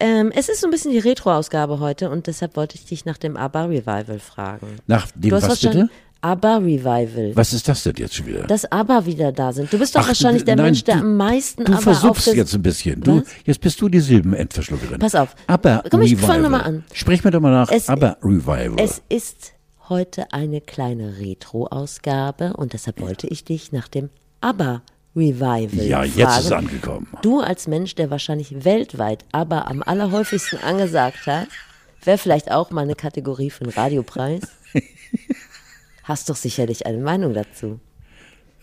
Ähm, 0.00 0.32
es 0.34 0.48
ist 0.48 0.60
so 0.60 0.66
ein 0.66 0.70
bisschen 0.70 0.92
die 0.92 0.98
Retro-Ausgabe 0.98 1.78
heute 1.78 2.10
und 2.10 2.26
deshalb 2.26 2.56
wollte 2.56 2.74
ich 2.74 2.86
dich 2.86 3.04
nach 3.04 3.18
dem 3.18 3.36
ABBA 3.36 3.66
Revival 3.66 4.18
fragen. 4.18 4.76
Nach 4.86 5.06
dem 5.14 5.30
was 5.30 5.60
bitte? 5.60 5.88
ABBA 6.22 6.56
Revival. 6.58 7.32
Was 7.34 7.52
ist 7.52 7.68
das 7.68 7.82
denn 7.82 7.94
jetzt 7.96 8.14
schon 8.14 8.26
wieder? 8.26 8.42
Dass 8.46 8.70
ABBA 8.70 9.06
wieder 9.06 9.32
da 9.32 9.52
sind. 9.52 9.72
Du 9.72 9.78
bist 9.78 9.94
doch 9.94 10.02
Ach, 10.02 10.08
wahrscheinlich 10.08 10.44
der 10.44 10.56
nein, 10.56 10.66
Mensch, 10.66 10.84
der 10.84 10.96
du, 10.96 11.00
am 11.02 11.16
meisten 11.16 11.64
Du 11.64 11.72
ABBA 11.72 11.80
versuchst 11.82 12.26
jetzt 12.34 12.54
ein 12.54 12.62
bisschen. 12.62 13.00
Du, 13.00 13.22
jetzt 13.44 13.60
bist 13.60 13.80
du 13.80 13.88
die 13.88 14.00
Silbenendverschluckerin. 14.00 14.98
Pass 14.98 15.14
auf. 15.14 15.34
ABBA 15.46 15.84
Komm, 15.90 16.02
ich 16.02 16.16
fang 16.16 16.42
nochmal 16.42 16.62
an. 16.62 16.84
Sprich 16.92 17.22
mir 17.24 17.30
doch 17.30 17.40
mal 17.40 17.52
nach. 17.52 17.70
Es, 17.70 17.88
ABBA 17.88 18.16
Revival. 18.22 18.76
Es 18.78 19.02
ist 19.08 19.52
heute 19.90 20.32
eine 20.32 20.60
kleine 20.60 21.18
Retro-Ausgabe 21.18 22.54
und 22.54 22.72
deshalb 22.72 23.00
wollte 23.00 23.26
ich 23.26 23.44
dich 23.44 23.72
nach 23.72 23.88
dem 23.88 24.08
ABBA 24.40 24.82
Revival. 25.14 25.84
Ja, 25.86 26.04
jetzt 26.04 26.16
fragen. 26.16 26.38
ist 26.38 26.44
es 26.46 26.52
angekommen. 26.52 27.08
Du 27.22 27.40
als 27.40 27.66
Mensch, 27.66 27.96
der 27.96 28.10
wahrscheinlich 28.10 28.64
weltweit 28.64 29.24
ABBA 29.32 29.62
am 29.62 29.82
allerhäufigsten 29.82 30.60
angesagt 30.60 31.26
hat, 31.26 31.48
wäre 32.04 32.16
vielleicht 32.16 32.50
auch 32.50 32.70
mal 32.70 32.82
eine 32.82 32.94
Kategorie 32.94 33.50
für 33.50 33.64
einen 33.64 33.72
Radiopreis. 33.72 34.42
Hast 36.04 36.30
doch 36.30 36.36
sicherlich 36.36 36.86
eine 36.86 36.98
Meinung 36.98 37.34
dazu. 37.34 37.80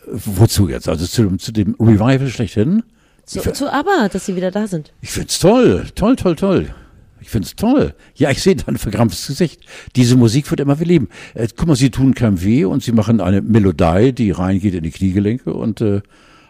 Wozu 0.08 0.70
jetzt? 0.70 0.88
Also 0.88 1.06
zu, 1.06 1.36
zu 1.38 1.52
dem 1.52 1.76
Revival 1.80 2.30
schlechthin? 2.30 2.84
Zu, 3.26 3.42
zu 3.52 3.72
ABBA, 3.72 4.08
dass 4.08 4.26
sie 4.26 4.38
wieder 4.38 4.52
da 4.52 4.68
sind. 4.68 4.94
Ich 5.02 5.12
find's 5.12 5.38
toll, 5.40 5.86
toll, 5.94 6.16
toll, 6.16 6.36
toll. 6.38 6.74
Ich 7.21 7.30
finde 7.30 7.47
es 7.47 7.56
toll. 7.56 7.93
Ja, 8.15 8.30
ich 8.30 8.41
sehe 8.41 8.56
dein 8.56 8.77
verkrampftes 8.77 9.27
Gesicht. 9.27 9.62
Diese 9.95 10.15
Musik 10.15 10.49
wird 10.49 10.60
immer 10.60 10.80
wir 10.80 10.86
leben. 10.86 11.10
Äh, 11.34 11.47
guck 11.56 11.67
mal, 11.67 11.75
sie 11.75 11.89
tun 11.89 12.13
keinem 12.13 12.41
weh 12.43 12.65
und 12.65 12.84
sie 12.84 12.91
machen 12.91 13.21
eine 13.21 13.41
Melodie, 13.41 14.13
die 14.13 14.32
reingeht 14.32 14.73
in 14.73 14.84
die 14.84 14.91
Kniegelenke 14.91 15.53
und 15.53 15.82
äh, 15.82 16.01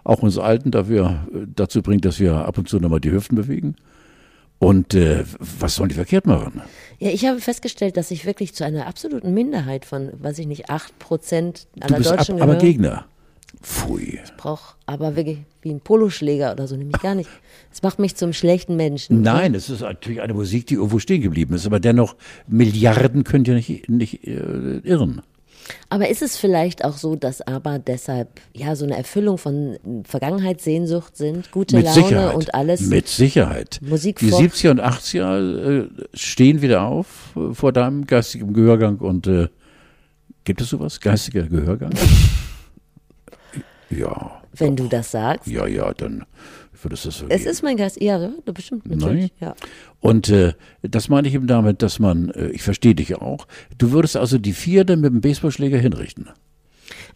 auch 0.03 0.21
uns 0.23 0.37
Alten 0.37 0.71
dafür, 0.71 1.27
äh, 1.33 1.45
dazu 1.53 1.81
bringt, 1.81 2.05
dass 2.05 2.19
wir 2.19 2.33
ab 2.33 2.57
und 2.57 2.69
zu 2.69 2.79
nochmal 2.79 2.99
die 2.99 3.11
Hüften 3.11 3.35
bewegen. 3.35 3.75
Und 4.59 4.95
äh, 4.95 5.23
was 5.39 5.75
sollen 5.75 5.89
die 5.89 5.95
verkehrt 5.95 6.25
machen? 6.25 6.61
Ja, 6.97 7.09
ich 7.11 7.25
habe 7.25 7.39
festgestellt, 7.39 7.95
dass 7.95 8.09
ich 8.09 8.25
wirklich 8.25 8.55
zu 8.55 8.65
einer 8.65 8.87
absoluten 8.87 9.33
Minderheit 9.33 9.85
von, 9.85 10.11
weiß 10.19 10.39
ich 10.39 10.47
nicht, 10.47 10.69
acht 10.69 10.97
Prozent 10.97 11.67
aller 11.79 11.89
du 11.89 11.97
bist 11.97 12.11
Deutschen 12.11 12.35
ab, 12.37 12.41
aber 12.41 12.55
Gegner. 12.55 13.05
Pfui. 13.61 14.19
Ich 14.23 14.33
brauche 14.37 14.75
aber 14.85 15.15
wirklich 15.15 15.39
wie 15.61 15.71
ein 15.71 15.79
Poloschläger 15.81 16.51
oder 16.51 16.67
so, 16.67 16.75
nämlich 16.75 17.01
gar 17.01 17.15
nicht. 17.15 17.29
Das 17.69 17.81
macht 17.81 17.99
mich 17.99 18.15
zum 18.15 18.33
schlechten 18.33 18.75
Menschen. 18.75 19.21
Nein, 19.21 19.55
es 19.55 19.69
ist 19.69 19.81
natürlich 19.81 20.21
eine 20.21 20.33
Musik, 20.33 20.67
die 20.67 20.75
irgendwo 20.75 20.99
stehen 20.99 21.21
geblieben 21.21 21.55
ist, 21.55 21.65
aber 21.65 21.79
dennoch, 21.79 22.15
Milliarden 22.47 23.23
könnt 23.23 23.47
ihr 23.47 23.55
nicht, 23.55 23.89
nicht 23.89 24.25
äh, 24.25 24.79
irren. 24.83 25.21
Aber 25.89 26.09
ist 26.09 26.21
es 26.21 26.37
vielleicht 26.37 26.85
auch 26.85 26.97
so, 26.97 27.15
dass 27.15 27.41
aber 27.41 27.79
deshalb 27.79 28.39
ja 28.53 28.75
so 28.75 28.85
eine 28.85 28.95
Erfüllung 28.95 29.37
von 29.37 29.77
Vergangenheitssehnsucht 30.05 31.17
sind, 31.17 31.51
gute 31.51 31.75
Mit 31.75 31.85
Laune 31.85 32.01
Sicherheit. 32.01 32.35
und 32.35 32.55
alles? 32.55 32.81
Mit 32.81 33.07
Sicherheit. 33.07 33.79
Musik 33.81 34.19
Die 34.19 34.31
70er 34.31 34.71
und 34.71 34.81
80er 34.81 35.83
äh, 35.83 35.87
stehen 36.13 36.61
wieder 36.61 36.83
auf 36.83 37.33
äh, 37.35 37.53
vor 37.53 37.73
deinem 37.73 38.05
geistigen 38.05 38.53
Gehörgang 38.53 38.97
und 38.97 39.27
äh, 39.27 39.47
gibt 40.43 40.61
es 40.61 40.69
sowas? 40.69 40.99
Geistiger 40.99 41.43
Gehörgang? 41.43 41.91
Ja. 43.89 44.41
Wenn 44.53 44.75
doch. 44.75 44.85
du 44.85 44.89
das 44.89 45.11
sagst. 45.11 45.47
Ja, 45.47 45.67
ja, 45.67 45.93
dann 45.93 46.25
würdest 46.81 47.05
du 47.05 47.09
es 47.09 47.17
so 47.19 47.25
Es 47.29 47.45
ist 47.45 47.63
mein 47.63 47.77
Geist, 47.77 48.01
ja, 48.01 48.31
bestimmt, 48.45 48.85
natürlich. 48.87 49.31
Ja. 49.39 49.55
Und 49.99 50.29
äh, 50.29 50.53
das 50.81 51.09
meine 51.09 51.27
ich 51.27 51.33
eben 51.33 51.47
damit, 51.47 51.81
dass 51.81 51.99
man, 51.99 52.29
äh, 52.29 52.49
ich 52.49 52.63
verstehe 52.63 52.95
dich 52.95 53.15
auch, 53.15 53.47
du 53.77 53.91
würdest 53.91 54.17
also 54.17 54.37
die 54.37 54.53
Vierde 54.53 54.95
mit 54.97 55.11
dem 55.11 55.21
Baseballschläger 55.21 55.77
hinrichten. 55.77 56.29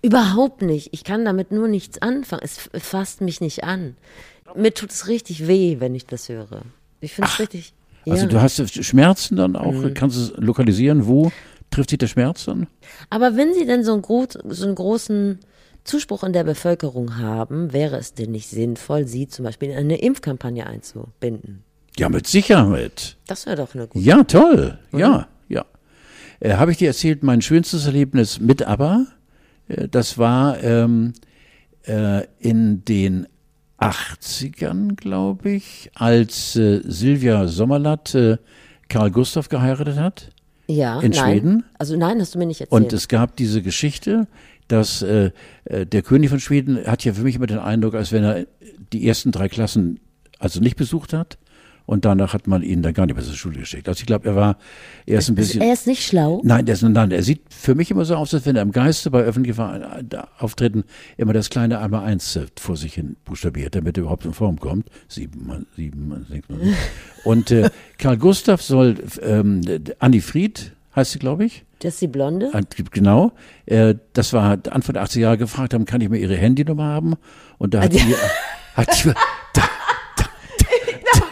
Überhaupt 0.02 0.62
nicht. 0.62 0.90
Ich 0.94 1.04
kann 1.04 1.26
damit 1.26 1.52
nur 1.52 1.68
nichts 1.68 2.02
anfangen. 2.02 2.42
Es 2.44 2.70
fasst 2.74 3.22
mich 3.22 3.40
nicht 3.40 3.64
an. 3.64 3.96
Mir 4.56 4.74
tut 4.74 4.92
es 4.92 5.08
richtig 5.08 5.48
weh, 5.48 5.78
wenn 5.80 5.96
ich 5.96 6.06
das 6.08 6.28
höre. 6.28 6.64
Ich 7.00 7.14
finde 7.14 7.30
es 7.32 7.40
richtig. 7.40 7.74
Also 8.08 8.24
ja. 8.24 8.30
du 8.30 8.42
hast 8.42 8.84
Schmerzen 8.84 9.36
dann 9.36 9.56
auch, 9.56 9.74
mhm. 9.74 9.94
kannst 9.94 10.18
du 10.18 10.22
es 10.22 10.34
lokalisieren, 10.38 11.06
wo 11.06 11.32
trifft 11.70 11.92
sich 11.92 12.00
der 12.00 12.08
Schmerz 12.08 12.46
dann? 12.46 12.68
Aber 13.10 13.38
wenn 13.38 13.54
sie 13.54 13.66
denn 13.66 13.84
so 13.84 13.94
einen, 13.94 14.04
so 14.50 14.66
einen 14.66 14.76
großen 14.76 15.40
Zuspruch 15.84 16.24
in 16.24 16.34
der 16.34 16.44
Bevölkerung 16.44 17.18
haben, 17.18 17.74
wäre 17.74 17.98
es 17.98 18.14
denn 18.14 18.32
nicht 18.32 18.50
sinnvoll, 18.50 19.08
sie 19.08 19.28
zum 19.28 19.46
Beispiel 19.46 19.70
in 19.70 19.78
eine 19.78 20.00
Impfkampagne 20.00 20.66
einzubinden? 20.66 21.64
Ja, 21.98 22.10
mit 22.10 22.28
Sicherheit. 22.28 23.18
Das 23.28 23.46
wäre 23.46 23.58
doch 23.58 23.76
eine 23.76 23.88
gute 23.88 24.04
Ja, 24.04 24.24
toll. 24.24 24.78
Oder? 24.94 25.00
Ja, 25.00 25.28
ja. 25.50 25.66
Äh, 26.40 26.54
Habe 26.54 26.72
ich 26.72 26.78
dir 26.78 26.88
erzählt, 26.88 27.24
mein 27.24 27.42
schönstes 27.42 27.86
Erlebnis 27.86 28.40
mit 28.40 28.66
ABBA, 28.66 29.08
äh, 29.68 29.88
das 29.88 30.18
war 30.18 30.64
ähm, 30.64 31.14
äh, 31.84 32.26
in 32.40 32.86
den 32.86 33.28
80ern, 33.80 34.96
glaube 34.96 35.52
ich, 35.52 35.90
als 35.96 36.56
äh, 36.56 36.82
Silvia 36.84 37.48
Sommerlatt 37.48 38.14
äh, 38.16 38.38
Karl 38.88 39.12
Gustav 39.12 39.50
geheiratet 39.50 39.98
hat. 39.98 40.30
Ja, 40.68 41.02
in 41.02 41.12
nein. 41.12 41.20
Schweden. 41.20 41.64
Also 41.78 41.98
nein, 41.98 42.22
hast 42.22 42.36
du 42.36 42.40
mir 42.40 42.46
nicht 42.46 42.62
erzählt. 42.62 42.82
Und 42.84 42.94
es 42.94 43.08
gab 43.08 43.36
diese 43.36 43.62
Geschichte, 43.62 44.28
dass 44.72 45.02
äh, 45.02 45.32
äh, 45.66 45.86
der 45.86 46.02
König 46.02 46.30
von 46.30 46.40
Schweden 46.40 46.86
hat 46.86 47.04
ja 47.04 47.14
für 47.14 47.24
mich 47.24 47.36
immer 47.36 47.48
den 47.48 47.60
Eindruck, 47.60 47.96
als 47.96 48.12
wenn 48.12 48.24
er 48.24 48.46
die 48.94 49.08
ersten 49.08 49.32
drei 49.32 49.50
Klassen 49.50 50.00
also 50.40 50.60
nicht 50.60 50.76
besucht 50.76 51.14
hat. 51.14 51.38
Und 51.88 52.06
danach 52.06 52.34
hat 52.34 52.48
man 52.48 52.62
ihn 52.62 52.84
dann 52.84 52.94
gar 52.94 53.06
nicht 53.06 53.16
mehr 53.16 53.26
zur 53.26 53.34
Schule 53.34 53.60
geschickt. 53.60 53.90
Also 53.90 54.00
ich 54.00 54.06
glaube, 54.06 54.30
er 54.30 54.36
war, 54.36 54.58
er 55.06 55.20
ist 55.20 55.28
ein 55.30 55.36
bisschen. 55.36 55.62
Er 55.62 55.74
ist 55.74 55.88
nicht 55.88 56.06
schlau? 56.06 56.40
Nein, 56.44 56.66
er 56.68 56.76
ist, 56.76 56.84
nein, 56.84 57.12
er 57.12 57.24
sieht 57.24 57.42
für 57.50 57.76
mich 57.76 57.92
immer 57.92 58.06
so 58.06 58.16
aus, 58.16 58.34
als 58.34 58.46
wenn 58.46 58.56
er 58.56 58.62
im 58.62 58.72
Geiste 58.72 59.12
bei 59.12 59.22
öffentlichen 59.22 59.84
Auftritten 60.38 60.86
immer 61.18 61.34
das 61.34 61.50
kleine 61.50 61.80
einmal 61.80 62.06
eins 62.06 62.36
äh, 62.36 62.46
vor 62.58 62.78
sich 62.78 62.94
hin 62.94 63.18
buchstabiert, 63.26 63.76
damit 63.76 63.98
er 63.98 64.04
überhaupt 64.04 64.26
in 64.26 64.34
Form 64.34 64.60
kommt. 64.60 64.90
Sieben, 65.10 65.46
mal 65.46 65.66
sieben, 65.76 66.08
mal 66.08 66.24
sechs, 66.30 66.48
mal. 66.48 66.60
Und 67.26 67.52
äh, 67.52 67.70
Karl 67.98 68.18
Gustav 68.18 68.62
soll, 68.62 68.96
ähm, 69.22 69.62
Annie 70.00 70.22
Fried 70.22 70.72
heißt 70.96 71.12
sie, 71.12 71.20
glaube 71.20 71.46
ich. 71.46 71.66
Das 71.80 71.94
ist 71.94 72.02
die 72.02 72.08
Blonde? 72.08 72.52
Genau. 72.92 73.32
Äh, 73.66 73.96
das 74.14 74.34
war 74.34 74.58
Anfang 74.70 74.94
der 74.94 75.04
80er 75.04 75.20
Jahre 75.20 75.38
gefragt 75.38 75.74
haben, 75.74 75.86
kann 75.86 76.02
ich 76.02 76.10
mal 76.10 76.18
ihre 76.18 76.36
Handynummer 76.36 76.86
haben? 76.86 77.16
Und 77.58 77.74
da 77.74 77.82
hat 77.82 77.94
die, 77.94 78.00
hat 78.76 78.88
die, 79.04 79.12
da, 79.54 79.64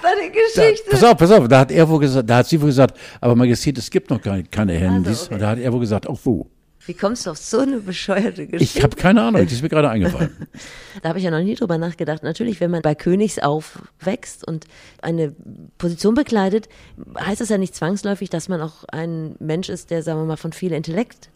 eine 0.04 0.32
Geschichte. 0.32 0.86
Da, 0.90 0.92
pass 0.92 1.04
auf, 1.04 1.18
pass 1.18 1.32
auf, 1.32 1.48
da 1.48 1.60
hat 1.60 1.72
er 1.72 1.88
wohl 1.88 2.00
gesagt, 2.00 2.30
da 2.30 2.38
hat 2.38 2.48
sie 2.48 2.60
wohl 2.60 2.68
gesagt, 2.68 2.98
aber 3.22 3.36
Magazin, 3.36 3.76
es 3.78 3.90
gibt 3.90 4.10
noch 4.10 4.22
keine, 4.22 4.44
keine 4.44 4.74
Handys. 4.74 5.08
Also, 5.08 5.26
okay. 5.26 5.34
Und 5.36 5.40
da 5.42 5.50
hat 5.50 5.60
er 5.60 5.74
wohl 5.74 5.80
gesagt, 5.80 6.08
auch 6.08 6.20
wo? 6.24 6.48
Wie 6.90 6.96
kommst 6.96 7.28
du 7.28 7.30
auf 7.30 7.38
so 7.38 7.60
eine 7.60 7.82
bescheuerte 7.82 8.48
Geschichte? 8.48 8.80
Ich 8.80 8.84
habe 8.84 8.96
keine 8.96 9.22
Ahnung, 9.22 9.46
die 9.46 9.54
ist 9.54 9.62
mir 9.62 9.70
gerade 9.70 9.92
eingefallen. 9.92 10.32
da 11.04 11.10
habe 11.10 11.20
ich 11.20 11.26
ja 11.26 11.30
noch 11.30 11.44
nie 11.44 11.54
drüber 11.54 11.78
nachgedacht. 11.78 12.24
Natürlich, 12.24 12.60
wenn 12.62 12.72
man 12.72 12.82
bei 12.82 12.96
Königs 12.96 13.38
aufwächst 13.38 14.44
und 14.48 14.66
eine 15.00 15.36
Position 15.78 16.16
bekleidet, 16.16 16.68
heißt 17.16 17.42
das 17.42 17.50
ja 17.50 17.60
nicht 17.60 17.76
zwangsläufig, 17.76 18.32
dass 18.32 18.50
man 18.50 18.60
auch 18.60 18.86
ein 18.86 19.36
Mensch 19.38 19.70
ist, 19.70 19.92
der, 19.92 20.02
sagen 20.02 20.20
wir 20.20 20.26
mal, 20.26 20.36
von 20.36 20.52
viel 20.52 20.72
Intellekt 20.72 21.30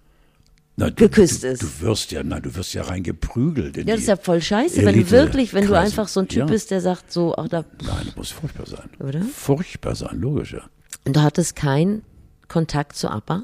na, 0.76 0.90
du, 0.90 1.08
geküsst 1.08 1.44
ist. 1.44 1.62
Du 1.62 1.82
wirst 1.82 2.12
ja, 2.12 2.24
na, 2.24 2.40
du 2.40 2.56
wirst 2.56 2.74
ja 2.74 2.82
reingeprügelt. 2.82 3.78
ja, 3.78 3.84
das 3.84 4.00
ist 4.00 4.08
ja 4.08 4.16
voll 4.16 4.42
scheiße, 4.42 4.84
wenn 4.84 4.96
du 4.96 5.12
wirklich, 5.12 5.54
wenn 5.54 5.68
du 5.68 5.78
einfach 5.78 6.08
so 6.08 6.22
ein 6.22 6.30
Typ 6.30 6.40
ja. 6.40 6.46
bist, 6.48 6.72
der 6.72 6.82
sagt 6.82 7.12
so, 7.12 7.36
ach 7.38 7.48
da. 7.48 7.64
Nein, 7.86 8.08
das 8.08 8.16
muss 8.16 8.32
furchtbar 8.32 8.66
sein. 8.66 8.90
Oder? 9.00 9.22
Furchtbar 9.22 9.94
sein, 9.94 10.20
logisch, 10.20 10.54
ja. 10.54 10.64
Und 11.06 11.16
du 11.16 11.22
hattest 11.22 11.56
keinen 11.56 12.02
Kontakt 12.48 12.96
zu 12.96 13.08
ABBA? 13.08 13.44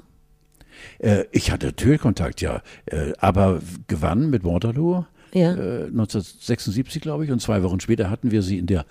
Äh, 0.99 1.25
ich 1.31 1.51
hatte 1.51 1.67
natürlich 1.67 2.01
Kontakt, 2.01 2.41
ja. 2.41 2.61
Äh, 2.85 3.13
aber 3.19 3.59
gewann 3.87 4.29
mit 4.29 4.43
Waterloo 4.43 5.03
Ja. 5.33 5.53
äh, 5.53 5.83
1976, 5.87 7.01
glaube 7.01 7.25
ich, 7.25 7.31
und 7.31 7.41
zwei 7.41 7.63
Wochen 7.63 7.79
später 7.79 8.09
hatten 8.09 8.31
wir 8.31 8.41
sie 8.41 8.57
in 8.57 8.65
der 8.65 8.85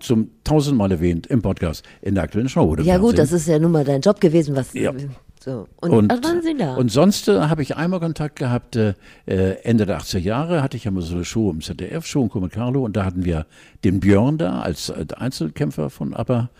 zum 0.00 0.30
tausendmal 0.42 0.90
erwähnt 0.90 1.26
im 1.28 1.42
Podcast 1.42 1.84
in 2.02 2.14
der 2.16 2.24
aktuellen 2.24 2.48
Show. 2.48 2.62
oder 2.64 2.82
Ja 2.82 2.98
gut, 2.98 3.14
Fernsehen. 3.16 3.16
das 3.16 3.32
ist 3.42 3.48
ja 3.48 3.58
nun 3.58 3.70
mal 3.72 3.84
dein 3.84 4.00
Job 4.00 4.20
gewesen, 4.20 4.56
was 4.56 4.72
Ja. 4.74 4.92
so. 5.40 5.68
Und, 5.76 5.90
Und, 5.92 6.10
waren 6.24 6.42
Sie 6.42 6.56
da? 6.56 6.74
und 6.74 6.90
sonst 6.90 7.28
äh, 7.28 7.38
habe 7.42 7.62
ich 7.62 7.76
einmal 7.76 8.00
Kontakt 8.00 8.36
gehabt, 8.36 8.74
äh, 8.74 8.94
äh, 9.26 9.52
Ende 9.62 9.86
der 9.86 9.98
80er 10.00 10.18
Jahre 10.18 10.62
hatte 10.62 10.76
ich 10.76 10.84
ja 10.84 10.90
mal 10.90 11.02
so 11.02 11.14
eine 11.14 11.24
Show 11.24 11.50
im 11.52 11.60
ZDF, 11.60 12.04
Show 12.04 12.28
in 12.34 12.42
mit 12.42 12.52
Carlo, 12.52 12.84
und 12.84 12.96
da 12.96 13.04
hatten 13.04 13.24
wir 13.24 13.46
den 13.84 14.00
Björn 14.00 14.38
da 14.38 14.60
als 14.60 14.88
äh, 14.88 15.06
Einzelkämpfer 15.16 15.88
von 15.88 16.14
ABBA. 16.14 16.50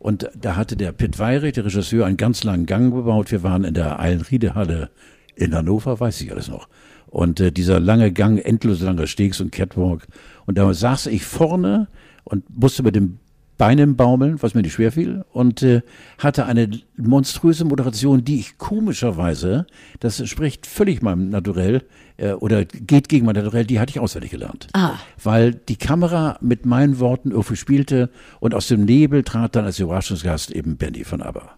Und 0.00 0.30
da 0.34 0.56
hatte 0.56 0.76
der 0.76 0.92
Pitt 0.92 1.18
Weyrich, 1.18 1.52
der 1.52 1.66
Regisseur, 1.66 2.06
einen 2.06 2.16
ganz 2.16 2.42
langen 2.42 2.64
Gang 2.64 2.92
gebaut. 2.92 3.30
Wir 3.30 3.42
waren 3.42 3.64
in 3.64 3.74
der 3.74 4.00
Eilenriedehalle 4.00 4.88
in 5.36 5.54
Hannover, 5.54 6.00
weiß 6.00 6.22
ich 6.22 6.32
alles 6.32 6.48
noch. 6.48 6.68
Und 7.06 7.38
äh, 7.38 7.52
dieser 7.52 7.78
lange 7.80 8.10
Gang, 8.10 8.38
endlos 8.42 8.80
langer 8.80 9.06
Stegs 9.06 9.42
und 9.42 9.52
Catwalk. 9.52 10.08
Und 10.46 10.56
da 10.56 10.72
saß 10.72 11.06
ich 11.08 11.26
vorne 11.26 11.86
und 12.24 12.44
musste 12.48 12.82
mit 12.82 12.96
dem 12.96 13.18
Beinen 13.60 13.94
baumeln, 13.94 14.42
was 14.42 14.54
mir 14.54 14.62
nicht 14.62 14.72
schwer 14.72 14.90
fiel, 14.90 15.22
und 15.34 15.62
äh, 15.62 15.82
hatte 16.16 16.46
eine 16.46 16.70
monströse 16.96 17.66
Moderation, 17.66 18.24
die 18.24 18.40
ich 18.40 18.56
komischerweise, 18.56 19.66
das 19.98 20.26
spricht 20.26 20.66
völlig 20.66 21.02
meinem 21.02 21.28
Naturell 21.28 21.82
äh, 22.16 22.32
oder 22.32 22.64
geht 22.64 23.10
gegen 23.10 23.26
mein 23.26 23.34
Naturell, 23.34 23.66
die 23.66 23.78
hatte 23.78 23.90
ich 23.90 24.00
auswendig 24.00 24.30
gelernt. 24.30 24.68
Ah. 24.72 24.92
Weil 25.22 25.52
die 25.52 25.76
Kamera 25.76 26.38
mit 26.40 26.64
meinen 26.64 27.00
Worten 27.00 27.32
irgendwie 27.32 27.56
spielte 27.56 28.08
und 28.38 28.54
aus 28.54 28.66
dem 28.68 28.86
Nebel 28.86 29.24
trat 29.24 29.54
dann 29.54 29.66
als 29.66 29.78
Überraschungsgast 29.78 30.52
eben 30.52 30.78
Benny 30.78 31.04
von 31.04 31.20
ABBA. 31.20 31.50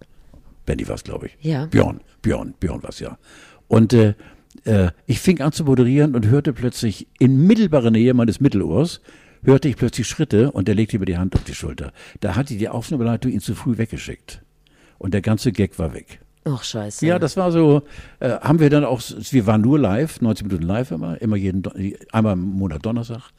Benny 0.67 0.89
war 0.89 0.97
es, 0.97 1.05
glaube 1.05 1.27
ich. 1.27 1.37
Ja. 1.41 1.67
Björn, 1.67 2.01
Björn, 2.21 2.55
Björn 2.59 2.83
war 2.83 2.91
es 2.91 2.99
ja. 2.99 3.17
Und 3.69 3.93
äh, 3.93 4.15
äh, 4.65 4.91
ich 5.07 5.21
fing 5.21 5.41
an 5.41 5.53
zu 5.53 5.63
moderieren 5.63 6.17
und 6.17 6.27
hörte 6.27 6.53
plötzlich 6.53 7.07
in 7.21 7.47
mittelbarer 7.47 7.93
Nähe 7.93 8.13
meines 8.13 8.41
Mittelohrs, 8.41 9.01
hörte 9.45 9.69
ich 9.69 9.77
plötzlich 9.77 10.07
Schritte 10.07 10.51
und 10.51 10.69
er 10.69 10.75
legte 10.75 10.99
mir 10.99 11.07
die 11.07 11.19
Hand 11.19 11.35
auf 11.35 11.45
die 11.45 11.55
Schulter. 11.55 11.93
Da 12.21 12.37
hatte 12.37 12.57
die 12.57 12.69
Aufnahmeleitung 12.69 13.33
ihn 13.33 13.41
zu 13.41 13.55
früh 13.55 13.79
weggeschickt. 13.79 14.43
Und 14.99 15.15
der 15.15 15.23
ganze 15.23 15.53
Gag 15.53 15.79
war 15.79 15.95
weg. 15.95 16.21
Ach 16.45 16.63
scheiße. 16.63 17.07
Ja, 17.07 17.19
das 17.19 17.37
war 17.37 17.53
so, 17.53 17.83
äh, 18.21 18.31
haben 18.31 18.59
wir 18.59 18.71
dann 18.71 18.85
auch, 18.85 19.01
wir 19.31 19.47
waren 19.47 19.61
nur 19.61 19.79
live, 19.79 20.21
90 20.21 20.47
Minuten 20.47 20.65
live 20.65 20.91
immer, 20.91 21.21
immer 21.23 21.37
jeden, 21.37 21.63
einmal 22.13 22.33
im 22.35 22.41
Monat 22.41 22.85
Donnerstag. 22.85 23.31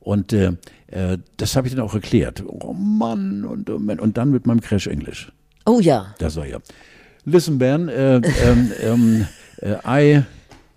Und 0.00 0.32
äh, 0.32 0.52
äh, 0.88 1.18
das 1.36 1.56
habe 1.56 1.68
ich 1.68 1.74
dann 1.74 1.84
auch 1.84 1.94
erklärt. 1.94 2.42
Oh 2.46 2.72
Mann, 2.72 3.44
und, 3.44 3.70
oh 3.70 3.76
und 3.76 4.16
dann 4.16 4.30
mit 4.30 4.46
meinem 4.46 4.60
Crash 4.60 4.86
Englisch. 4.86 5.30
Oh 5.66 5.80
ja. 5.80 6.14
Das 6.18 6.36
war 6.36 6.46
ja. 6.46 6.58
Listen, 7.24 7.58
Ben, 7.58 7.88
äh, 7.88 8.16
ähm, 8.16 8.72
ähm, 8.82 9.26
äh, 9.58 10.16
I, 10.16 10.22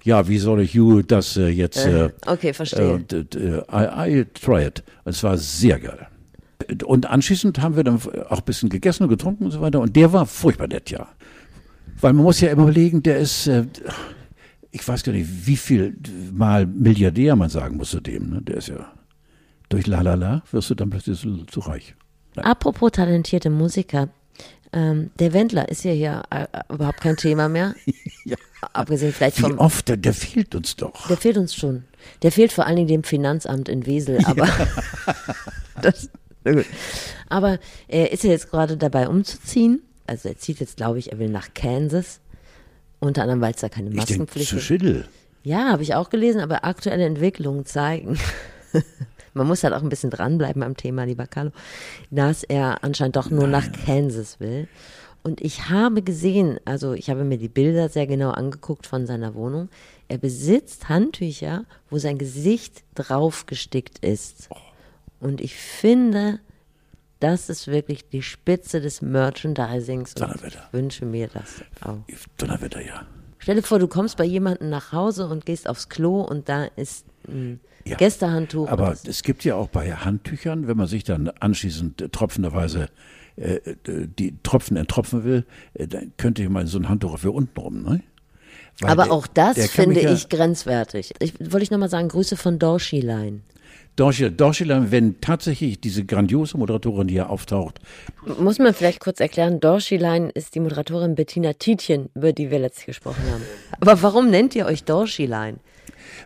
ja, 0.04 0.28
wie 0.28 0.38
soll 0.38 0.62
ich 0.62 0.74
you 0.74 1.02
das 1.02 1.38
äh, 1.38 1.48
jetzt, 1.48 1.86
äh, 1.86 2.10
Okay, 2.28 2.54
verstehe. 2.54 2.96
äh, 2.96 3.24
d- 3.24 3.62
I, 3.72 4.22
I 4.22 4.26
try 4.34 4.66
it. 4.66 4.84
Es 5.06 5.24
war 5.24 5.38
sehr 5.38 5.80
geil. 5.80 6.08
Und 6.86 7.10
anschließend 7.10 7.60
haben 7.62 7.76
wir 7.76 7.84
dann 7.84 8.00
auch 8.30 8.40
ein 8.40 8.46
bisschen 8.46 8.70
gegessen 8.70 9.04
und 9.04 9.10
getrunken 9.10 9.46
und 9.46 9.52
so 9.52 9.62
weiter. 9.62 9.80
Und 9.82 9.96
der 9.96 10.14
war 10.14 10.26
furchtbar 10.26 10.68
nett, 10.68 10.90
ja. 10.92 11.08
Weil 12.00 12.14
man 12.14 12.24
muss 12.24 12.40
ja 12.42 12.50
immer 12.52 12.64
überlegen, 12.64 13.04
der 13.04 13.18
ist, 13.20 13.48
äh, 13.48 13.66
ich 14.72 14.88
weiß 14.88 15.04
gar 15.04 15.12
nicht, 15.14 15.28
wie 15.48 15.58
viel 15.58 15.98
mal 16.34 16.66
Milliardär 16.66 17.36
man 17.36 17.50
sagen 17.50 17.78
muss 17.78 17.90
zu 17.92 18.00
dem. 18.00 18.30
Ne? 18.30 18.42
Der 18.42 18.58
ist 18.58 18.70
ja, 18.70 18.92
durch 19.70 19.88
Lalala 19.88 20.44
wirst 20.52 20.70
du 20.70 20.76
dann 20.76 20.90
plötzlich 20.90 21.20
so, 21.20 21.30
so 21.52 21.60
reich. 21.62 21.96
Apropos 22.38 22.92
talentierte 22.92 23.50
Musiker. 23.50 24.10
Ähm, 24.74 25.12
der 25.20 25.34
Wendler 25.34 25.70
ist 25.70 25.84
ja 25.84 25.92
hier 25.92 26.24
äh, 26.32 26.48
überhaupt 26.74 27.02
kein 27.02 27.16
Thema 27.18 27.48
mehr. 27.50 27.76
Ja. 28.26 28.38
Abgesehen 28.72 29.12
vielleicht 29.12 29.40
Wie 29.40 29.42
vom. 29.42 29.60
oft, 29.60 29.90
der, 29.90 29.98
der 29.98 30.14
fehlt 30.14 30.56
uns 30.56 30.78
doch. 30.78 31.10
Der 31.10 31.18
fehlt 31.18 31.36
uns 31.36 31.54
schon. 31.54 31.84
Der 32.22 32.32
fehlt 32.32 32.54
vor 32.54 32.66
allen 32.66 32.78
Dingen 32.78 32.88
dem 32.88 33.04
Finanzamt 33.04 33.68
in 33.68 33.86
Wesel, 33.86 34.20
aber 34.24 34.48
das, 35.82 36.10
na 36.46 36.54
gut. 36.54 36.66
aber 37.28 37.60
er 37.90 38.14
ist 38.14 38.24
ja 38.24 38.30
jetzt 38.30 38.50
gerade 38.50 38.78
dabei 38.78 39.10
umzuziehen. 39.10 39.82
Also 40.08 40.30
er 40.30 40.38
zieht 40.38 40.62
jetzt, 40.62 40.78
glaube 40.78 41.00
ich, 41.00 41.12
er 41.12 41.20
will 41.20 41.28
nach 41.28 41.54
Kansas. 41.54 42.22
Unter 43.02 43.24
anderem, 43.24 43.42
weil 43.42 43.54
es 43.54 43.60
da 43.60 43.68
keine 43.68 43.90
Maskenpflicht 43.90 44.48
zu 44.48 44.56
gibt. 44.56 44.66
Schiddel. 44.66 45.06
Ja, 45.44 45.70
habe 45.72 45.84
ich 45.84 45.96
auch 45.96 46.10
gelesen, 46.10 46.40
aber 46.40 46.64
aktuelle 46.64 47.04
Entwicklungen 47.06 47.66
zeigen, 47.66 48.18
man 49.34 49.48
muss 49.48 49.64
halt 49.64 49.74
auch 49.74 49.82
ein 49.82 49.90
bisschen 49.90 50.10
dranbleiben 50.10 50.64
am 50.64 50.78
Thema, 50.78 51.04
lieber 51.06 51.28
Carlo, 51.28 51.52
dass 52.12 52.44
er 52.44 52.84
anscheinend 52.84 53.16
doch 53.16 53.30
nur 53.30 53.48
nach 53.48 53.72
Kansas 53.86 54.40
will. 54.40 54.68
Und 55.24 55.40
ich 55.40 55.70
habe 55.70 56.02
gesehen, 56.02 56.60
also 56.66 56.94
ich 56.94 57.10
habe 57.10 57.24
mir 57.24 57.38
die 57.38 57.48
Bilder 57.48 57.88
sehr 57.88 58.08
genau 58.08 58.32
angeguckt 58.32 58.86
von 58.86 59.06
seiner 59.06 59.36
Wohnung. 59.36 59.70
Er 60.10 60.18
besitzt 60.18 60.90
Handtücher, 60.90 61.66
wo 61.90 61.98
sein 61.98 62.18
Gesicht 62.18 62.84
draufgestickt 62.96 64.00
ist. 64.00 64.50
Und 65.22 65.40
ich 65.40 65.56
finde, 65.56 66.40
das 67.22 67.48
ist 67.50 67.68
wirklich 67.68 68.10
die 68.10 68.22
Spitze 68.22 68.82
des 68.82 69.02
Merchandisings. 69.02 70.14
Donnerwetter. 70.14 70.66
ich 70.68 70.74
wünsche 70.74 71.06
mir 71.06 71.30
das 71.30 71.64
auch. 71.80 72.00
Donnerwetter, 72.38 72.86
ja. 72.86 73.06
Stell 73.40 73.56
dir 73.56 73.64
vor, 73.64 73.80
du 73.80 73.88
kommst 73.88 74.18
bei 74.18 74.26
jemandem 74.26 74.70
nach 74.70 74.92
Hause 74.92 75.28
und 75.28 75.46
gehst 75.46 75.70
aufs 75.70 75.88
Klo 75.88 76.22
und 76.22 76.50
da 76.50 76.66
ist 76.76 77.06
ein 77.28 77.62
Ja. 77.86 77.98
Gästehandtuch. 77.98 78.70
Aber 78.70 78.96
es 79.06 79.24
gibt 79.24 79.44
ja 79.44 79.56
auch 79.56 79.68
bei 79.68 79.92
Handtüchern, 79.94 80.68
wenn 80.68 80.78
man 80.78 80.88
sich 80.88 81.04
dann 81.04 81.28
anschließend 81.40 82.12
tropfenderweise 82.14 82.88
äh, 83.36 83.60
die 83.86 84.36
Tropfen 84.44 84.78
enttropfen 84.78 85.24
will, 85.24 85.46
äh, 85.74 85.88
dann 85.88 86.14
könnte 86.18 86.44
ich 86.44 86.50
mal 86.50 86.66
so 86.68 86.78
ein 86.78 86.88
Handtuch 86.88 87.18
für 87.18 87.32
unten 87.32 87.60
rum, 87.60 87.84
ne? 87.84 88.02
Weil 88.80 88.92
aber 88.92 89.04
der- 89.06 89.12
auch 89.14 89.28
das 89.28 89.58
finde 89.72 90.02
ja- 90.02 90.14
ich 90.14 90.30
grenzwertig. 90.30 91.14
Ich, 91.20 91.34
wollte 91.40 91.64
ich 91.64 91.72
nochmal 91.72 91.90
sagen, 91.90 92.08
Grüße 92.10 92.38
von 92.38 92.58
Dorshi 92.60 93.02
Line. 93.02 93.42
Dorschel, 93.96 94.32
Dorscheler, 94.32 94.90
wenn 94.92 95.22
tatsächlich 95.22 95.80
diese 95.80 96.04
grandiose 96.04 96.58
Moderatorin 96.58 97.08
hier 97.08 97.30
auftaucht, 97.30 97.80
Muss 98.40 98.58
man 98.58 98.74
vielleicht 98.74 99.00
kurz 99.00 99.20
erklären, 99.20 99.60
Dorshi 99.60 99.98
Line 99.98 100.30
ist 100.32 100.56
die 100.56 100.60
Moderatorin 100.60 101.14
Bettina 101.14 101.54
Tietjen, 101.54 102.10
über 102.16 102.34
die 102.34 102.50
wir 102.50 102.58
letztlich 102.58 102.88
gesprochen 102.88 103.22
haben. 103.32 103.44
Aber 103.82 104.02
warum 104.02 104.32
nennt 104.32 104.56
ihr 104.56 104.66
euch 104.66 104.84
Dorshi 104.84 105.28
Line? 105.28 105.58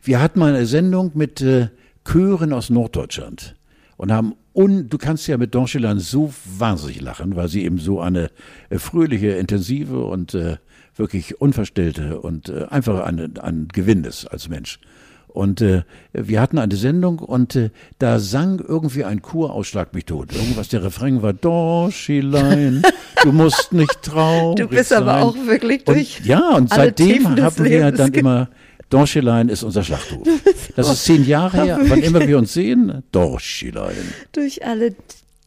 Wir 0.04 0.22
hatten 0.22 0.40
mal 0.40 0.56
eine 0.56 0.66
Sendung 0.66 1.12
mit 1.16 1.42
äh, 1.42 1.70
Chören 2.06 2.54
aus 2.54 2.70
Norddeutschland 2.70 3.56
und 3.98 4.12
haben 4.12 4.34
un, 4.54 4.90
du 4.90 4.98
kannst 4.98 5.28
ja 5.28 5.38
mit 5.38 5.54
Dorschelan 5.54 6.00
so 6.00 6.34
wahnsinnig 6.46 7.02
lachen, 7.02 7.36
weil 7.36 7.48
sie 7.48 7.64
eben 7.64 7.78
so 7.78 8.00
eine 8.00 8.30
äh, 8.70 8.80
fröhliche, 8.80 9.32
intensive 9.32 10.04
und 10.06 10.34
äh, 10.34 10.58
wirklich 10.96 11.40
unverstellte 11.40 12.20
und 12.20 12.50
äh, 12.50 12.66
einfach 12.70 13.04
ein, 13.06 13.38
ein 13.38 13.68
Gewinn 13.72 14.04
ist 14.04 14.26
als 14.26 14.50
Mensch. 14.50 14.80
Und 15.28 15.62
äh, 15.62 15.84
wir 16.14 16.42
hatten 16.42 16.58
eine 16.58 16.76
Sendung 16.76 17.20
und 17.20 17.56
äh, 17.56 17.70
da 18.00 18.18
sang 18.18 18.60
irgendwie 18.60 19.04
ein 19.04 19.22
Chor 19.22 19.54
Ausschlag 19.54 19.94
mich 19.94 20.06
tot. 20.06 20.34
Irgendwas, 20.34 20.70
der 20.70 20.84
Refrain 20.84 21.22
war 21.22 21.34
Dorschelein, 21.34 22.82
du 23.24 23.32
musst 23.32 23.72
nicht 23.72 24.02
traurig 24.02 24.56
Du 24.58 24.68
bist 24.68 24.92
aber 24.92 25.06
sein. 25.06 25.24
auch 25.24 25.36
wirklich 25.46 25.84
durch 25.84 26.20
Und, 26.22 26.26
ja, 26.26 26.56
und 26.56 26.70
seitdem 26.72 27.28
haben 27.40 27.64
wir 27.66 27.92
dann 27.92 28.14
immer, 28.14 28.50
Dorschelein 28.90 29.50
ist 29.50 29.64
unser 29.64 29.84
Schlachtruf. 29.84 30.28
Das 30.76 30.92
ist 30.92 31.06
zehn 31.06 31.26
Jahre 31.26 31.64
her, 31.64 31.80
wann 31.88 32.04
immer 32.04 32.28
wir 32.28 32.38
uns 32.38 32.54
sehen, 32.54 33.02
Dorschelein. 33.12 33.96
Durch 34.32 34.64
alle 34.64 34.94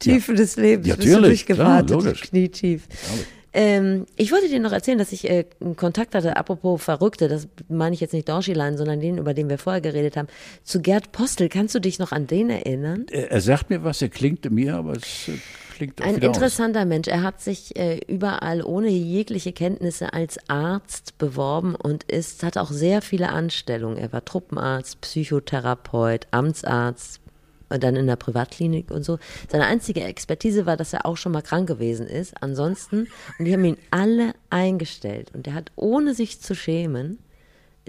Tiefen 0.00 0.34
des 0.34 0.56
Lebens 0.56 0.88
Ja, 0.88 0.96
bist 0.96 1.08
du 1.08 1.12
natürlich, 1.20 1.46
klar, 1.46 1.82
logisch. 1.84 2.22
knietief. 2.22 2.88
Ähm, 3.52 4.06
ich 4.16 4.30
wollte 4.32 4.48
dir 4.48 4.60
noch 4.60 4.72
erzählen, 4.72 4.98
dass 4.98 5.12
ich 5.12 5.28
äh, 5.28 5.44
einen 5.60 5.76
Kontakt 5.76 6.14
hatte, 6.14 6.36
apropos 6.36 6.82
Verrückte, 6.82 7.28
das 7.28 7.48
meine 7.68 7.94
ich 7.94 8.00
jetzt 8.00 8.12
nicht 8.12 8.28
Dorschilein, 8.28 8.76
sondern 8.76 9.00
den, 9.00 9.18
über 9.18 9.34
den 9.34 9.48
wir 9.48 9.58
vorher 9.58 9.80
geredet 9.80 10.16
haben, 10.16 10.28
zu 10.62 10.80
Gerd 10.80 11.12
Postel. 11.12 11.48
Kannst 11.48 11.74
du 11.74 11.80
dich 11.80 11.98
noch 11.98 12.12
an 12.12 12.26
den 12.26 12.50
erinnern? 12.50 13.06
Er, 13.10 13.30
er 13.32 13.40
sagt 13.40 13.70
mir 13.70 13.82
was, 13.84 14.02
er 14.02 14.08
klingt 14.08 14.48
mir, 14.50 14.76
aber 14.76 14.92
es 14.92 15.28
äh, 15.28 15.32
klingt 15.80 16.02
auch 16.02 16.06
Ein 16.06 16.16
interessanter 16.16 16.84
Mensch. 16.84 17.08
Er 17.08 17.22
hat 17.22 17.40
sich 17.40 17.76
äh, 17.76 18.00
überall 18.06 18.62
ohne 18.62 18.88
jegliche 18.88 19.52
Kenntnisse 19.52 20.12
als 20.12 20.38
Arzt 20.48 21.16
beworben 21.18 21.74
und 21.74 22.04
ist, 22.04 22.42
hat 22.42 22.58
auch 22.58 22.70
sehr 22.70 23.02
viele 23.02 23.30
Anstellungen. 23.30 23.96
Er 23.96 24.12
war 24.12 24.24
Truppenarzt, 24.24 25.00
Psychotherapeut, 25.00 26.26
Amtsarzt 26.30 27.20
und 27.70 27.82
dann 27.82 27.96
in 27.96 28.06
der 28.06 28.16
Privatklinik 28.16 28.90
und 28.90 29.04
so. 29.04 29.18
Seine 29.48 29.66
einzige 29.66 30.02
Expertise 30.02 30.66
war, 30.66 30.76
dass 30.76 30.92
er 30.92 31.06
auch 31.06 31.16
schon 31.16 31.32
mal 31.32 31.42
krank 31.42 31.66
gewesen 31.66 32.06
ist. 32.06 32.42
Ansonsten, 32.42 33.08
und 33.38 33.44
die 33.44 33.52
haben 33.52 33.64
ihn 33.64 33.78
alle 33.90 34.34
eingestellt. 34.50 35.30
Und 35.34 35.46
er 35.46 35.54
hat, 35.54 35.72
ohne 35.76 36.14
sich 36.14 36.40
zu 36.40 36.54
schämen, 36.54 37.18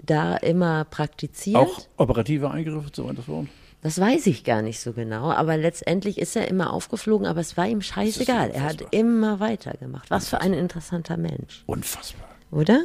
da 0.02 0.36
immer 0.36 0.84
praktiziert. 0.84 1.56
aus. 1.56 1.88
Auch 1.96 2.04
operative 2.04 2.50
Eingriffe, 2.50 2.88
so 2.92 3.12
das 3.12 3.28
Wort. 3.28 3.48
Das 3.82 4.00
weiß 4.00 4.28
ich 4.28 4.44
gar 4.44 4.62
nicht 4.62 4.78
so 4.80 4.92
genau, 4.92 5.32
aber 5.32 5.56
letztendlich 5.56 6.18
ist 6.18 6.36
er 6.36 6.46
immer 6.48 6.72
aufgeflogen, 6.72 7.26
aber 7.26 7.40
es 7.40 7.56
war 7.56 7.66
ihm 7.66 7.82
scheißegal. 7.82 8.50
Er 8.50 8.62
hat 8.62 8.72
unfassbar. 8.74 8.92
immer 8.92 9.40
weitergemacht. 9.40 10.08
Was 10.10 10.28
für 10.28 10.40
ein 10.40 10.52
interessanter 10.54 11.16
Mensch, 11.16 11.64
Unfassbar. 11.66 12.28
oder? 12.52 12.84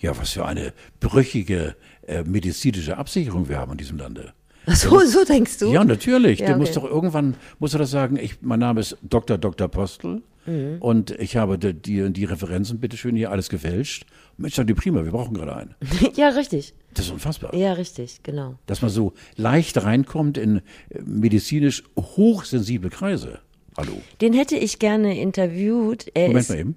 Ja, 0.00 0.16
was 0.16 0.30
für 0.30 0.46
eine 0.46 0.72
brüchige 1.00 1.76
äh, 2.06 2.22
medizinische 2.22 2.96
Absicherung 2.96 3.48
wir 3.48 3.58
haben 3.58 3.72
in 3.72 3.78
diesem 3.78 3.98
Lande. 3.98 4.32
So, 4.66 5.00
so 5.00 5.24
denkst 5.24 5.58
du? 5.58 5.72
Ja, 5.72 5.84
natürlich. 5.84 6.40
Ja, 6.40 6.46
Der 6.48 6.56
muss 6.58 6.70
okay. 6.70 6.80
doch 6.80 6.90
irgendwann, 6.90 7.36
muss 7.58 7.72
er 7.74 7.78
das 7.78 7.90
sagen, 7.90 8.16
ich, 8.16 8.40
mein 8.42 8.58
Name 8.60 8.80
ist 8.80 8.96
Dr. 9.02 9.38
Dr. 9.38 9.68
Postel. 9.68 10.22
Mhm. 10.48 10.82
und 10.82 11.10
ich 11.12 11.36
habe 11.36 11.58
die, 11.58 11.74
die, 11.74 12.12
die 12.12 12.24
Referenzen, 12.24 12.80
bitteschön, 12.80 13.16
hier 13.16 13.30
alles 13.30 13.48
gefälscht. 13.48 14.06
Mensch, 14.36 14.54
die 14.54 14.74
prima, 14.74 15.04
wir 15.04 15.12
brauchen 15.12 15.34
gerade 15.34 15.54
einen. 15.54 15.74
ja, 16.16 16.28
richtig. 16.30 16.74
Das 16.94 17.06
ist 17.06 17.12
unfassbar. 17.12 17.54
Ja, 17.54 17.74
richtig, 17.74 18.22
genau. 18.22 18.56
Dass 18.66 18.82
man 18.82 18.90
so 18.90 19.12
leicht 19.36 19.82
reinkommt 19.82 20.38
in 20.38 20.58
äh, 20.90 21.00
medizinisch 21.04 21.84
hochsensible 21.96 22.90
Kreise. 22.90 23.40
Hallo. 23.76 23.92
Den 24.20 24.32
hätte 24.32 24.56
ich 24.56 24.78
gerne 24.78 25.20
interviewt. 25.20 26.06
Er 26.14 26.28
Moment 26.28 26.48
mal 26.48 26.58
eben. 26.58 26.76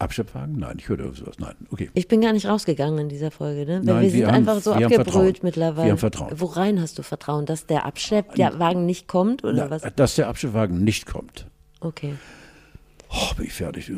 Abschöpfwagen? 0.00 0.58
Nein, 0.58 0.76
ich 0.78 0.88
höre 0.88 1.12
sowas. 1.14 1.38
Nein, 1.38 1.54
okay. 1.70 1.90
Ich 1.94 2.08
bin 2.08 2.20
gar 2.20 2.32
nicht 2.32 2.46
rausgegangen 2.46 2.98
in 2.98 3.08
dieser 3.08 3.30
Folge, 3.30 3.66
ne? 3.66 3.80
Weil 3.84 3.94
Nein, 3.94 4.02
wir 4.02 4.10
sind 4.10 4.26
haben, 4.26 4.34
einfach 4.34 4.60
so 4.60 4.72
abgebrüht 4.72 5.42
mittlerweile. 5.42 5.86
Wir 5.86 5.90
haben 5.92 5.98
Vertrauen. 5.98 6.40
Worein 6.40 6.80
hast 6.80 6.98
du 6.98 7.02
Vertrauen? 7.02 7.44
Dass 7.44 7.66
der 7.66 7.84
Abschleppwagen 7.84 8.86
nicht 8.86 9.08
kommt 9.08 9.44
oder 9.44 9.68
Na, 9.68 9.70
was? 9.70 9.82
Dass 9.96 10.14
der 10.14 10.28
Abschleppwagen 10.28 10.82
nicht 10.82 11.06
kommt. 11.06 11.46
Okay. 11.80 12.14
Oh, 13.12 13.34
bin 13.36 13.46
ich 13.46 13.52
fertig. 13.52 13.90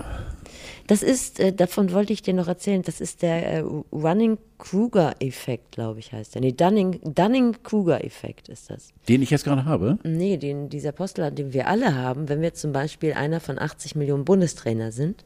Das 0.86 1.02
ist, 1.02 1.38
äh, 1.38 1.52
davon 1.52 1.92
wollte 1.92 2.14
ich 2.14 2.22
dir 2.22 2.32
noch 2.32 2.48
erzählen, 2.48 2.80
das 2.82 3.00
ist 3.00 3.20
der 3.22 3.46
äh, 3.46 3.58
Running-Kruger-Effekt, 3.92 5.72
glaube 5.72 5.98
ich, 6.00 6.12
heißt 6.12 6.34
der. 6.34 6.40
Nee, 6.40 6.52
Dunning-Kruger-Effekt 6.52 8.48
ist 8.48 8.70
das. 8.70 8.88
Den 9.08 9.20
ich 9.22 9.30
jetzt 9.30 9.44
gerade 9.44 9.66
habe? 9.66 9.98
Nee, 10.02 10.38
den, 10.38 10.70
dieser 10.70 10.92
Postulat, 10.92 11.36
den 11.38 11.52
wir 11.52 11.68
alle 11.68 11.94
haben, 11.94 12.30
wenn 12.30 12.40
wir 12.40 12.54
zum 12.54 12.72
Beispiel 12.72 13.12
einer 13.12 13.40
von 13.40 13.58
80 13.58 13.96
Millionen 13.96 14.24
Bundestrainer 14.24 14.92
sind. 14.92 15.24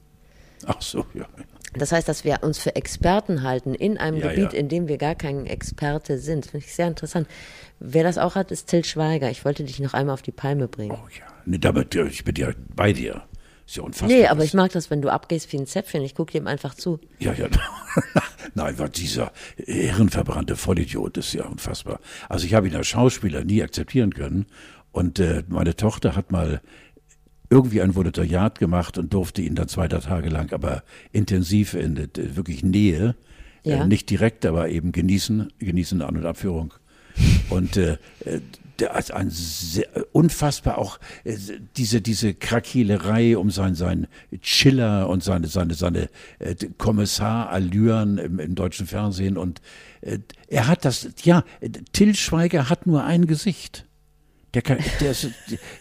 Ach 0.67 0.83
so, 0.83 1.07
ja. 1.15 1.27
Das 1.75 1.93
heißt, 1.93 2.09
dass 2.09 2.25
wir 2.25 2.39
uns 2.43 2.59
für 2.59 2.75
Experten 2.75 3.43
halten 3.43 3.75
in 3.75 3.99
einem 3.99 4.19
ja, 4.19 4.31
Gebiet, 4.31 4.53
ja. 4.53 4.59
in 4.59 4.69
dem 4.69 4.89
wir 4.89 4.99
gar 4.99 5.15
kein 5.15 5.47
Experte 5.47 6.19
sind. 6.19 6.47
Finde 6.47 6.67
ich 6.67 6.75
sehr 6.75 6.89
interessant. 6.89 7.29
Wer 7.79 8.03
das 8.03 8.19
auch 8.19 8.35
hat, 8.35 8.51
ist 8.51 8.69
Till 8.69 8.85
Schweiger. 8.85 9.31
Ich 9.31 9.45
wollte 9.45 9.63
dich 9.63 9.79
noch 9.81 9.95
einmal 9.95 10.15
auf 10.15 10.23
die 10.23 10.33
Palme 10.33 10.69
bringen. 10.69 10.93
Oh 10.93 11.09
ja. 11.09 11.27
Nee, 11.45 11.59
damit, 11.59 11.95
ich 11.95 12.25
bin 12.25 12.35
ja 12.37 12.51
bei 12.75 12.93
dir. 12.93 13.23
Ist 13.67 13.77
ja 13.77 13.83
unfassbar. 13.83 14.09
Nee, 14.09 14.27
aber 14.27 14.45
ich 14.45 14.55
mag 14.55 14.71
das, 14.73 14.91
wenn 14.91 15.03
du 15.03 15.09
abgehst 15.09 15.53
wie 15.53 15.59
ein 15.59 15.67
Zäpfchen. 15.67 16.03
Ich 16.03 16.15
gucke 16.15 16.33
dem 16.33 16.47
einfach 16.47 16.75
zu. 16.75 17.01
Ja, 17.19 17.33
ja. 17.33 17.49
Nein, 18.55 18.79
war 18.79 18.89
dieser 18.89 19.33
ehrenverbrannte 19.57 20.55
Vollidiot 20.55 21.17
ist 21.17 21.33
ja 21.33 21.45
unfassbar. 21.47 22.01
Also 22.29 22.47
ich 22.47 22.55
habe 22.55 22.69
ihn 22.69 22.77
als 22.77 22.87
Schauspieler 22.87 23.43
nie 23.45 23.63
akzeptieren 23.63 24.15
können. 24.15 24.47
Und 24.93 25.19
äh, 25.19 25.43
meine 25.49 25.75
Tochter 25.75 26.15
hat 26.15 26.31
mal 26.31 26.61
irgendwie 27.51 27.83
ein 27.83 27.95
Volontariat 27.95 28.59
gemacht 28.59 28.99
und 28.99 29.13
durfte 29.13 29.43
ihn 29.43 29.55
dann 29.55 29.69
zwei 29.69 29.89
Tage 29.89 30.29
lang, 30.29 30.53
aber 30.53 30.83
intensiv 31.13 31.75
in 31.75 32.09
wirklich 32.17 32.63
Nähe, 32.63 33.15
äh, 33.65 33.71
ja. 33.71 33.85
äh, 33.85 33.87
nicht 33.87 34.11
direkt, 34.11 34.47
aber 34.47 34.69
eben 34.69 34.93
genießen, 34.93 35.53
genießen 35.59 36.03
An- 36.03 36.17
und 36.17 36.27
Abführung. 36.27 36.73
Und 37.51 37.77
äh, 37.77 37.99
äh 38.79 38.99
ist 38.99 39.13
ein 39.13 39.31
sehr, 39.31 39.87
unfassbar 40.13 40.79
auch 40.79 40.99
äh, 41.25 41.37
diese 41.77 42.01
diese 42.01 42.35
Krakielerei 42.35 43.37
um 43.37 43.51
sein 43.51 43.75
sein 43.75 44.07
Chiller 44.41 45.09
und 45.09 45.23
seine 45.23 45.49
seine 45.49 45.75
seine 45.75 46.09
äh, 46.39 46.55
Kommissarallüren 46.79 48.19
im, 48.19 48.39
im 48.39 48.55
deutschen 48.55 48.87
Fernsehen 48.87 49.37
und 49.37 49.61
äh, 50.01 50.19
er 50.49 50.69
hat 50.69 50.85
das 50.85 51.09
ja 51.25 51.45
Till 51.93 52.15
Schweiger 52.15 52.69
hat 52.69 52.87
nur 52.87 53.05
ein 53.05 53.27
Gesicht 53.27 53.87
der, 54.57 54.63
kann, 54.63 54.79
der, 55.01 55.11
ist, 55.11 55.31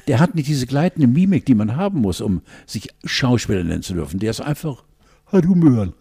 der 0.08 0.20
hat 0.20 0.36
nicht 0.36 0.50
diese 0.50 0.68
gleitende 0.68 1.08
Mimik, 1.08 1.46
die 1.46 1.56
man 1.56 1.78
haben 1.78 2.02
muss, 2.02 2.20
um 2.20 2.42
sich 2.66 2.90
Schauspieler 3.06 3.64
nennen 3.64 3.84
zu 3.84 3.94
dürfen. 3.94 4.20
Der 4.20 4.32
ist 4.32 4.42
einfach, 4.42 4.84
hat 5.28 5.46
Humor. 5.46 5.94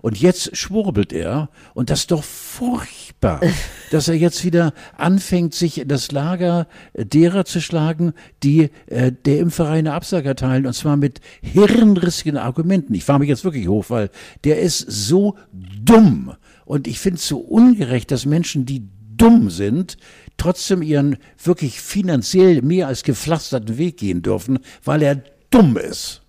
Und 0.00 0.18
jetzt 0.18 0.56
schwurbelt 0.56 1.12
er, 1.12 1.50
und 1.74 1.90
das 1.90 2.00
ist 2.00 2.10
doch 2.10 2.24
furchtbar, 2.24 3.40
dass 3.90 4.08
er 4.08 4.14
jetzt 4.14 4.44
wieder 4.44 4.72
anfängt, 4.96 5.54
sich 5.54 5.80
in 5.80 5.88
das 5.88 6.12
Lager 6.12 6.66
derer 6.94 7.44
zu 7.44 7.60
schlagen, 7.60 8.14
die 8.42 8.70
äh, 8.86 9.12
der 9.12 9.38
Impferei 9.40 9.82
Absage 9.90 10.28
erteilen, 10.28 10.66
und 10.66 10.74
zwar 10.74 10.96
mit 10.96 11.20
hirnrissigen 11.40 12.36
Argumenten. 12.36 12.94
Ich 12.94 13.04
fahre 13.04 13.18
mich 13.18 13.28
jetzt 13.28 13.44
wirklich 13.44 13.68
hoch, 13.68 13.86
weil 13.88 14.10
der 14.44 14.60
ist 14.60 14.78
so 14.78 15.36
dumm. 15.52 16.34
Und 16.64 16.86
ich 16.86 17.00
finde 17.00 17.18
es 17.18 17.26
so 17.26 17.38
ungerecht, 17.38 18.10
dass 18.10 18.26
Menschen, 18.26 18.66
die 18.66 18.88
dumm 19.16 19.50
sind, 19.50 19.96
trotzdem 20.36 20.82
ihren 20.82 21.16
wirklich 21.42 21.80
finanziell 21.80 22.62
mehr 22.62 22.86
als 22.86 23.02
gepflasterten 23.02 23.78
Weg 23.78 23.98
gehen 23.98 24.22
dürfen, 24.22 24.58
weil 24.84 25.02
er 25.02 25.22
dumm 25.50 25.76
ist. 25.76 26.21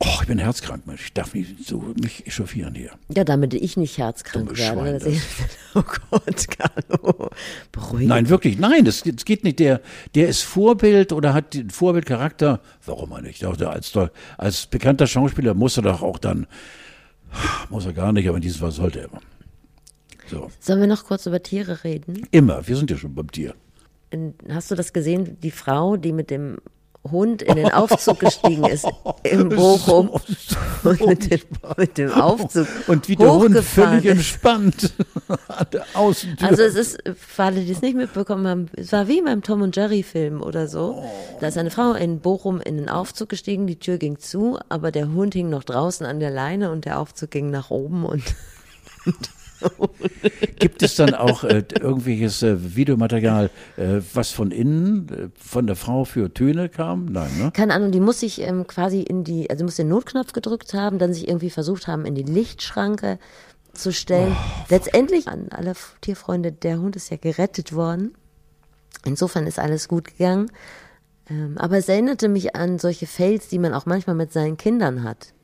Oh, 0.00 0.18
ich 0.20 0.28
bin 0.28 0.38
herzkrank, 0.38 0.86
Mensch. 0.86 1.06
Ich 1.06 1.12
darf 1.12 1.34
mich 1.34 1.56
so 1.64 1.92
mich 2.00 2.24
echauffieren 2.24 2.74
hier. 2.76 2.92
Ja, 3.12 3.24
damit 3.24 3.52
ich 3.52 3.76
nicht 3.76 3.98
herzkrank 3.98 4.48
Dumme 4.48 4.84
werde. 4.84 5.00
Schwein, 5.00 5.20
oh 5.74 5.82
Gott, 6.10 6.46
Carlo. 6.48 7.30
Beruhige. 7.72 8.06
Nein, 8.06 8.28
wirklich, 8.28 8.58
nein, 8.58 8.84
das, 8.84 9.02
das, 9.02 9.24
geht 9.24 9.42
nicht. 9.42 9.58
Der, 9.58 9.80
der 10.14 10.28
ist 10.28 10.42
Vorbild 10.42 11.12
oder 11.12 11.34
hat 11.34 11.54
den 11.54 11.70
Vorbildcharakter. 11.70 12.60
Warum 12.86 13.10
er 13.10 13.22
nicht? 13.22 13.44
Als, 13.44 13.92
als 14.36 14.66
bekannter 14.66 15.08
Schauspieler 15.08 15.54
muss 15.54 15.76
er 15.76 15.82
doch 15.82 16.02
auch 16.02 16.18
dann, 16.18 16.46
muss 17.68 17.84
er 17.84 17.92
gar 17.92 18.12
nicht, 18.12 18.28
aber 18.28 18.36
in 18.36 18.42
diesem 18.42 18.60
Fall 18.60 18.72
sollte 18.72 19.00
er. 19.00 19.08
So. 20.30 20.50
Sollen 20.60 20.80
wir 20.80 20.86
noch 20.86 21.06
kurz 21.06 21.26
über 21.26 21.42
Tiere 21.42 21.82
reden? 21.82 22.22
Immer, 22.30 22.68
wir 22.68 22.76
sind 22.76 22.90
ja 22.90 22.96
schon 22.96 23.16
beim 23.16 23.32
Tier. 23.32 23.54
Hast 24.48 24.70
du 24.70 24.74
das 24.76 24.92
gesehen, 24.92 25.38
die 25.40 25.50
Frau, 25.50 25.96
die 25.96 26.12
mit 26.12 26.30
dem 26.30 26.58
Hund 27.10 27.42
in 27.42 27.56
den 27.56 27.70
Aufzug 27.70 28.20
gestiegen 28.20 28.64
ist 28.64 28.86
im 29.22 29.48
Bochum 29.56 30.10
und 30.84 31.06
mit 31.06 31.30
dem, 31.30 31.40
mit 31.76 31.98
dem 31.98 32.12
Aufzug 32.12 32.66
und 32.86 33.08
wie 33.08 33.16
der 33.16 33.32
Hund 33.32 33.58
völlig 33.58 34.04
ist. 34.04 34.10
entspannt 34.12 34.92
an 35.48 35.66
der 35.72 35.84
Außentür. 35.94 36.48
Also 36.48 36.62
es 36.62 36.74
ist, 36.74 36.98
für 37.16 37.44
alle, 37.44 37.60
die 37.60 37.72
es 37.72 37.82
nicht 37.82 37.96
mitbekommen 37.96 38.46
haben, 38.46 38.70
es 38.76 38.92
war 38.92 39.08
wie 39.08 39.22
beim 39.22 39.42
Tom 39.42 39.62
und 39.62 39.76
Jerry 39.76 40.02
Film 40.02 40.42
oder 40.42 40.68
so. 40.68 41.02
Da 41.40 41.48
ist 41.48 41.58
eine 41.58 41.70
Frau 41.70 41.92
in 41.92 42.20
Bochum 42.20 42.60
in 42.60 42.76
den 42.76 42.88
Aufzug 42.88 43.28
gestiegen, 43.28 43.66
die 43.66 43.78
Tür 43.78 43.98
ging 43.98 44.18
zu, 44.18 44.58
aber 44.68 44.90
der 44.90 45.12
Hund 45.12 45.34
hing 45.34 45.50
noch 45.50 45.64
draußen 45.64 46.06
an 46.06 46.20
der 46.20 46.30
Leine 46.30 46.70
und 46.70 46.84
der 46.84 46.98
Aufzug 46.98 47.30
ging 47.30 47.50
nach 47.50 47.70
oben 47.70 48.04
und 48.04 48.22
Gibt 50.58 50.82
es 50.82 50.96
dann 50.96 51.14
auch 51.14 51.44
äh, 51.44 51.64
irgendwelches 51.80 52.42
äh, 52.42 52.76
Videomaterial, 52.76 53.50
äh, 53.76 54.00
was 54.12 54.30
von 54.30 54.50
innen 54.50 55.08
äh, 55.08 55.28
von 55.38 55.66
der 55.66 55.76
Frau 55.76 56.04
für 56.04 56.32
Töne 56.32 56.68
kam? 56.68 57.06
Nein, 57.06 57.30
ne? 57.38 57.50
Keine 57.52 57.74
Ahnung, 57.74 57.92
die 57.92 58.00
muss 58.00 58.20
sich 58.20 58.40
ähm, 58.40 58.66
quasi 58.66 59.00
in 59.02 59.24
die, 59.24 59.50
also 59.50 59.64
muss 59.64 59.76
den 59.76 59.88
Notknopf 59.88 60.32
gedrückt 60.32 60.74
haben, 60.74 60.98
dann 60.98 61.12
sich 61.12 61.28
irgendwie 61.28 61.50
versucht 61.50 61.86
haben, 61.86 62.04
in 62.04 62.14
die 62.14 62.22
Lichtschranke 62.22 63.18
zu 63.72 63.92
stellen. 63.92 64.36
Oh, 64.36 64.64
Letztendlich 64.68 65.28
an 65.28 65.48
alle 65.50 65.74
Tierfreunde, 66.00 66.52
der 66.52 66.80
Hund 66.80 66.96
ist 66.96 67.10
ja 67.10 67.16
gerettet 67.16 67.74
worden. 67.74 68.14
Insofern 69.04 69.46
ist 69.46 69.58
alles 69.58 69.88
gut 69.88 70.04
gegangen. 70.04 70.50
Ähm, 71.30 71.56
aber 71.58 71.78
es 71.78 71.88
erinnerte 71.88 72.28
mich 72.28 72.56
an 72.56 72.78
solche 72.78 73.06
Fails, 73.06 73.48
die 73.48 73.58
man 73.58 73.74
auch 73.74 73.86
manchmal 73.86 74.16
mit 74.16 74.32
seinen 74.32 74.56
Kindern 74.56 75.04
hat 75.04 75.34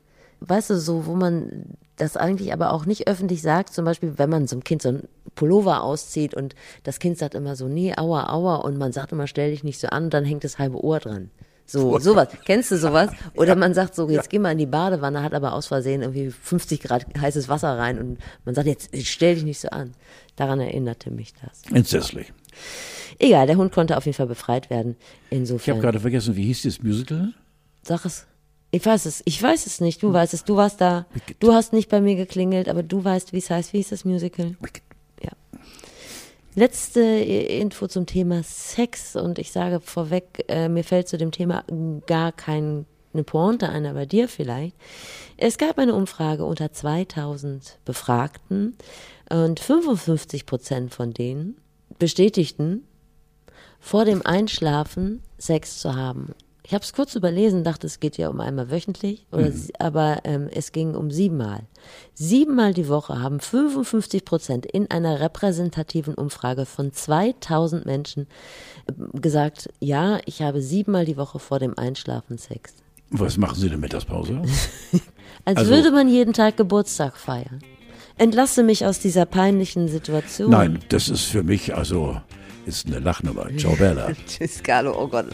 weißt 0.49 0.71
du, 0.71 0.79
so, 0.79 1.07
wo 1.07 1.15
man 1.15 1.77
das 1.97 2.17
eigentlich 2.17 2.53
aber 2.53 2.73
auch 2.73 2.87
nicht 2.87 3.07
öffentlich 3.07 3.43
sagt, 3.43 3.73
zum 3.73 3.85
Beispiel, 3.85 4.15
wenn 4.17 4.31
man 4.31 4.47
so 4.47 4.57
einem 4.57 4.65
Kind 4.65 4.83
so 4.83 4.91
ein 4.91 5.09
Pullover 5.35 5.83
auszieht 5.83 6.35
und 6.35 6.55
das 6.83 6.99
Kind 6.99 7.19
sagt 7.19 7.35
immer 7.35 7.57
so, 7.57 7.69
nee, 7.69 7.95
aua, 7.97 8.33
aua, 8.33 8.57
und 8.57 8.79
man 8.79 8.93
sagt 8.93 9.13
immer, 9.13 9.27
stell 9.27 9.51
dich 9.51 9.65
nicht 9.65 9.79
so 9.79 9.89
an, 9.89 10.11
dann 10.11 10.25
hängt 10.25 10.45
das 10.45 10.59
halbe 10.59 10.83
Ohr 10.83 11.01
dran. 11.01 11.31
So, 11.67 11.99
sowas. 11.99 12.29
Kennst 12.45 12.71
du 12.73 12.77
sowas? 12.77 13.11
Oder 13.37 13.57
man 13.57 13.73
sagt 13.73 13.95
so, 13.95 14.09
jetzt 14.11 14.25
ja. 14.25 14.31
geh 14.31 14.39
mal 14.39 14.53
in 14.53 14.59
die 14.59 14.67
Badewanne, 14.67 15.23
hat 15.23 15.33
aber 15.33 15.55
aus 15.55 15.69
Versehen 15.69 16.03
irgendwie 16.03 16.31
50 16.31 16.83
Grad 16.83 17.07
heißes 17.19 17.49
Wasser 17.49 17.79
rein 17.79 17.99
und 17.99 18.19
man 18.45 18.55
sagt, 18.55 18.67
jetzt 18.67 18.95
stell 19.07 19.35
dich 19.35 19.45
nicht 19.45 19.61
so 19.61 19.69
an. 19.69 19.93
Daran 20.37 20.61
erinnerte 20.61 21.11
mich 21.11 21.33
das. 21.33 21.63
Entsetzlich. 21.73 22.33
Egal, 23.19 23.47
der 23.47 23.57
Hund 23.57 23.73
konnte 23.73 23.97
auf 23.97 24.05
jeden 24.05 24.17
Fall 24.17 24.27
befreit 24.27 24.69
werden. 24.69 24.97
Insofern. 25.31 25.63
Ich 25.63 25.71
habe 25.71 25.81
gerade 25.81 26.01
vergessen, 26.01 26.37
wie 26.37 26.45
hieß 26.45 26.63
das 26.63 26.83
Musical? 26.83 27.33
Sag 27.83 28.05
es. 28.05 28.27
Ich 28.75 28.85
weiß 28.85 29.07
es, 29.07 29.23
ich 29.25 29.41
weiß 29.41 29.67
es 29.67 29.81
nicht. 29.81 30.03
Du 30.03 30.13
weißt 30.13 30.35
es, 30.35 30.43
du 30.43 30.57
warst 30.57 30.81
da. 30.81 31.07
Du 31.39 31.53
hast 31.53 31.73
nicht 31.73 31.89
bei 31.89 32.01
mir 32.01 32.17
geklingelt, 32.17 32.69
aber 32.69 32.83
du 32.83 33.05
weißt, 33.05 33.33
wie 33.33 33.39
es 33.39 33.49
heißt. 33.49 33.73
Wie 33.73 33.79
ist 33.79 33.93
das 33.93 34.05
Musical? 34.05 34.57
Ja. 35.23 35.31
Letzte 36.57 37.01
Info 37.01 37.87
zum 37.87 38.07
Thema 38.07 38.43
Sex 38.43 39.15
und 39.15 39.39
ich 39.39 39.53
sage 39.53 39.79
vorweg, 39.79 40.45
äh, 40.49 40.69
mir 40.69 40.83
fällt 40.83 41.07
zu 41.07 41.17
dem 41.17 41.31
Thema 41.31 41.63
gar 42.09 42.33
keine 42.33 42.85
Pointe 43.25 43.69
ein, 43.69 43.87
aber 43.87 44.07
dir 44.07 44.29
vielleicht. 44.29 44.75
Es 45.37 45.57
gab 45.57 45.79
eine 45.79 45.95
Umfrage 45.95 46.45
unter 46.45 46.73
2000 46.73 47.79
Befragten 47.85 48.77
und 49.31 49.61
55 49.61 50.47
Prozent 50.47 50.93
von 50.93 51.15
denen 51.15 51.59
bestätigten, 52.01 52.83
vor 53.79 54.05
dem 54.05 54.27
Einschlafen 54.27 55.23
Sex 55.39 55.79
zu 55.79 55.95
haben. 55.95 56.35
Ich 56.67 56.73
habe 56.73 56.83
es 56.83 56.95
kurz 56.95 57.15
überlesen, 57.15 57.63
dachte, 57.63 57.87
es 57.87 58.01
geht 58.01 58.17
ja 58.17 58.31
um 58.31 58.41
einmal 58.41 58.71
wöchentlich, 58.71 59.27
oder, 59.31 59.51
mhm. 59.51 59.69
aber 59.79 60.21
ähm, 60.25 60.49
es 60.51 60.73
ging 60.73 60.95
um 60.95 61.11
siebenmal. 61.11 61.61
Siebenmal 62.15 62.73
die 62.73 62.89
Woche 62.89 63.21
haben 63.21 63.39
55 63.39 64.25
Prozent 64.25 64.65
in 64.65 64.91
einer 64.91 65.21
repräsentativen 65.21 66.15
Umfrage 66.15 66.65
von 66.65 66.91
2000 66.91 67.85
Menschen 67.85 68.27
äh, 68.87 69.19
gesagt, 69.19 69.69
ja, 69.81 70.21
ich 70.25 70.41
habe 70.41 70.63
siebenmal 70.63 71.05
die 71.05 71.19
Woche 71.19 71.39
vor 71.39 71.59
dem 71.59 71.77
Einschlafen 71.77 72.39
Sex. 72.39 72.73
Was 73.11 73.37
machen 73.37 73.57
Sie 73.57 73.69
denn 73.69 73.81
Mittagspause? 73.81 74.41
Als 75.45 75.59
also, 75.59 75.71
würde 75.71 75.91
man 75.91 76.09
jeden 76.09 76.33
Tag 76.33 76.57
Geburtstag 76.57 77.19
feiern. 77.19 77.61
Entlasse 78.17 78.63
mich 78.63 78.87
aus 78.87 79.01
dieser 79.01 79.27
peinlichen 79.27 79.89
Situation. 79.89 80.51
Nein, 80.51 80.79
das 80.89 81.11
ist 81.11 81.25
für 81.25 81.43
mich 81.43 81.75
also 81.75 82.17
ist 82.65 82.87
eine 82.87 83.01
Lachnummer. 83.01 83.49
Ciao 83.59 83.77
Bella. 83.77 84.13
Tschüss, 84.27 84.63
Carlo. 84.63 84.95
Oh 84.99 85.09
Gott. 85.09 85.27